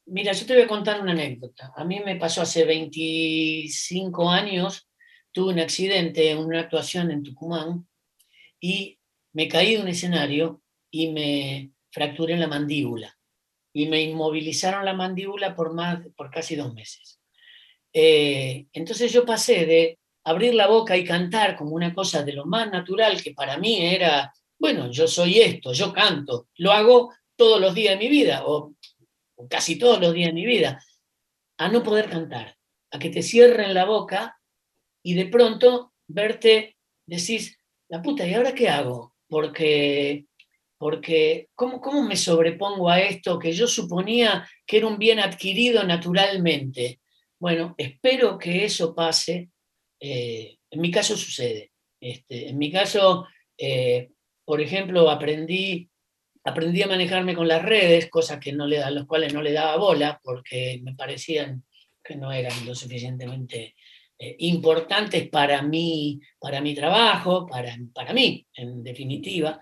mira, 0.05 0.31
yo 0.31 0.45
te 0.45 0.53
voy 0.53 0.63
a 0.63 0.67
contar 0.67 1.01
una 1.01 1.11
anécdota. 1.11 1.73
A 1.75 1.83
mí 1.83 1.99
me 1.99 2.15
pasó 2.15 2.41
hace 2.41 2.63
25 2.63 4.29
años, 4.29 4.87
tuve 5.33 5.53
un 5.53 5.59
accidente 5.59 6.31
en 6.31 6.37
una 6.37 6.61
actuación 6.61 7.11
en 7.11 7.23
Tucumán 7.23 7.85
y 8.61 8.97
me 9.33 9.49
caí 9.49 9.75
de 9.75 9.81
un 9.81 9.89
escenario 9.89 10.61
y 10.89 11.11
me 11.11 11.71
fracturé 11.91 12.37
la 12.37 12.47
mandíbula 12.47 13.17
y 13.75 13.87
me 13.87 14.01
inmovilizaron 14.01 14.85
la 14.85 14.93
mandíbula 14.93 15.53
por, 15.53 15.73
más, 15.73 15.99
por 16.15 16.31
casi 16.31 16.55
dos 16.55 16.73
meses. 16.73 17.19
Eh, 17.91 18.67
entonces 18.71 19.11
yo 19.11 19.25
pasé 19.25 19.65
de 19.65 19.99
abrir 20.23 20.53
la 20.55 20.67
boca 20.67 20.95
y 20.95 21.03
cantar 21.03 21.57
como 21.57 21.75
una 21.75 21.93
cosa 21.93 22.23
de 22.23 22.31
lo 22.31 22.45
más 22.45 22.71
natural 22.71 23.21
que 23.21 23.33
para 23.33 23.57
mí 23.57 23.85
era, 23.85 24.33
bueno, 24.57 24.89
yo 24.89 25.09
soy 25.09 25.41
esto, 25.41 25.73
yo 25.73 25.91
canto, 25.91 26.47
lo 26.55 26.71
hago 26.71 27.13
todos 27.35 27.59
los 27.59 27.75
días 27.75 27.95
de 27.95 27.99
mi 27.99 28.07
vida, 28.07 28.43
o, 28.45 28.75
casi 29.49 29.77
todos 29.77 29.99
los 29.99 30.13
días 30.13 30.29
de 30.29 30.33
mi 30.35 30.45
vida, 30.45 30.81
a 31.57 31.67
no 31.67 31.83
poder 31.83 32.09
cantar, 32.09 32.55
a 32.91 32.97
que 32.97 33.09
te 33.09 33.21
cierren 33.21 33.73
la 33.73 33.83
boca 33.83 34.39
y 35.03 35.15
de 35.15 35.25
pronto 35.25 35.91
verte, 36.07 36.77
decís, 37.05 37.59
la 37.89 38.01
puta, 38.01 38.25
¿y 38.25 38.35
ahora 38.35 38.55
qué 38.55 38.69
hago? 38.69 39.17
Porque 39.27 40.27
porque 40.77 41.49
¿cómo, 41.55 41.79
¿cómo, 41.79 42.03
me 42.03 42.15
sobrepongo 42.15 42.89
a 42.89 42.99
esto 42.99 43.39
que 43.39 43.53
yo 43.53 43.67
suponía 43.67 44.47
que 44.65 44.77
era 44.77 44.87
un 44.87 44.97
bien 44.97 45.19
adquirido 45.19 45.83
naturalmente? 45.83 46.99
Bueno, 47.39 47.75
espero 47.77 48.37
que 48.37 48.65
eso 48.65 48.93
pase. 48.93 49.49
Eh, 49.99 50.57
en 50.69 50.81
mi 50.81 50.91
caso 50.91 51.15
sucede. 51.15 51.71
Este, 51.99 52.49
en 52.49 52.57
mi 52.57 52.71
caso, 52.71 53.25
eh, 53.57 54.09
por 54.43 54.61
ejemplo, 54.61 55.09
aprendí, 55.09 55.89
aprendí 56.43 56.81
a 56.83 56.87
manejarme 56.87 57.35
con 57.35 57.47
las 57.47 57.63
redes, 57.63 58.09
cosas 58.09 58.39
que 58.39 58.51
no 58.51 58.67
le, 58.67 58.83
a 58.83 58.91
las 58.91 59.05
cuales 59.05 59.33
no 59.33 59.41
le 59.41 59.53
daba 59.53 59.77
bola 59.77 60.19
porque 60.23 60.79
me 60.83 60.93
parecían 60.93 61.63
que 62.03 62.15
no 62.15 62.31
eran 62.31 62.65
lo 62.65 62.75
suficientemente 62.75 63.75
eh, 64.17 64.35
importantes 64.39 65.27
para 65.29 65.61
mí, 65.61 66.21
para 66.39 66.61
mi 66.61 66.75
trabajo, 66.75 67.45
para, 67.47 67.75
para 67.93 68.13
mí, 68.13 68.45
en 68.53 68.83
definitiva. 68.83 69.59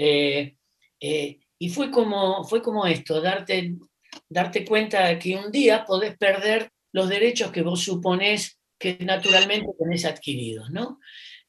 Eh, 0.00 0.54
eh, 1.00 1.40
y 1.58 1.68
fue 1.70 1.90
como, 1.90 2.44
fue 2.44 2.62
como 2.62 2.86
esto, 2.86 3.20
darte, 3.20 3.74
darte 4.28 4.64
cuenta 4.64 5.18
que 5.18 5.34
un 5.34 5.50
día 5.50 5.84
podés 5.84 6.16
perder 6.16 6.70
los 6.92 7.08
derechos 7.08 7.50
que 7.50 7.62
vos 7.62 7.82
suponés 7.82 8.60
que 8.78 8.96
naturalmente 9.00 9.66
tenés 9.76 10.04
adquiridos, 10.04 10.70
¿no? 10.70 11.00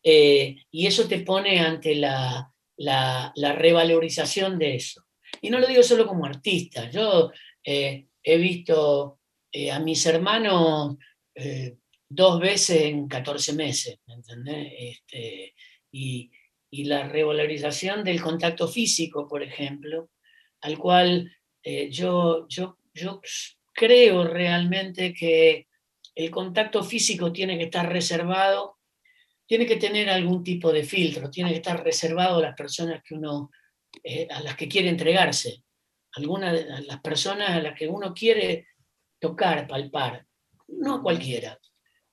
Eh, 0.02 0.56
y 0.72 0.88
eso 0.88 1.08
te 1.08 1.20
pone 1.20 1.60
ante 1.60 1.94
la, 1.94 2.52
la, 2.78 3.32
revalorización 3.54 4.58
de 4.58 4.76
eso. 4.76 5.06
Y 5.42 5.52
no 5.52 5.60
lo 5.60 5.68
digo 5.68 5.84
solo 5.84 6.08
como 6.08 6.26
artista, 6.26 6.90
yo 6.90 7.32
he 7.64 8.38
visto 8.38 9.20
a 9.72 9.80
mis 9.80 10.06
hermanos 10.08 10.98
dos 12.10 12.40
veces 12.40 12.82
en 12.82 13.08
14 13.08 13.54
meses, 13.54 14.00
¿me 14.08 14.16
entendés? 14.16 14.74
Este, 14.76 15.54
y, 15.92 16.32
y 16.72 16.86
la 16.86 17.08
revalorización 17.08 18.04
del 18.04 18.22
contacto 18.22 18.68
físico, 18.68 19.28
por 19.28 19.42
ejemplo, 19.44 20.10
al 20.62 20.78
cual 20.78 21.32
eh, 21.64 21.90
yo, 21.90 22.48
yo, 22.48 22.78
yo 22.94 23.22
creo 23.74 24.26
realmente 24.26 25.14
que 25.14 25.68
el 26.16 26.30
contacto 26.30 26.84
físico 26.84 27.32
tiene 27.32 27.58
que 27.58 27.66
estar 27.66 27.92
reservado, 27.92 28.78
tiene 29.48 29.66
que 29.66 29.78
tener 29.78 30.10
algún 30.10 30.44
tipo 30.44 30.72
de 30.72 30.84
filtro, 30.84 31.32
tiene 31.32 31.52
que 31.52 31.58
estar 31.58 31.84
reservado 31.84 32.38
a 32.38 32.42
las 32.42 32.56
personas 32.56 33.02
que 33.04 33.16
uno, 33.16 33.50
eh, 34.04 34.28
a 34.30 34.42
las 34.42 34.56
que 34.56 34.68
quiere 34.68 34.90
entregarse, 34.90 35.64
algunas 36.14 36.54
de 36.54 36.82
las 36.84 37.00
personas 37.02 37.50
a 37.50 37.62
las 37.62 37.74
que 37.74 37.88
uno 37.88 38.14
quiere 38.14 38.68
tocar, 39.20 39.68
palpar, 39.68 40.26
no 40.68 41.02
cualquiera. 41.02 41.58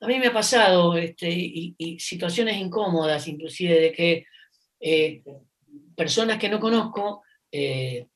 A 0.01 0.07
mí 0.07 0.19
me 0.19 0.29
ha 0.29 0.33
pasado 0.33 0.97
este, 0.97 1.29
y 1.31 1.99
situaciones 1.99 2.57
incómodas, 2.59 3.27
inclusive, 3.29 3.81
de 3.81 3.93
que 3.93 4.27
eh, 4.89 5.21
personas 5.97 6.39
que 6.39 6.49
no 6.49 6.61
conozco 6.61 7.25
eh, 7.51 8.07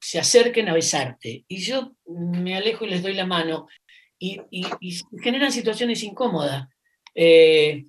se 0.00 0.18
acerquen 0.18 0.68
a 0.68 0.74
besarte. 0.74 1.44
Y 1.46 1.58
yo 1.58 1.94
me 2.06 2.56
alejo 2.56 2.84
y 2.84 2.88
les 2.88 3.04
doy 3.04 3.14
la 3.14 3.24
mano. 3.24 3.68
Y, 4.18 4.40
generan 5.22 5.52
situaciones 5.52 6.02
incómodas. 6.02 6.66
Eh, 7.14 7.84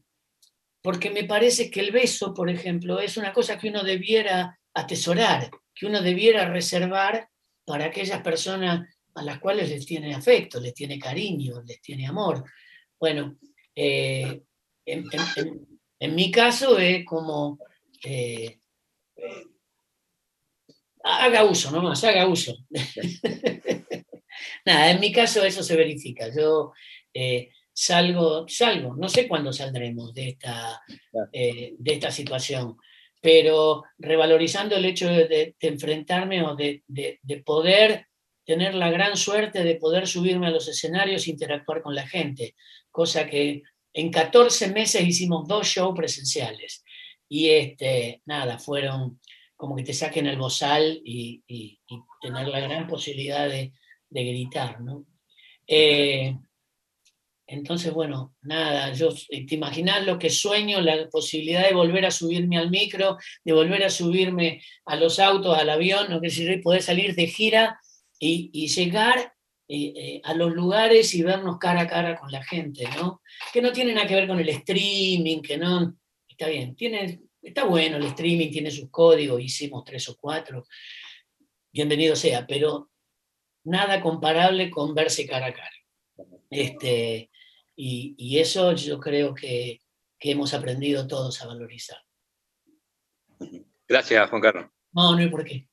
porque 0.84 1.10
me 1.10 1.24
parece 1.24 1.72
que 1.72 1.80
el 1.80 1.91
beso, 1.91 2.36
por 2.36 2.52
ejemplo, 2.52 3.00
es 3.00 3.18
una 3.18 3.34
cosa 3.34 3.58
que 3.58 3.70
uno 3.70 3.84
debiera 3.84 4.60
atesorar, 4.76 5.50
que 5.74 5.88
uno 5.88 6.00
debiera 6.00 6.48
reservar 6.48 7.28
para 7.66 7.86
aquellas 7.86 8.22
personas 8.22 8.88
a 9.16 9.24
las 9.24 9.39
cuales 9.39 9.70
les 9.70 9.88
tiene 9.88 10.14
afecto, 10.14 10.60
les 10.60 10.76
tiene 10.76 11.00
cariño, 11.00 11.64
les 11.66 11.82
tiene 11.82 12.06
amor. 12.06 12.43
Bueno, 13.00 13.39
en, 13.74 14.43
en, 14.86 16.16
mi 16.16 16.30
caso 16.30 16.78
es 16.78 17.04
como 17.04 17.58
eh, 18.04 18.60
haga 21.04 21.43
uso 21.45 21.72
nomás, 21.72 22.04
haga 22.04 22.28
uso. 22.28 22.56
Nada, 24.66 24.91
en 24.91 25.00
mi 25.00 25.12
caso 25.12 25.43
eso 25.43 25.64
se 25.64 25.76
verifica. 25.76 26.30
Yo 26.36 26.74
eh, 27.14 27.50
salgo, 27.74 28.48
salgo, 28.48 28.95
no 28.95 29.10
sé 29.10 29.28
cuándo 29.28 29.54
saldremos 29.54 30.14
de 30.14 30.30
esta, 30.30 30.82
eh, 31.32 31.74
de 31.78 31.93
esta 31.93 32.12
situación, 32.12 32.78
pero 33.22 33.84
revalorizando 33.98 34.76
el 34.76 34.86
hecho 34.86 35.08
de, 35.10 35.56
enfrentarme 35.60 36.43
o 36.43 36.56
de, 36.56 36.84
de, 36.88 37.43
poder 37.43 38.08
tener 38.45 38.76
la 38.76 38.89
gran 38.89 39.18
suerte 39.18 39.64
de 39.64 39.76
poder 39.76 40.08
subirme 40.08 40.48
a 40.48 40.52
los 40.52 40.68
escenarios 40.68 41.28
e 41.28 41.32
interactuar 41.32 41.82
con 41.82 41.95
la 41.95 42.08
gente, 42.08 42.56
cosa 42.91 43.28
que 43.28 43.64
en 43.93 44.12
14 44.12 44.70
meses 44.70 45.02
hicimos 45.02 45.48
dos 45.48 45.68
shows 45.68 45.95
presenciales 45.95 46.84
y 47.30 47.50
este, 47.50 48.22
nada, 48.26 48.58
fueron 48.60 49.20
como 49.56 49.76
que 49.76 49.84
te 49.84 49.94
saquen 49.94 50.28
el 50.28 50.38
bozal 50.38 51.02
y, 51.04 51.44
tener 52.22 52.48
la 52.48 52.60
gran 52.60 52.88
posibilidad 52.88 53.50
de, 53.50 53.74
gritar, 54.10 54.82
¿no? 54.82 55.06
Eh, 55.68 56.36
entonces, 57.48 57.94
bueno, 57.94 58.36
nada, 58.42 58.92
yo 58.94 59.10
te 59.14 59.56
imaginas 59.56 60.06
lo 60.06 60.20
que 60.20 60.30
sueño, 60.30 60.82
la 60.82 61.10
posibilidad 61.10 61.66
de 61.68 61.74
volver 61.74 62.06
a 62.06 62.12
subirme 62.12 62.58
al 62.58 62.70
micro, 62.70 63.18
de 63.44 63.54
volver 63.54 63.84
a 63.86 63.90
subirme 63.90 64.62
a 64.86 64.98
los 64.98 65.18
autos, 65.18 65.58
al 65.58 65.70
avión, 65.70 66.10
no 66.10 66.20
que 66.20 66.30
sé, 66.30 66.60
poder 66.62 66.82
salir 66.82 67.16
de 67.16 67.28
gira 67.28 67.80
y, 68.20 68.68
llegar 68.68 69.34
eh, 69.70 69.94
eh, 69.96 70.22
a 70.26 70.34
los 70.34 70.54
lugares 70.54 71.14
y 71.16 71.24
vernos 71.24 71.58
cara 71.58 71.82
a 71.82 71.88
cara 71.88 72.18
con 72.20 72.32
la 72.32 72.44
gente, 72.44 72.86
¿no? 72.98 73.22
Que 73.54 73.62
no 73.62 73.72
tiene 73.72 73.94
nada 73.94 74.08
que 74.08 74.16
ver 74.16 74.28
con 74.28 74.40
el 74.40 74.50
streaming, 74.50 75.42
que 75.42 75.58
no, 75.58 75.96
está 76.38 76.52
bien, 76.52 76.76
tiene, 76.76 77.24
está 77.42 77.64
bueno 77.64 77.98
el 77.98 78.06
streaming, 78.06 78.52
tiene 78.52 78.70
sus 78.70 78.92
códigos, 78.92 79.42
hicimos 79.42 79.84
tres 79.84 80.08
o 80.08 80.16
cuatro, 80.16 80.66
bienvenido 81.74 82.16
sea, 82.16 82.46
pero 82.46 82.92
nada 83.64 84.00
comparable 84.02 84.70
con 84.70 84.94
verse 84.94 85.26
cara 85.26 85.48
a 85.48 85.54
cara. 85.54 85.72
Este, 86.52 87.32
y, 87.76 88.38
eso 88.40 88.72
yo 88.74 89.00
creo 89.00 89.34
que, 89.34 89.82
que, 90.20 90.32
hemos 90.32 90.54
aprendido 90.54 91.08
todos 91.08 91.42
a 91.42 91.48
valorizar. 91.48 91.98
Gracias, 93.88 94.30
Juan 94.30 94.42
Carlos. 94.42 94.66
No, 94.92 95.14
no 95.14 95.18
hay 95.18 95.30
por 95.30 95.44
qué. 95.44 95.68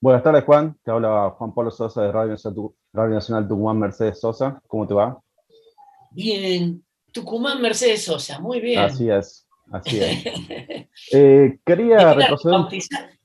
Buenas 0.00 0.24
tardes, 0.24 0.44
Juan. 0.44 0.76
Te 0.82 0.90
habla 0.90 1.30
Juan 1.38 1.54
Pablo 1.54 1.70
Sosa 1.70 2.02
de 2.02 2.10
Radio 2.12 2.34
Nacional, 2.92 3.46
Tucumán 3.46 3.78
Mercedes 3.78 4.18
Sosa. 4.18 4.60
¿Cómo 4.66 4.86
te 4.88 4.94
va? 4.94 5.20
Bien. 6.10 6.84
Tucumán 7.12 7.60
Mercedes 7.60 8.04
Sosa, 8.04 8.40
muy 8.40 8.60
bien. 8.60 8.80
Así 8.80 9.10
es, 9.10 9.48
así 9.72 10.00
es. 10.00 10.24
Eh, 11.12 11.58
quería 11.64 12.12
retroceder. 12.12 12.60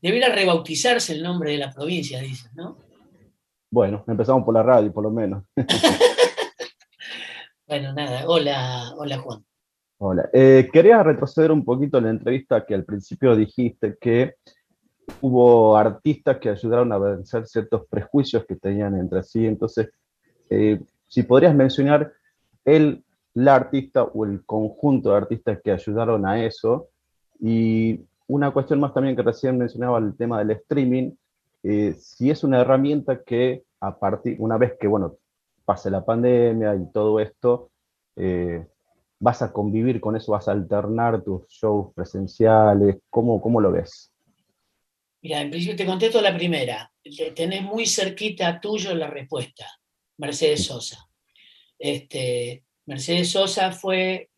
Debiera 0.01 0.33
rebautizarse 0.33 1.13
el 1.13 1.21
nombre 1.21 1.51
de 1.51 1.57
la 1.57 1.71
provincia, 1.71 2.21
dices, 2.21 2.49
¿no? 2.55 2.77
Bueno, 3.69 4.03
empezamos 4.07 4.43
por 4.43 4.53
la 4.53 4.63
radio, 4.63 4.91
por 4.93 5.03
lo 5.03 5.11
menos. 5.11 5.43
bueno, 7.67 7.93
nada. 7.93 8.23
Hola, 8.27 8.93
hola 8.97 9.17
Juan. 9.17 9.45
Hola. 9.97 10.29
Eh, 10.31 10.69
quería 10.71 11.03
retroceder 11.03 11.51
un 11.51 11.65
poquito 11.65 11.97
en 11.97 12.05
la 12.05 12.09
entrevista 12.11 12.65
que 12.65 12.73
al 12.73 12.86
principio 12.86 13.36
dijiste 13.36 13.97
que 13.99 14.36
hubo 15.21 15.75
artistas 15.75 16.38
que 16.38 16.49
ayudaron 16.49 16.91
a 16.91 16.97
vencer 16.97 17.45
ciertos 17.47 17.88
prejuicios 17.89 18.45
que 18.45 18.55
tenían 18.55 18.97
entre 18.97 19.23
sí. 19.23 19.45
Entonces, 19.45 19.89
eh, 20.49 20.79
si 21.07 21.23
podrías 21.23 21.55
mencionar 21.55 22.13
el, 22.63 23.03
la 23.36 23.55
artista 23.55 24.03
o 24.03 24.25
el 24.25 24.43
conjunto 24.45 25.11
de 25.11 25.17
artistas 25.17 25.59
que 25.63 25.71
ayudaron 25.71 26.25
a 26.25 26.43
eso. 26.43 26.89
Y 27.39 27.99
una 28.27 28.51
cuestión 28.51 28.79
más 28.79 28.93
también 28.93 29.15
que 29.15 29.21
recién 29.21 29.57
mencionaba 29.57 29.99
el 29.99 30.15
tema 30.17 30.39
del 30.39 30.51
streaming, 30.51 31.11
eh, 31.63 31.95
si 31.99 32.29
es 32.29 32.43
una 32.43 32.61
herramienta 32.61 33.23
que 33.23 33.63
a 33.79 33.97
partir, 33.99 34.38
una 34.39 34.57
vez 34.57 34.73
que, 34.79 34.88
bueno, 34.88 35.17
pase 35.65 35.89
la 35.91 36.05
pandemia 36.05 36.75
y 36.75 36.91
todo 36.91 37.19
esto, 37.19 37.71
eh, 38.15 38.65
vas 39.19 39.41
a 39.41 39.51
convivir 39.51 39.99
con 39.99 40.15
eso, 40.15 40.31
vas 40.31 40.47
a 40.47 40.51
alternar 40.51 41.23
tus 41.23 41.47
shows 41.47 41.93
presenciales, 41.93 42.97
¿cómo, 43.09 43.41
cómo 43.41 43.59
lo 43.59 43.71
ves? 43.71 44.11
Mira, 45.21 45.41
en 45.41 45.49
principio 45.49 45.75
te 45.75 45.86
contesto 45.86 46.21
la 46.21 46.36
primera. 46.36 46.91
Tenés 47.36 47.63
muy 47.63 47.88
cerquita 47.88 48.59
tuyo 48.61 48.93
la 48.93 49.07
respuesta, 49.07 49.65
Mercedes 50.17 50.65
Sosa. 50.65 51.09
Este, 51.79 52.63
Mercedes 52.86 53.31
Sosa 53.31 53.71
fue, 53.71 54.29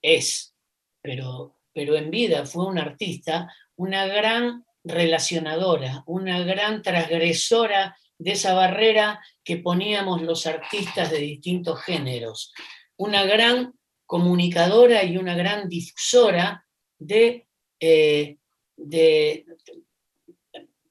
es, 0.00 0.54
pero, 1.00 1.58
pero 1.72 1.96
en 1.96 2.10
vida 2.10 2.46
fue 2.46 2.66
una 2.66 2.82
artista, 2.82 3.52
una 3.76 4.06
gran 4.06 4.64
relacionadora, 4.84 6.02
una 6.06 6.40
gran 6.40 6.82
transgresora 6.82 7.96
de 8.18 8.32
esa 8.32 8.54
barrera 8.54 9.20
que 9.42 9.56
poníamos 9.56 10.22
los 10.22 10.46
artistas 10.46 11.10
de 11.10 11.18
distintos 11.18 11.82
géneros, 11.82 12.52
una 12.96 13.24
gran 13.24 13.74
comunicadora 14.06 15.02
y 15.02 15.16
una 15.16 15.34
gran 15.34 15.68
difusora 15.68 16.64
de, 16.98 17.46
eh, 17.80 18.36
de 18.76 19.46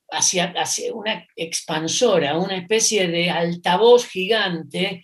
hacia, 0.09 0.53
una 0.93 1.28
expansora, 1.36 2.38
una 2.38 2.57
especie 2.57 3.07
de 3.07 3.30
altavoz 3.30 4.07
gigante 4.07 5.03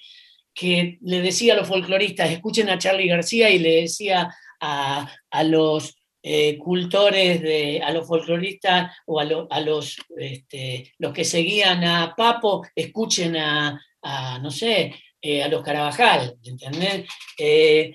que 0.59 0.97
le 1.01 1.21
decía 1.21 1.53
a 1.53 1.55
los 1.55 1.69
folcloristas, 1.69 2.29
escuchen 2.29 2.69
a 2.69 2.77
Charlie 2.77 3.07
García 3.07 3.49
y 3.49 3.59
le 3.59 3.81
decía 3.81 4.29
a, 4.59 5.07
los 5.45 5.95
eh, 6.21 6.57
cultores, 6.57 7.41
de, 7.41 7.81
a 7.81 7.91
los 7.91 8.05
folcloristas 8.05 8.91
o 9.05 9.21
a, 9.21 9.23
los, 9.61 9.97
este, 10.17 10.93
los 10.97 11.13
que 11.13 11.23
seguían 11.23 11.85
a 11.85 12.13
Papo, 12.13 12.67
escuchen 12.75 13.37
a, 13.37 13.79
no 14.41 14.51
sé, 14.51 14.95
eh, 15.21 15.43
a 15.43 15.47
los 15.47 15.63
Carabajal, 15.63 16.37
¿entendés? 16.43 17.07
Eh, 17.37 17.93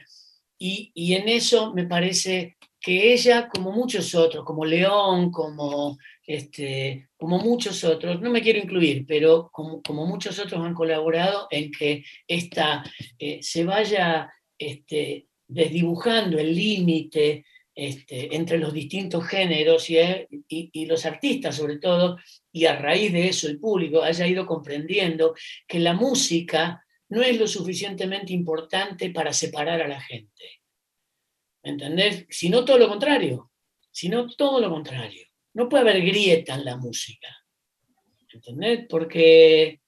y, 0.58 0.90
y, 0.94 1.14
en 1.14 1.28
eso 1.28 1.74
me 1.74 1.84
parece 1.84 2.56
que 2.80 3.12
ella, 3.12 3.46
como 3.46 3.72
muchos 3.72 4.14
otros, 4.14 4.42
como 4.42 4.64
León, 4.64 5.30
como 5.30 5.98
este, 6.26 7.10
como 7.16 7.38
muchos 7.38 7.84
otros, 7.84 8.20
no 8.20 8.30
me 8.30 8.42
quiero 8.42 8.58
incluir, 8.58 9.04
pero 9.06 9.50
como, 9.52 10.06
muchos 10.06 10.38
otros 10.38 10.64
han 10.64 10.74
colaborado 10.74 11.48
en 11.50 11.70
que 11.70 12.04
esta, 12.26 12.82
eh, 13.18 13.40
se 13.42 13.64
vaya 13.64 14.32
este, 14.58 15.26
desdibujando 15.46 16.38
el 16.38 16.54
límite 16.54 17.44
este, 17.74 18.34
entre 18.34 18.58
los 18.58 18.72
distintos 18.72 19.26
géneros 19.26 19.90
eh, 19.90 20.28
y, 20.48 20.70
y, 20.72 20.86
los 20.86 21.04
artistas 21.04 21.56
sobre 21.56 21.78
todo, 21.78 22.18
y 22.52 22.64
a 22.66 22.76
raíz 22.76 23.12
de 23.12 23.28
eso 23.28 23.48
el 23.48 23.58
público 23.58 24.02
haya 24.02 24.26
ido 24.26 24.46
comprendiendo 24.46 25.34
que 25.66 25.80
la 25.80 25.92
música 25.92 26.86
no 27.08 27.22
es 27.22 27.38
lo 27.38 27.46
suficientemente 27.46 28.32
importante 28.32 29.10
para 29.10 29.32
separar 29.32 29.82
a 29.82 29.88
la 29.88 30.00
gente. 30.00 30.62
¿Me 31.62 31.70
entendés? 31.70 32.26
Sino 32.30 32.64
todo 32.64 32.78
lo 32.78 32.88
contrario, 32.88 33.50
sino 33.90 34.28
todo 34.28 34.60
lo 34.60 34.70
contrario 34.70 35.33
no 35.54 35.68
puede 35.68 35.88
haber 35.88 36.04
grieta 36.04 36.54
en 36.54 36.64
la 36.64 36.76
música. 36.76 37.28
¿Entendés? 38.32 38.86
Porque, 38.88 39.80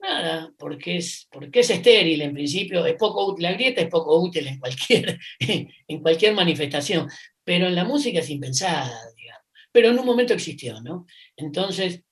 nada, 0.00 0.52
porque 0.58 0.96
es, 0.96 1.28
porque 1.30 1.60
es 1.60 1.70
estéril 1.70 2.22
en 2.22 2.32
principio, 2.32 2.84
es 2.86 2.94
poco 2.94 3.26
útil, 3.26 3.44
la 3.44 3.52
grieta 3.52 3.82
es 3.82 3.88
poco 3.88 4.18
útil 4.18 4.46
en 4.48 4.58
cualquier, 4.58 5.18
en 5.38 6.00
cualquier 6.00 6.34
manifestación, 6.34 7.08
pero 7.44 7.66
en 7.66 7.74
la 7.74 7.84
música 7.84 8.20
es 8.20 8.30
impensada, 8.30 8.98
digamos. 9.16 9.44
Pero 9.70 9.90
en 9.90 9.98
un 9.98 10.06
momento 10.06 10.32
existió, 10.32 10.80
¿no? 10.80 11.06
Entonces, 11.36 12.02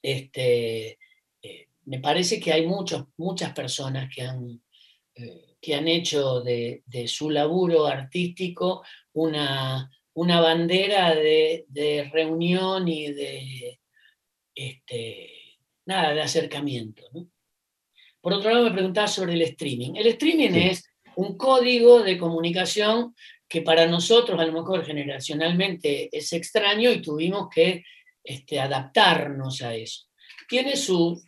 este, 0.00 0.98
eh, 1.42 1.68
me 1.84 2.00
parece 2.00 2.40
que 2.40 2.52
hay 2.52 2.66
muchas 2.66 3.52
personas 3.52 4.12
que 4.12 4.22
han, 4.22 4.62
eh, 5.14 5.56
que 5.60 5.74
han 5.74 5.88
hecho 5.88 6.40
de, 6.40 6.82
de 6.86 7.06
su 7.06 7.28
laburo 7.28 7.86
artístico 7.86 8.82
una, 9.12 9.90
una 10.14 10.40
bandera 10.40 11.14
de, 11.14 12.10
reunión 12.12 12.88
y 12.88 13.12
de, 13.12 13.80
este, 14.54 15.30
nada, 15.86 16.14
de 16.14 16.22
acercamiento. 16.22 17.02
Por 18.20 18.34
otro 18.34 18.50
lado, 18.50 18.64
me 18.64 18.72
preguntaba 18.72 19.08
sobre 19.08 19.34
el 19.34 19.42
streaming. 19.42 19.94
El 19.96 20.06
streaming 20.08 20.50
es 20.50 20.84
un 21.16 21.36
código 21.36 22.02
de 22.02 22.18
comunicación 22.18 23.14
que 23.48 23.62
para 23.62 23.86
nosotros, 23.86 24.40
a 24.40 24.46
lo 24.46 24.52
mejor 24.52 24.84
generacionalmente, 24.84 26.08
es 26.16 26.32
extraño 26.32 26.90
y 26.90 27.02
tuvimos 27.02 27.48
que 27.50 27.84
este, 28.22 28.60
adaptarnos 28.60 29.62
a 29.62 29.74
eso. 29.74 30.06
Tiene, 30.48 30.74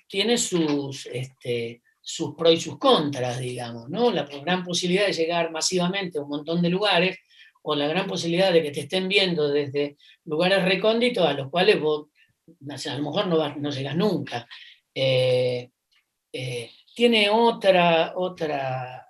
tiene 0.07 0.39
sus, 0.39 1.07
este, 1.07 1.83
sus 2.01 2.35
pros 2.35 2.53
y 2.53 2.61
sus 2.61 2.79
contras, 2.79 3.41
digamos, 3.41 3.89
¿no? 3.89 4.11
La 4.11 4.25
gran 4.25 4.63
posibilidad 4.63 5.07
de 5.07 5.13
llegar 5.13 5.51
masivamente 5.51 6.19
a 6.19 6.23
un 6.23 6.29
montón 6.29 6.63
de 6.63 6.69
lugares, 6.69 7.19
o 7.67 7.75
la 7.75 7.89
gran 7.89 8.07
posibilidad 8.07 8.53
de 8.53 8.63
que 8.63 8.71
te 8.71 8.81
estén 8.81 9.09
viendo 9.09 9.49
desde 9.49 9.97
lugares 10.25 10.65
recónditos 10.65 11.27
a 11.27 11.33
los 11.33 11.51
cuales 11.51 11.81
vos 11.81 12.09
a 12.47 12.97
lo 12.97 13.03
mejor 13.03 13.27
no, 13.27 13.55
no 13.57 13.71
llegas 13.71 13.97
nunca. 13.97 14.47
Eh, 14.95 15.71
eh, 16.31 16.71
tiene 16.95 17.31
otra, 17.31 18.13
otra 18.17 19.09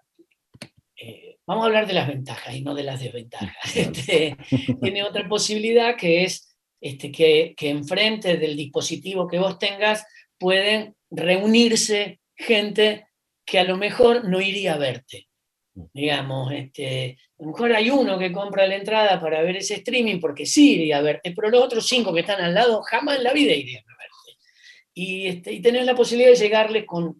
eh, 0.96 1.38
vamos 1.44 1.64
a 1.64 1.66
hablar 1.66 1.86
de 1.86 1.94
las 1.94 2.06
ventajas 2.06 2.54
y 2.54 2.62
no 2.62 2.74
de 2.74 2.84
las 2.84 3.00
desventajas. 3.00 3.54
Este, 3.76 4.36
tiene 4.80 5.02
otra 5.02 5.28
posibilidad 5.28 5.96
que 5.96 6.22
es 6.22 6.56
este, 6.80 7.10
que, 7.10 7.54
que 7.56 7.70
enfrente 7.70 8.36
del 8.36 8.56
dispositivo 8.56 9.26
que 9.26 9.40
vos 9.40 9.58
tengas 9.58 10.06
pueden 10.38 10.94
reunirse 11.10 12.20
gente 12.36 13.08
que 13.44 13.58
a 13.58 13.64
lo 13.64 13.76
mejor 13.76 14.28
no 14.28 14.40
iría 14.40 14.74
a 14.74 14.78
verte. 14.78 15.26
Digamos, 15.74 16.52
este, 16.52 17.18
a 17.38 17.42
lo 17.42 17.48
mejor 17.50 17.72
hay 17.72 17.90
uno 17.90 18.16
que 18.16 18.30
compra 18.30 18.66
la 18.66 18.76
entrada 18.76 19.20
para 19.20 19.42
ver 19.42 19.56
ese 19.56 19.74
streaming 19.74 20.20
porque 20.20 20.46
sí 20.46 20.74
iría 20.74 20.98
a 20.98 21.02
verte, 21.02 21.32
pero 21.32 21.50
los 21.50 21.62
otros 21.62 21.88
cinco 21.88 22.14
que 22.14 22.20
están 22.20 22.40
al 22.40 22.54
lado 22.54 22.80
jamás 22.82 23.16
en 23.16 23.24
la 23.24 23.32
vida 23.32 23.52
irían 23.52 23.82
a 23.82 23.96
verte. 23.98 24.38
Y, 24.94 25.26
este, 25.26 25.52
y 25.52 25.60
tener 25.60 25.84
la 25.84 25.96
posibilidad 25.96 26.30
de 26.30 26.36
llegarle 26.36 26.86
con, 26.86 27.16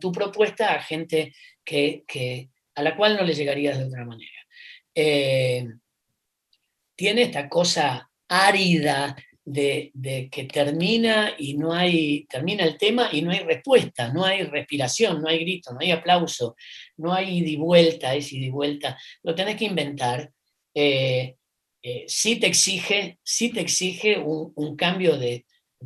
tu 0.00 0.10
propuesta 0.10 0.74
a 0.74 0.82
gente 0.82 1.34
que, 1.62 2.48
a 2.74 2.82
la 2.82 2.96
cual 2.96 3.16
no 3.16 3.24
le 3.24 3.34
llegarías 3.34 3.78
de 3.78 3.84
otra 3.84 4.06
manera. 4.06 4.46
Eh, 4.94 5.66
tiene 6.96 7.22
esta 7.22 7.48
cosa 7.48 8.10
árida 8.26 9.14
de, 9.48 10.28
que 10.30 10.44
termina 10.44 11.34
y 11.38 11.56
no 11.56 11.72
hay, 11.72 12.26
termina 12.26 12.64
el 12.64 12.76
tema 12.76 13.08
y 13.12 13.22
no 13.22 13.30
hay 13.30 13.40
respuesta, 13.40 14.12
no 14.12 14.24
hay 14.24 14.42
respiración, 14.42 15.22
no 15.22 15.28
hay 15.28 15.38
grito, 15.40 15.72
no 15.72 15.78
hay 15.80 15.90
aplauso, 15.90 16.56
no 16.98 17.12
hay 17.12 17.38
ida 17.38 17.48
y 17.48 17.56
vuelta, 17.56 18.14
es 18.14 18.32
ida 18.32 18.46
y 18.46 18.50
vuelta, 18.50 18.98
lo 19.22 19.34
tenés 19.34 19.56
que 19.56 19.64
inventar. 19.64 20.30
Eh, 20.74 21.36
eh, 21.82 22.04
sí 22.06 22.36
te 22.36 22.46
exige, 22.46 23.18
sí 23.22 23.50
te 23.50 23.60
exige 23.60 24.18
un, 24.18 24.76
cambio 24.76 25.16
de, 25.16 25.44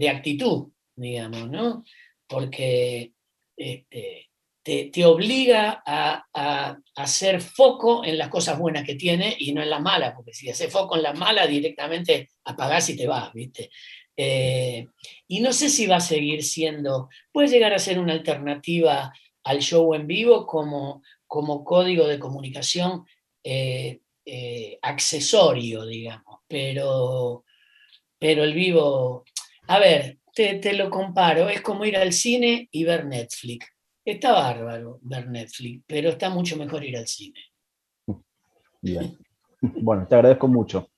actitud, 0.09 0.73
digamos, 0.97 1.49
¿no? 1.49 1.85
Porque 2.27 3.13
este, 3.57 4.31
te, 4.63 5.05
obliga 5.05 5.83
a, 5.85 6.79
hacer 6.95 7.41
foco 7.41 8.05
en 8.05 8.17
las 8.17 8.29
cosas 8.29 8.59
buenas 8.59 8.85
que 8.85 8.95
tiene 8.95 9.35
y 9.39 9.53
no 9.53 9.63
en 9.63 9.71
las 9.71 9.81
malas, 9.81 10.15
porque 10.15 10.33
si 10.33 10.49
haces 10.49 10.73
foco 10.73 10.97
en 10.97 11.03
las 11.03 11.19
malas, 11.19 11.49
directamente 11.49 12.31
apagás 12.45 12.89
y 12.91 12.97
te 12.97 13.07
vas, 13.07 13.33
¿viste? 13.33 13.71
Eh, 14.17 14.87
y 15.27 15.41
no 15.41 15.53
sé 15.53 15.69
si 15.69 15.87
va 15.87 15.97
a 15.97 16.01
seguir 16.01 16.45
siendo, 16.45 17.09
puede 17.33 17.49
llegar 17.49 17.73
a 17.73 17.79
ser 17.79 17.99
una 17.99 18.13
alternativa 18.13 19.13
al 19.45 19.61
show 19.61 19.95
en 19.95 20.07
vivo 20.07 20.47
como, 20.47 21.03
como 21.27 21.65
código 21.65 22.07
de 22.07 22.19
comunicación 22.19 23.05
eh, 23.43 24.01
eh, 24.25 24.79
accesorio, 24.83 25.85
digamos, 25.87 26.41
pero, 26.47 27.45
pero 28.19 28.45
el 28.45 28.55
vivo, 28.55 29.25
a 29.67 29.79
ver, 29.81 30.19
te, 30.35 30.55
te, 30.57 30.75
lo 30.75 30.89
comparo, 30.91 31.49
es 31.49 31.63
como 31.63 31.85
ir 31.85 31.97
al 31.97 32.13
cine 32.13 32.69
y 32.71 32.85
ver 32.85 33.07
Netflix. 33.07 33.72
Está 34.05 34.32
bárbaro 34.32 34.98
ver 35.03 35.28
Netflix, 35.28 35.84
pero 35.86 36.09
está 36.09 36.28
mucho 36.28 36.57
mejor 36.57 36.84
ir 36.84 36.96
al 36.96 37.07
cine. 37.07 37.40
Bien. 38.80 39.16
Bueno, 39.80 40.09
te 40.09 40.16
agradezco 40.16 40.48
mucho. 40.48 40.88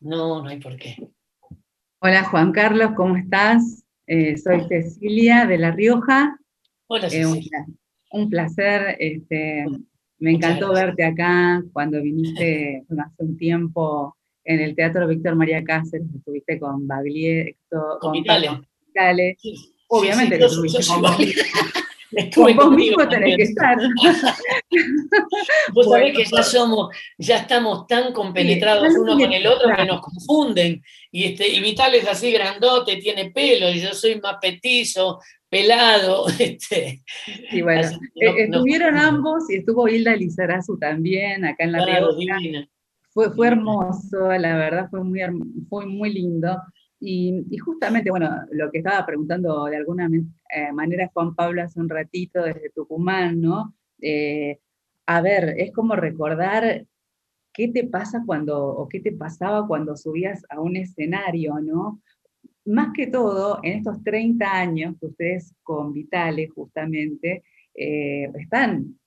No, 0.00 0.42
no 0.42 0.48
hay 0.48 0.58
por 0.58 0.74
qué. 0.76 0.96
Hola 1.98 2.24
Juan 2.24 2.50
Carlos, 2.50 2.92
¿cómo 2.96 3.14
estás? 3.14 3.84
Eh, 4.06 4.38
soy 4.38 4.62
Cecilia 4.66 5.44
de 5.44 5.58
La 5.58 5.70
Rioja. 5.70 6.38
Hola 6.86 7.08
eh, 7.08 7.10
Cecilia. 7.10 7.66
un, 8.12 8.30
placer, 8.30 8.96
este, 8.98 9.66
me 10.18 10.30
encantó 10.30 10.72
verte 10.72 11.04
acá 11.04 11.62
cuando 11.74 12.00
viniste 12.00 12.86
hace 12.98 13.22
un 13.22 13.36
tiempo 13.36 14.16
en 14.44 14.60
el 14.60 14.74
Teatro 14.74 15.06
Víctor 15.06 15.36
María 15.36 15.62
Cáceres, 15.62 16.06
estuviste 16.14 16.58
con 16.58 16.86
Baglietto, 16.86 17.98
con, 18.00 18.14
Obviamente 19.88 20.38
que 20.38 20.44
estuviste 20.46 20.86
con 20.86 21.02
Estuve 22.12 22.54
vos 22.54 22.70
mismo 22.70 23.08
tenés 23.08 23.36
que 23.36 23.42
estar. 23.42 23.76
Vos 25.72 25.88
sabés 25.88 26.16
que 26.16 26.24
ya 26.24 26.42
somos, 26.42 26.94
ya 27.18 27.38
estamos 27.38 27.86
tan 27.86 28.12
compenetrados 28.12 28.94
uno 28.98 29.18
con 29.18 29.32
el 29.32 29.46
otro 29.46 29.74
que 29.74 29.84
nos 29.84 30.00
confunden. 30.00 30.82
Y, 31.10 31.24
este, 31.24 31.48
y 31.48 31.60
Vital 31.60 31.94
es 31.94 32.06
así 32.06 32.30
grandote, 32.32 32.96
tiene 32.96 33.30
pelo, 33.30 33.70
y 33.70 33.80
yo 33.80 33.92
soy 33.94 34.20
más 34.20 34.36
petizo, 34.40 35.20
pelado. 35.48 36.26
Este. 36.38 37.02
Y 37.50 37.62
bueno, 37.62 37.88
eh, 38.14 38.34
estuvieron 38.44 38.96
ambos 38.96 39.50
y 39.50 39.56
estuvo 39.56 39.88
Hilda 39.88 40.14
Lizarazu 40.14 40.78
también 40.78 41.44
acá 41.44 41.64
en 41.64 41.72
la 41.72 41.84
claro, 41.84 42.10
Fue, 43.10 43.30
fue 43.32 43.48
hermoso, 43.48 44.30
la 44.38 44.56
verdad, 44.56 44.88
fue 44.90 45.02
muy, 45.02 45.20
fue 45.68 45.86
muy 45.86 46.12
lindo. 46.12 46.56
Y, 46.98 47.44
justamente, 47.58 48.10
bueno, 48.10 48.30
lo 48.52 48.70
que 48.70 48.78
estaba 48.78 49.04
preguntando 49.04 49.66
de 49.66 49.76
alguna 49.76 50.08
eh, 50.08 50.72
manera 50.72 51.10
Juan 51.12 51.34
Pablo 51.34 51.62
hace 51.62 51.78
un 51.78 51.88
ratito 51.88 52.42
desde 52.42 52.70
Tucumán, 52.70 53.40
¿no? 53.40 53.74
Eh, 54.00 54.60
a 55.04 55.20
ver, 55.20 55.54
es 55.58 55.72
como 55.72 55.94
recordar 55.94 56.86
qué 57.52 57.68
te 57.68 57.84
pasa 57.84 58.22
cuando, 58.24 58.58
o 58.66 58.88
qué 58.88 59.00
te 59.00 59.12
pasaba 59.12 59.66
cuando 59.66 59.96
subías 59.96 60.44
a 60.48 60.60
un 60.60 60.76
escenario, 60.76 61.60
¿no? 61.60 62.00
Más 62.64 62.92
que 62.94 63.06
todo, 63.06 63.60
en 63.62 63.78
estos 63.78 64.02
30 64.02 64.50
años 64.50 64.94
que 64.98 65.06
ustedes 65.06 65.54
con 65.62 65.92
Vitales 65.92 66.50
justamente 66.52 67.44
eh, 67.74 68.30
están 68.38 68.98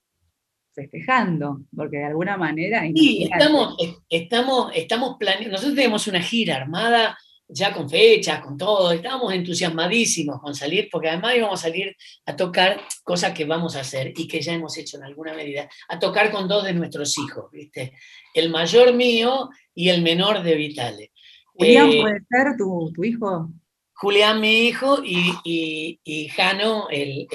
festejando, 0.74 1.62
porque 1.76 1.98
de 1.98 2.06
alguna 2.06 2.38
manera... 2.38 2.84
Sí, 2.96 3.28
estamos, 3.30 3.76
estamos, 4.10 4.72
estamos 4.76 5.18
planeando, 5.20 5.52
nosotros 5.52 5.76
tenemos 5.76 6.08
una 6.08 6.22
gira 6.22 6.56
armada 6.56 7.18
ya 7.50 7.74
con 7.74 7.90
fechas, 7.90 8.42
con 8.42 8.58
todo, 8.58 8.92
estábamos 8.92 9.34
entusiasmadísimos 9.34 10.40
con 10.40 10.54
salir, 10.54 10.88
porque 10.92 11.10
además 11.10 11.36
íbamos 11.36 11.60
a 11.60 11.64
salir 11.64 11.96
a 12.26 12.36
tocar 12.36 12.80
cosas 13.04 13.34
que 13.34 13.46
vamos 13.46 13.76
a 13.76 13.82
hacer 13.82 14.14
y 14.16 14.28
que 14.28 14.40
ya 14.40 14.54
hemos 14.54 14.78
hecho 14.78 14.98
en 14.98 15.04
alguna 15.04 15.34
medida, 15.34 15.68
a 15.88 15.98
tocar 15.98 16.32
con 16.32 16.48
dos 16.48 16.64
de 16.64 16.74
nuestros 16.74 17.18
hijos, 17.18 17.52
¿viste? 17.52 17.94
El 18.34 18.52
mayor 18.52 18.94
mío 18.94 19.50
y 19.74 19.90
el 19.90 20.04
menor 20.04 20.44
de 20.44 20.56
Vitale. 20.56 21.12
Julián 21.54 21.90
eh, 21.90 22.02
puede 22.02 22.20
ser 22.30 22.58
tu, 22.58 23.04
hijo. 23.04 23.50
Julián, 23.94 24.40
mi 24.40 24.68
hijo, 24.68 25.04
y, 25.04 26.00
y, 26.04 26.28
Jano, 26.30 26.88
el, 26.90 27.28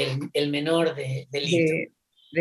menor 0.51 0.95
de, 0.95 1.29
de 1.31 1.41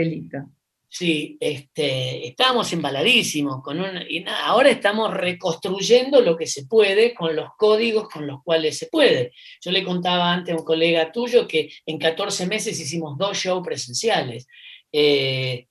Lito. 0.06 0.50
Sí, 0.96 1.38
este, 1.40 2.28
estábamos 2.28 2.72
embaladísimos 2.72 3.64
con 3.64 3.84
y 4.08 4.24
ahora 4.28 4.70
estamos 4.70 5.12
reconstruyendo 5.12 6.22
lo 6.22 6.38
que 6.38 6.46
se 6.46 6.68
puede 6.68 7.16
con 7.16 7.36
los 7.36 7.50
códigos 7.58 8.08
con 8.08 8.28
los 8.28 8.44
cuales 8.44 8.78
se 8.78 8.90
puede. 8.92 9.32
Yo 9.60 9.72
le 9.72 9.84
contaba 9.84 10.32
antes 10.32 10.54
a 10.54 10.58
un 10.60 10.64
colega 10.64 11.12
tuyo 11.12 11.48
que 11.48 11.72
en 11.88 11.98
14 11.98 12.46
meses 12.46 12.80
hicimos 12.80 13.18
dos 13.18 13.36
shows 13.40 13.66
presenciales. 13.66 14.46
Eh, 14.92 15.66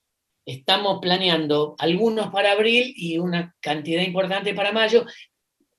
estamos 0.44 0.98
planeando 1.00 1.76
algunos 1.78 2.30
para 2.30 2.50
abril 2.50 2.92
y 2.96 3.18
una 3.18 3.54
cantidad 3.60 4.02
importante 4.02 4.54
para 4.54 4.72
mayo, 4.72 5.06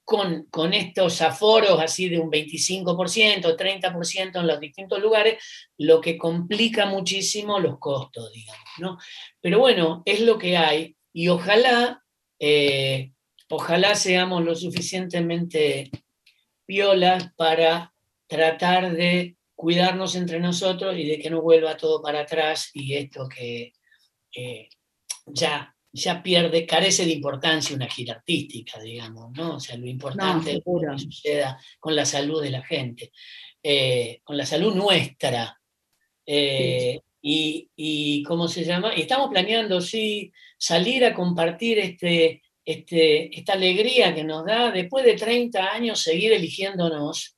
con, 0.05 0.45
con, 0.49 0.73
estos 0.73 1.21
aforos 1.21 1.79
así 1.79 2.09
de 2.09 2.19
un 2.19 2.29
25%, 2.29 3.57
30% 3.57 4.39
en 4.39 4.47
los 4.47 4.59
distintos 4.59 5.01
lugares, 5.01 5.41
lo 5.77 6.01
que 6.01 6.17
complica 6.17 6.85
muchísimo 6.85 7.59
los 7.59 7.79
costos, 7.79 8.31
digamos, 8.33 8.69
¿no? 8.79 8.97
Pero 9.41 9.59
bueno, 9.59 10.03
es 10.05 10.19
lo 10.21 10.37
que 10.37 10.57
hay 10.57 10.95
y 11.13 11.29
ojalá, 11.29 12.03
eh, 12.39 13.11
ojalá 13.49 13.95
seamos 13.95 14.43
lo 14.43 14.55
suficientemente 14.55 15.89
violas 16.67 17.31
para 17.35 17.93
tratar 18.27 18.93
de 18.93 19.37
cuidarnos 19.55 20.15
entre 20.15 20.39
nosotros 20.39 20.97
y 20.97 21.07
de 21.07 21.19
que 21.19 21.29
no 21.29 21.41
vuelva 21.41 21.77
todo 21.77 22.01
para 22.01 22.21
atrás 22.21 22.71
y 22.73 22.95
esto 22.95 23.29
que 23.29 23.73
eh, 24.35 24.67
ya 25.25 25.72
ya 25.93 26.23
pierde, 26.23 26.65
carece 26.65 27.05
de 27.05 27.11
importancia 27.11 27.75
una 27.75 27.87
gira 27.87 28.15
artística, 28.15 28.81
digamos, 28.81 29.31
¿no? 29.37 29.55
O 29.57 29.59
sea, 29.59 29.77
lo 29.77 29.87
importante 29.87 30.53
es 30.53 30.63
que 30.63 30.97
suceda 30.97 31.59
con 31.79 31.95
la 31.95 32.03
salud 32.03 32.41
de 32.41 32.49
la 32.49 32.63
gente, 32.63 33.11
eh, 33.61 34.19
con 34.23 34.35
la 34.35 34.45
salud 34.45 34.73
nuestra. 34.73 35.55
Eh, 36.25 36.99
y, 37.21 38.23
¿cómo 38.23 38.47
se 38.47 38.65
llama? 38.65 38.91
Y 38.97 39.01
estamos 39.01 39.29
planeando, 39.29 39.79
sí, 39.79 40.31
salir 40.57 41.05
a 41.05 41.13
compartir 41.13 41.79
este, 41.79 42.41
este, 42.65 43.37
esta 43.37 43.53
alegría 43.53 44.13
que 44.15 44.23
nos 44.23 44.45
da 44.45 44.71
después 44.71 45.05
de 45.05 45.13
30 45.13 45.71
años 45.71 46.01
seguir 46.01 46.33
eligiéndonos 46.33 47.37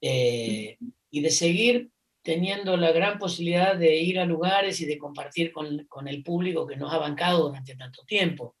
eh, 0.00 0.76
y 1.10 1.20
de 1.20 1.30
seguir 1.30 1.91
teniendo 2.22 2.76
la 2.76 2.92
gran 2.92 3.18
posibilidad 3.18 3.76
de 3.76 3.96
ir 3.96 4.18
a 4.18 4.24
lugares 4.24 4.80
y 4.80 4.86
de 4.86 4.96
compartir 4.96 5.52
con, 5.52 6.08
el 6.08 6.22
público 6.22 6.66
que 6.66 6.76
nos 6.76 6.92
ha 6.92 6.98
bancado 6.98 7.48
durante 7.48 7.74
tanto 7.76 8.04
tiempo. 8.04 8.56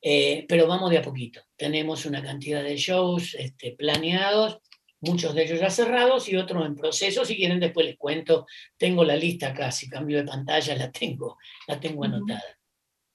Eh, 0.00 0.46
pero 0.48 0.66
vamos 0.66 0.90
de 0.90 0.98
a 0.98 1.02
poquito. 1.02 1.40
Tenemos 1.56 2.06
una 2.06 2.22
cantidad 2.22 2.62
de 2.62 2.76
shows 2.76 3.34
este, 3.34 3.72
planeados, 3.72 4.60
muchos 5.00 5.34
de 5.34 5.44
ellos 5.44 5.60
ya 5.60 5.70
cerrados 5.70 6.28
y 6.28 6.36
otros 6.36 6.64
en 6.64 6.74
proceso. 6.74 7.24
Si 7.24 7.36
quieren, 7.36 7.60
después 7.60 7.86
les 7.86 7.96
cuento. 7.96 8.46
Tengo 8.78 9.04
la 9.04 9.16
lista 9.16 9.48
acá, 9.48 9.70
si 9.70 9.88
cambio 9.88 10.18
de 10.18 10.24
pantalla 10.24 10.74
la 10.76 10.90
tengo, 10.90 11.38
la 11.68 11.78
tengo 11.78 12.04
anotada. 12.04 12.58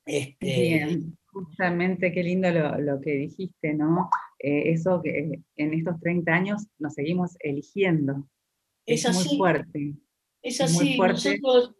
Este, 0.05 0.45
Bien, 0.45 1.17
justamente 1.25 2.11
qué 2.11 2.23
lindo 2.23 2.49
lo, 2.51 3.01
que 3.01 3.11
dijiste, 3.11 3.73
¿no? 3.73 4.09
Eh, 4.39 4.71
eso 4.71 5.01
que 5.01 5.39
en 5.55 5.73
estos 5.73 5.99
30 6.01 6.32
años 6.32 6.67
nos 6.77 6.93
seguimos 6.93 7.36
eligiendo. 7.39 8.27
Es, 8.93 9.05
así. 9.05 9.29
muy 9.29 9.37
fuerte. 9.37 9.93
Es 10.41 10.61
así. 10.61 10.97
Nosotros 10.97 11.75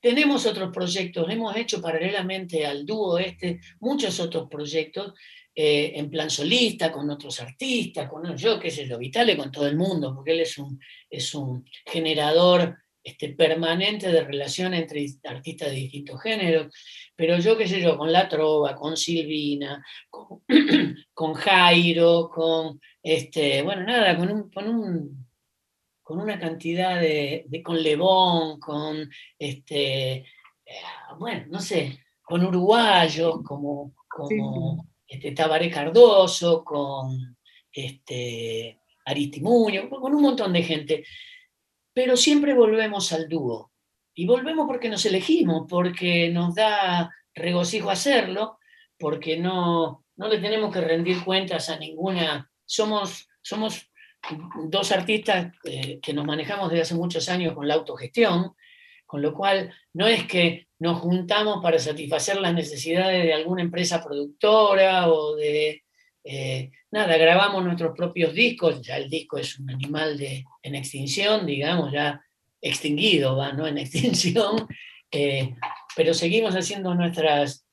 tenemos 0.00 0.44
otros 0.44 0.70
proyectos, 0.70 1.30
hemos 1.30 1.56
hecho 1.56 1.80
paralelamente 1.80 2.66
al 2.66 2.84
dúo 2.84 3.18
este 3.18 3.60
muchos 3.80 4.20
otros 4.20 4.48
proyectos 4.50 5.14
eh, 5.54 5.92
en 5.94 6.10
plan 6.10 6.28
solista, 6.28 6.92
con 6.92 7.08
otros 7.08 7.40
artistas, 7.40 8.10
con 8.10 8.36
yo, 8.36 8.58
qué 8.60 8.70
sé 8.70 8.86
yo, 8.86 8.98
Vitale 8.98 9.36
con 9.36 9.50
todo 9.50 9.66
el 9.66 9.76
mundo, 9.76 10.12
porque 10.14 10.32
él 10.32 10.40
es 10.40 10.58
un, 10.58 10.80
es 11.08 11.34
un 11.34 11.64
generador 11.86 12.76
este, 13.04 13.30
permanente 13.30 14.10
de 14.10 14.24
relación 14.24 14.74
entre 14.74 15.06
artistas 15.24 15.70
de 15.70 15.76
distintos 15.76 16.20
géneros, 16.20 16.74
pero 17.14 17.38
yo 17.38 17.56
qué 17.56 17.68
sé 17.68 17.80
yo, 17.80 17.96
con 17.96 18.10
La 18.10 18.28
Trova, 18.28 18.74
con 18.74 18.96
Silvina, 18.96 19.82
con, 20.10 20.42
con 21.14 21.34
Jairo, 21.34 22.28
con, 22.28 22.80
este, 23.02 23.62
bueno, 23.62 23.84
nada, 23.84 24.16
con 24.16 24.32
un, 24.32 24.50
con 24.50 24.68
un 24.68 25.23
con 26.04 26.20
una 26.20 26.38
cantidad 26.38 27.00
de, 27.00 27.46
con 27.64 27.82
Lebón, 27.82 28.60
con, 28.60 29.10
este, 29.38 30.12
eh, 30.12 30.26
bueno, 31.18 31.46
no 31.48 31.60
sé, 31.60 31.98
con 32.22 32.44
uruguayos, 32.44 33.42
como, 33.42 33.94
como 34.06 34.86
este, 35.08 35.32
Tabaré 35.32 35.70
Cardoso, 35.70 36.62
con 36.62 37.38
este, 37.72 38.78
Aristimuño, 39.06 39.88
con 39.88 40.14
un 40.14 40.22
montón 40.22 40.52
de 40.52 40.62
gente. 40.62 41.04
Pero 41.94 42.18
siempre 42.18 42.52
volvemos 42.52 43.10
al 43.12 43.26
dúo. 43.26 43.72
Y 44.12 44.26
volvemos 44.26 44.66
porque 44.66 44.90
nos 44.90 45.06
elegimos, 45.06 45.66
porque 45.68 46.28
nos 46.28 46.54
da 46.54 47.10
regocijo 47.34 47.88
hacerlo, 47.88 48.58
porque 48.98 49.38
no, 49.38 50.04
no 50.16 50.28
le 50.28 50.38
tenemos 50.38 50.72
que 50.72 50.82
rendir 50.82 51.24
cuentas 51.24 51.70
a 51.70 51.78
ninguna. 51.78 52.50
Somos, 52.66 53.26
somos 53.40 53.90
dos 54.68 54.92
artistas 54.92 55.52
eh, 55.64 55.98
que 56.00 56.12
nos 56.12 56.24
manejamos 56.24 56.70
desde 56.70 56.82
hace 56.82 56.94
muchos 56.94 57.28
años 57.28 57.54
con 57.54 57.68
la 57.68 57.74
autogestión, 57.74 58.54
con 59.06 59.22
lo 59.22 59.34
cual 59.34 59.72
no 59.92 60.06
es 60.06 60.26
que 60.26 60.68
nos 60.78 61.00
juntamos 61.00 61.62
para 61.62 61.78
satisfacer 61.78 62.40
las 62.40 62.54
necesidades 62.54 63.24
de 63.24 63.34
alguna 63.34 63.62
empresa 63.62 64.02
productora 64.02 65.08
o 65.12 65.36
de... 65.36 65.82
Eh, 66.26 66.70
nada, 66.90 67.18
grabamos 67.18 67.62
nuestros 67.62 67.94
propios 67.94 68.32
discos, 68.32 68.80
ya 68.80 68.96
el 68.96 69.10
disco 69.10 69.36
es 69.36 69.58
un 69.58 69.70
animal 69.70 70.16
de, 70.16 70.44
en 70.62 70.74
extinción, 70.74 71.44
digamos, 71.44 71.92
ya 71.92 72.24
extinguido, 72.62 73.36
va, 73.36 73.52
¿no? 73.52 73.66
En 73.66 73.76
extinción, 73.76 74.66
eh, 75.10 75.54
pero 75.94 76.14
seguimos 76.14 76.54
haciendo 76.54 76.94
nuestras, 76.94 77.66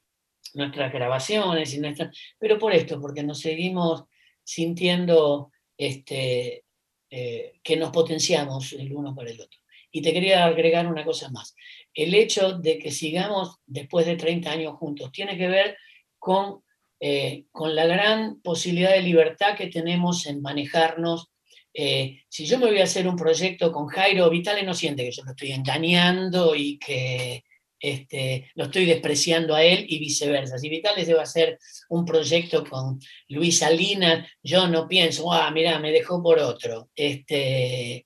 nuestras 0.53 0.91
grabaciones, 0.91 1.73
y 1.73 1.79
nuestras, 1.79 2.15
pero 2.37 2.59
por 2.59 2.73
esto, 2.73 2.99
porque 2.99 3.23
nos 3.23 3.39
seguimos 3.39 4.03
sintiendo 4.43 5.50
este, 5.81 6.63
eh, 7.09 7.53
que 7.63 7.75
nos 7.75 7.89
potenciamos 7.89 8.73
el 8.73 8.93
uno 8.93 9.15
para 9.15 9.31
el 9.31 9.41
otro. 9.41 9.59
Y 9.91 10.01
te 10.01 10.13
quería 10.13 10.45
agregar 10.45 10.85
una 10.85 11.03
cosa 11.03 11.29
más. 11.31 11.55
El 11.93 12.13
hecho 12.13 12.59
de 12.59 12.77
que 12.77 12.91
sigamos 12.91 13.57
después 13.65 14.05
de 14.05 14.15
30 14.15 14.51
años 14.51 14.75
juntos 14.75 15.11
tiene 15.11 15.37
que 15.37 15.47
ver 15.47 15.77
con, 16.19 16.63
eh, 16.99 17.45
con 17.51 17.75
la 17.75 17.87
gran 17.87 18.41
posibilidad 18.41 18.91
de 18.91 19.01
libertad 19.01 19.57
que 19.57 19.67
tenemos 19.67 20.27
en 20.27 20.41
manejarnos. 20.41 21.31
Eh, 21.73 22.21
si 22.29 22.45
yo 22.45 22.59
me 22.59 22.67
voy 22.67 22.79
a 22.79 22.83
hacer 22.83 23.07
un 23.07 23.15
proyecto 23.15 23.71
con 23.71 23.87
Jairo, 23.87 24.29
Vitale 24.29 24.61
no 24.63 24.75
siente 24.75 25.03
que 25.03 25.11
yo 25.11 25.23
lo 25.23 25.31
estoy 25.31 25.51
engañando 25.51 26.55
y 26.55 26.77
que 26.77 27.43
este, 27.81 28.51
lo 28.55 28.65
estoy 28.65 28.85
despreciando 28.85 29.55
a 29.55 29.63
él 29.63 29.85
y 29.89 29.99
viceversa. 29.99 30.59
Si 30.59 30.69
Vitales 30.69 31.07
debe 31.07 31.21
hacer 31.21 31.57
un 31.89 32.05
proyecto 32.05 32.63
con 32.63 32.99
Luis 33.27 33.57
Salinas, 33.59 34.27
yo 34.43 34.67
no 34.67 34.87
pienso, 34.87 35.33
ah, 35.33 35.49
mira, 35.51 35.79
me 35.79 35.91
dejó 35.91 36.21
por 36.21 36.37
otro. 36.39 36.89
Este, 36.95 38.05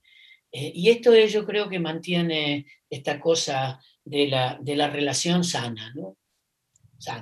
eh, 0.52 0.72
y 0.74 0.90
esto 0.90 1.12
es, 1.12 1.34
yo 1.34 1.46
creo 1.46 1.68
que 1.68 1.80
mantiene 1.80 2.66
esta 2.90 3.20
cosa 3.20 3.80
de 4.06 4.28
la, 4.28 4.58
de 4.62 4.76
la 4.78 4.90
relación 4.90 5.44
sana, 5.44 5.92
¿no? 5.94 6.16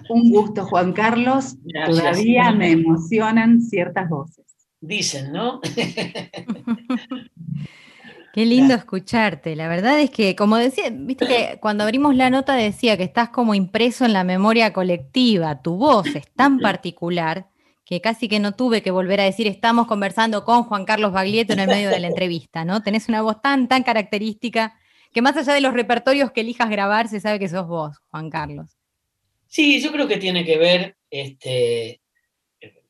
Un 0.09 0.31
gusto, 0.31 0.65
Juan 0.65 0.93
Carlos. 0.93 1.57
Todavía 1.85 2.51
me 2.51 2.71
emocionan 2.71 3.61
ciertas 3.61 4.07
voces. 4.09 4.45
Dicen, 4.79 5.31
¿no? 5.31 5.59
Qué 8.33 8.47
lindo 8.47 8.73
escucharte. 8.73 9.55
La 9.55 9.67
verdad 9.67 9.99
es 9.99 10.09
que, 10.09 10.35
como 10.35 10.57
decía, 10.57 10.85
viste 10.91 11.27
que 11.27 11.59
cuando 11.61 11.83
abrimos 11.83 12.15
la 12.15 12.31
nota 12.31 12.55
decía 12.55 12.97
que 12.97 13.03
estás 13.03 13.29
como 13.29 13.53
impreso 13.53 14.05
en 14.05 14.13
la 14.13 14.23
memoria 14.23 14.73
colectiva. 14.73 15.61
Tu 15.61 15.77
voz 15.77 16.07
es 16.15 16.25
tan 16.33 16.57
particular 16.57 17.45
que 17.85 18.01
casi 18.01 18.27
que 18.27 18.39
no 18.39 18.53
tuve 18.53 18.81
que 18.81 18.89
volver 18.89 19.21
a 19.21 19.25
decir 19.25 19.45
estamos 19.45 19.85
conversando 19.85 20.45
con 20.45 20.63
Juan 20.63 20.83
Carlos 20.83 21.13
Baglietto 21.13 21.53
en 21.53 21.59
el 21.59 21.67
medio 21.67 21.91
de 21.91 21.99
la 21.99 22.07
entrevista, 22.07 22.65
¿no? 22.65 22.81
Tenés 22.81 23.07
una 23.07 23.21
voz 23.21 23.39
tan, 23.39 23.67
tan 23.67 23.83
característica 23.83 24.79
que 25.13 25.21
más 25.21 25.37
allá 25.37 25.53
de 25.53 25.61
los 25.61 25.75
repertorios 25.75 26.31
que 26.31 26.41
elijas 26.41 26.71
grabar, 26.71 27.09
se 27.09 27.19
sabe 27.19 27.37
que 27.37 27.47
sos 27.47 27.67
vos, 27.67 27.97
Juan 28.09 28.31
Carlos. 28.31 28.79
Sí, 29.45 29.79
yo 29.79 29.91
creo 29.91 30.07
que 30.07 30.17
tiene 30.17 30.43
que 30.43 30.57
ver, 30.57 30.97
este, 31.11 32.01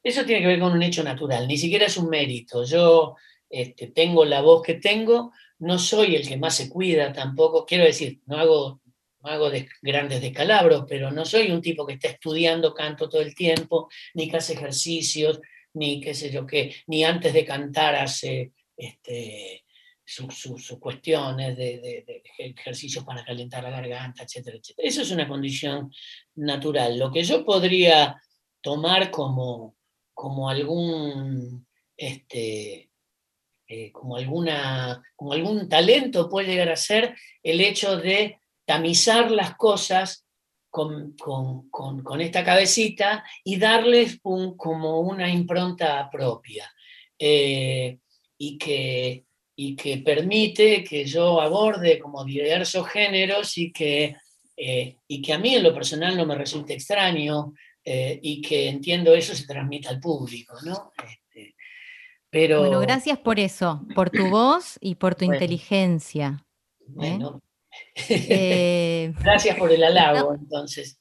eso 0.02 0.24
tiene 0.24 0.40
que 0.40 0.48
ver 0.48 0.60
con 0.62 0.72
un 0.72 0.84
hecho 0.84 1.04
natural, 1.04 1.50
ni 1.50 1.58
siquiera 1.58 1.88
es 1.88 1.98
un 1.98 2.08
mérito. 2.08 2.64
Yo 2.64 3.18
este, 3.54 3.88
tengo 3.92 4.26
la 4.26 4.42
voz 4.42 4.64
que 4.64 4.74
tengo, 4.74 5.32
no 5.60 5.78
soy 5.78 6.16
el 6.16 6.28
que 6.28 6.38
más 6.38 6.56
se 6.56 6.70
cuida 6.70 7.14
tampoco, 7.14 7.68
quiero 7.68 7.84
decir, 7.84 8.20
no 8.26 8.38
hago, 8.38 8.82
hago 9.22 9.52
grandes 9.80 10.22
descalabros, 10.22 10.86
pero 10.90 11.12
no 11.12 11.24
soy 11.24 11.52
un 11.52 11.62
tipo 11.62 11.86
que 11.86 11.94
está 11.94 12.08
estudiando 12.08 12.74
canto 12.74 13.08
todo 13.08 13.22
el 13.22 13.36
tiempo, 13.36 13.90
ni 14.16 14.28
que 14.28 14.38
hace 14.38 14.54
ejercicios, 14.54 15.40
ni 15.76 16.02
qué 16.02 16.16
sé 16.16 16.32
yo 16.32 16.48
qué, 16.48 16.76
ni 16.88 17.04
antes 17.04 17.32
de 17.32 17.46
cantar 17.46 17.94
hace 17.94 18.54
este, 18.76 19.64
sus 20.04 20.76
cuestiones 20.80 21.56
de, 21.56 22.24
ejercicios 22.40 23.06
para 23.06 23.24
calentar 23.24 23.62
la 23.62 23.70
garganta, 23.70 24.24
etcétera, 24.24 24.58
etcétera. 24.58 24.88
Eso 24.88 25.04
es 25.04 25.12
una 25.12 25.28
condición 25.28 25.94
natural. 26.34 26.98
Lo 26.98 27.12
que 27.12 27.24
yo 27.24 27.46
podría 27.46 28.20
tomar 28.62 29.12
como, 29.12 29.76
como 30.12 30.50
algún 30.50 31.68
este, 31.96 32.90
eh, 33.76 33.92
como, 33.92 34.18
alguna, 34.18 35.02
como 35.16 35.34
algún 35.34 35.68
talento 35.68 36.30
puede 36.30 36.50
llegar 36.50 36.70
a 36.70 36.76
ser 36.76 37.16
el 37.42 37.60
hecho 37.60 37.98
de 37.98 38.38
tamizar 38.66 39.32
las 39.32 39.56
cosas 39.56 40.28
con, 40.70 41.16
esta 42.20 42.44
cabecita 42.44 43.24
y 43.44 43.58
darles 43.58 44.20
un, 44.22 44.56
como 44.58 45.00
una 45.00 45.28
impronta 45.28 46.08
propia 46.12 46.72
eh, 47.18 47.98
y, 48.38 48.60
que, 48.60 49.26
y 49.56 49.76
que 49.76 49.98
permite 49.98 50.84
que 50.84 51.06
yo 51.06 51.42
aborde 51.42 51.98
como 51.98 52.24
diversos 52.24 52.88
géneros 52.88 53.58
y 53.58 53.72
que, 53.72 54.18
eh, 54.56 54.98
y 55.08 55.20
que 55.20 55.34
a 55.34 55.40
mí 55.40 55.56
en 55.56 55.64
lo 55.64 55.74
personal 55.74 56.16
no 56.16 56.28
me 56.28 56.36
resulte 56.36 56.76
extraño 56.76 57.54
y 57.86 58.40
que 58.40 58.70
entiendo 58.70 59.14
eso 59.14 59.36
se 59.36 59.46
transmita 59.46 59.90
al 59.90 60.00
público, 60.00 60.56
¿no? 60.64 60.94
Bueno, 62.34 62.80
gracias 62.80 63.20
por 63.20 63.40
eso, 63.40 63.86
por 63.94 64.10
tu 64.10 64.28
voz 64.30 64.80
y 64.82 64.96
por 64.96 65.14
tu 65.14 65.24
inteligencia. 65.24 66.44
¿eh? 67.00 67.20
Eh, 68.10 69.14
gracias 69.24 69.56
por 69.56 69.72
el 69.72 69.84
halago, 69.84 70.34
entonces. 70.34 71.00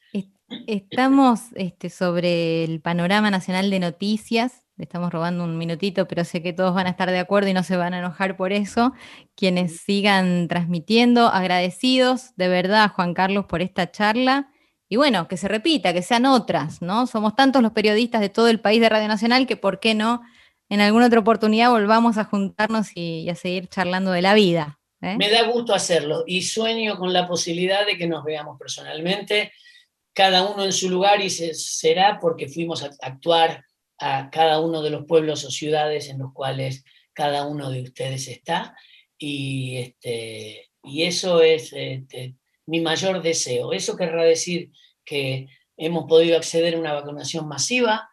Estamos 0.67 1.41
este, 1.55 1.89
sobre 1.89 2.65
el 2.65 2.83
panorama 2.83 3.31
nacional 3.31 3.71
de 3.71 3.81
noticias. 3.81 4.67
Le 4.77 4.85
estamos 4.85 5.11
robando 5.11 5.45
un 5.45 5.57
minutito, 5.57 6.07
pero 6.07 6.25
sé 6.25 6.43
que 6.43 6.53
todos 6.53 6.75
van 6.75 6.87
a 6.87 6.91
estar 6.91 7.11
de 7.11 7.19
acuerdo 7.19 7.49
y 7.49 7.55
no 7.55 7.63
se 7.63 7.77
van 7.77 7.95
a 7.95 8.01
enojar 8.01 8.37
por 8.37 8.53
eso. 8.53 8.93
Quienes 9.35 9.81
sigan 9.81 10.49
transmitiendo, 10.49 11.29
agradecidos 11.29 12.37
de 12.37 12.49
verdad, 12.49 12.91
Juan 12.93 13.15
Carlos, 13.15 13.47
por 13.47 13.63
esta 13.63 13.91
charla. 13.91 14.51
Y 14.91 14.97
bueno, 14.97 15.27
que 15.27 15.39
se 15.39 15.49
repita, 15.49 15.95
que 15.95 16.03
sean 16.03 16.27
otras, 16.27 16.83
¿no? 16.83 17.07
Somos 17.07 17.35
tantos 17.35 17.63
los 17.63 17.73
periodistas 17.73 18.21
de 18.21 18.29
todo 18.29 18.49
el 18.49 18.61
país 18.61 18.83
de 18.83 18.91
Radio 18.91 19.09
Nacional 19.09 19.47
que, 19.47 19.57
¿por 19.57 19.81
qué 19.81 19.95
no? 19.95 20.21
En 20.73 20.81
alguna 20.81 21.09
otra 21.09 21.21
oportunidad 21.21 21.71
volvamos 21.71 22.17
a 22.17 22.25
juntarnos 22.25 22.93
y, 22.95 23.29
a 23.29 23.35
seguir 23.35 23.69
charlando 23.69 24.11
de 24.11 24.23
la 24.23 24.33
vida. 24.33 24.81
¿eh? 25.03 25.17
Me 25.19 25.29
da 25.29 25.43
gusto 25.43 25.75
hacerlo 25.75 26.25
y 26.27 26.41
sueño 26.41 26.97
con 26.97 27.13
la 27.13 27.29
posibilidad 27.29 27.85
de 27.85 27.99
que 27.99 28.07
nos 28.07 28.25
veamos 28.25 28.59
personalmente, 28.59 29.53
cada 30.15 30.49
uno 30.51 30.65
en 30.65 30.73
su 30.73 30.89
lugar 30.89 31.21
y 31.21 31.29
será 31.29 32.19
porque 32.19 32.49
fuimos 32.49 32.83
a 32.83 32.91
actuar 33.03 33.67
a 33.99 34.31
cada 34.31 34.61
uno 34.61 34.81
de 34.81 34.89
los 34.89 35.05
pueblos 35.05 35.45
o 35.45 35.51
ciudades 35.51 36.09
en 36.09 36.21
los 36.21 36.33
cuales 36.33 36.85
cada 37.13 37.47
uno 37.47 37.71
de 37.71 37.83
ustedes 37.83 38.27
está 38.29 38.75
y, 39.19 39.77
este, 39.77 40.71
y 40.83 41.03
eso 41.03 41.43
es 41.43 41.71
este, 41.75 42.37
mi 42.65 42.81
mayor 42.81 43.21
deseo. 43.21 43.75
Eso 43.75 43.95
querrá 43.95 44.25
decir 44.25 44.71
que 45.05 45.49
hemos 45.77 46.07
podido 46.09 46.39
acceder 46.39 46.77
a 46.77 46.79
una 46.79 46.95
vacunación 46.95 47.47
masiva, 47.47 48.09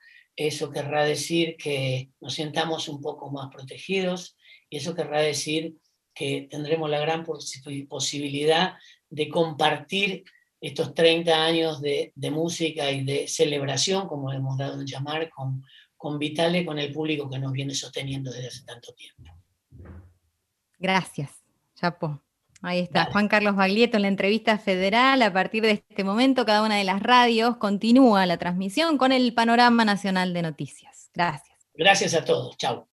eso 0.48 0.72
querrá 0.72 1.04
decir 1.04 1.58
que 1.58 2.12
nos 2.22 2.34
sientamos 2.34 2.88
un 2.88 3.02
poco 3.02 3.30
más 3.30 3.50
protegidos 3.52 4.38
y 4.70 4.78
eso 4.78 4.96
querrá 4.96 5.20
decir 5.20 5.76
que 6.14 6.48
tendremos 6.50 6.90
la 6.90 7.00
gran 7.00 7.26
posibilidad 7.26 8.76
de 9.10 9.28
compartir 9.28 10.24
estos 10.62 10.94
30 10.94 11.44
años 11.44 11.82
de, 11.82 12.14
música 12.32 12.90
y 12.90 13.04
de 13.04 13.28
celebración, 13.28 14.08
como 14.08 14.32
hemos 14.32 14.58
dado 14.58 14.80
en 14.80 14.88
llamar, 14.88 15.30
con, 15.30 15.64
con 15.98 16.18
Vitale, 16.18 16.66
con 16.66 16.80
el 16.80 16.94
público 16.94 17.30
que 17.30 17.40
nos 17.40 17.52
viene 17.52 17.74
sosteniendo 17.74 18.32
desde 18.32 18.48
hace 18.48 18.64
tanto 18.64 18.94
tiempo. 18.94 19.34
Gracias, 20.78 21.32
Chapo. 21.76 22.22
Ahí 22.62 22.80
está, 22.80 23.06
Juan 23.06 23.30
Carlos 23.30 23.56
Baglietto 23.56 23.98
en 23.98 24.02
la 24.02 24.08
entrevista 24.10 24.58
federal. 24.58 25.22
A 25.22 25.32
partir 25.32 25.64
de 25.64 25.72
este 25.72 26.04
momento, 26.04 26.46
cada 26.46 26.64
una 26.64 26.76
de 26.76 26.84
las 26.84 27.02
radios 27.02 27.56
continúa 27.58 28.26
la 28.26 28.38
transmisión 28.38 28.98
con 28.98 29.12
el 29.12 29.34
panorama 29.34 29.86
nacional 29.86 30.34
de 30.34 30.42
noticias. 30.42 31.10
Gracias. 31.14 31.58
Gracias 31.74 32.14
a 32.14 32.26
todos. 32.26 32.58
Chao. 32.58 32.88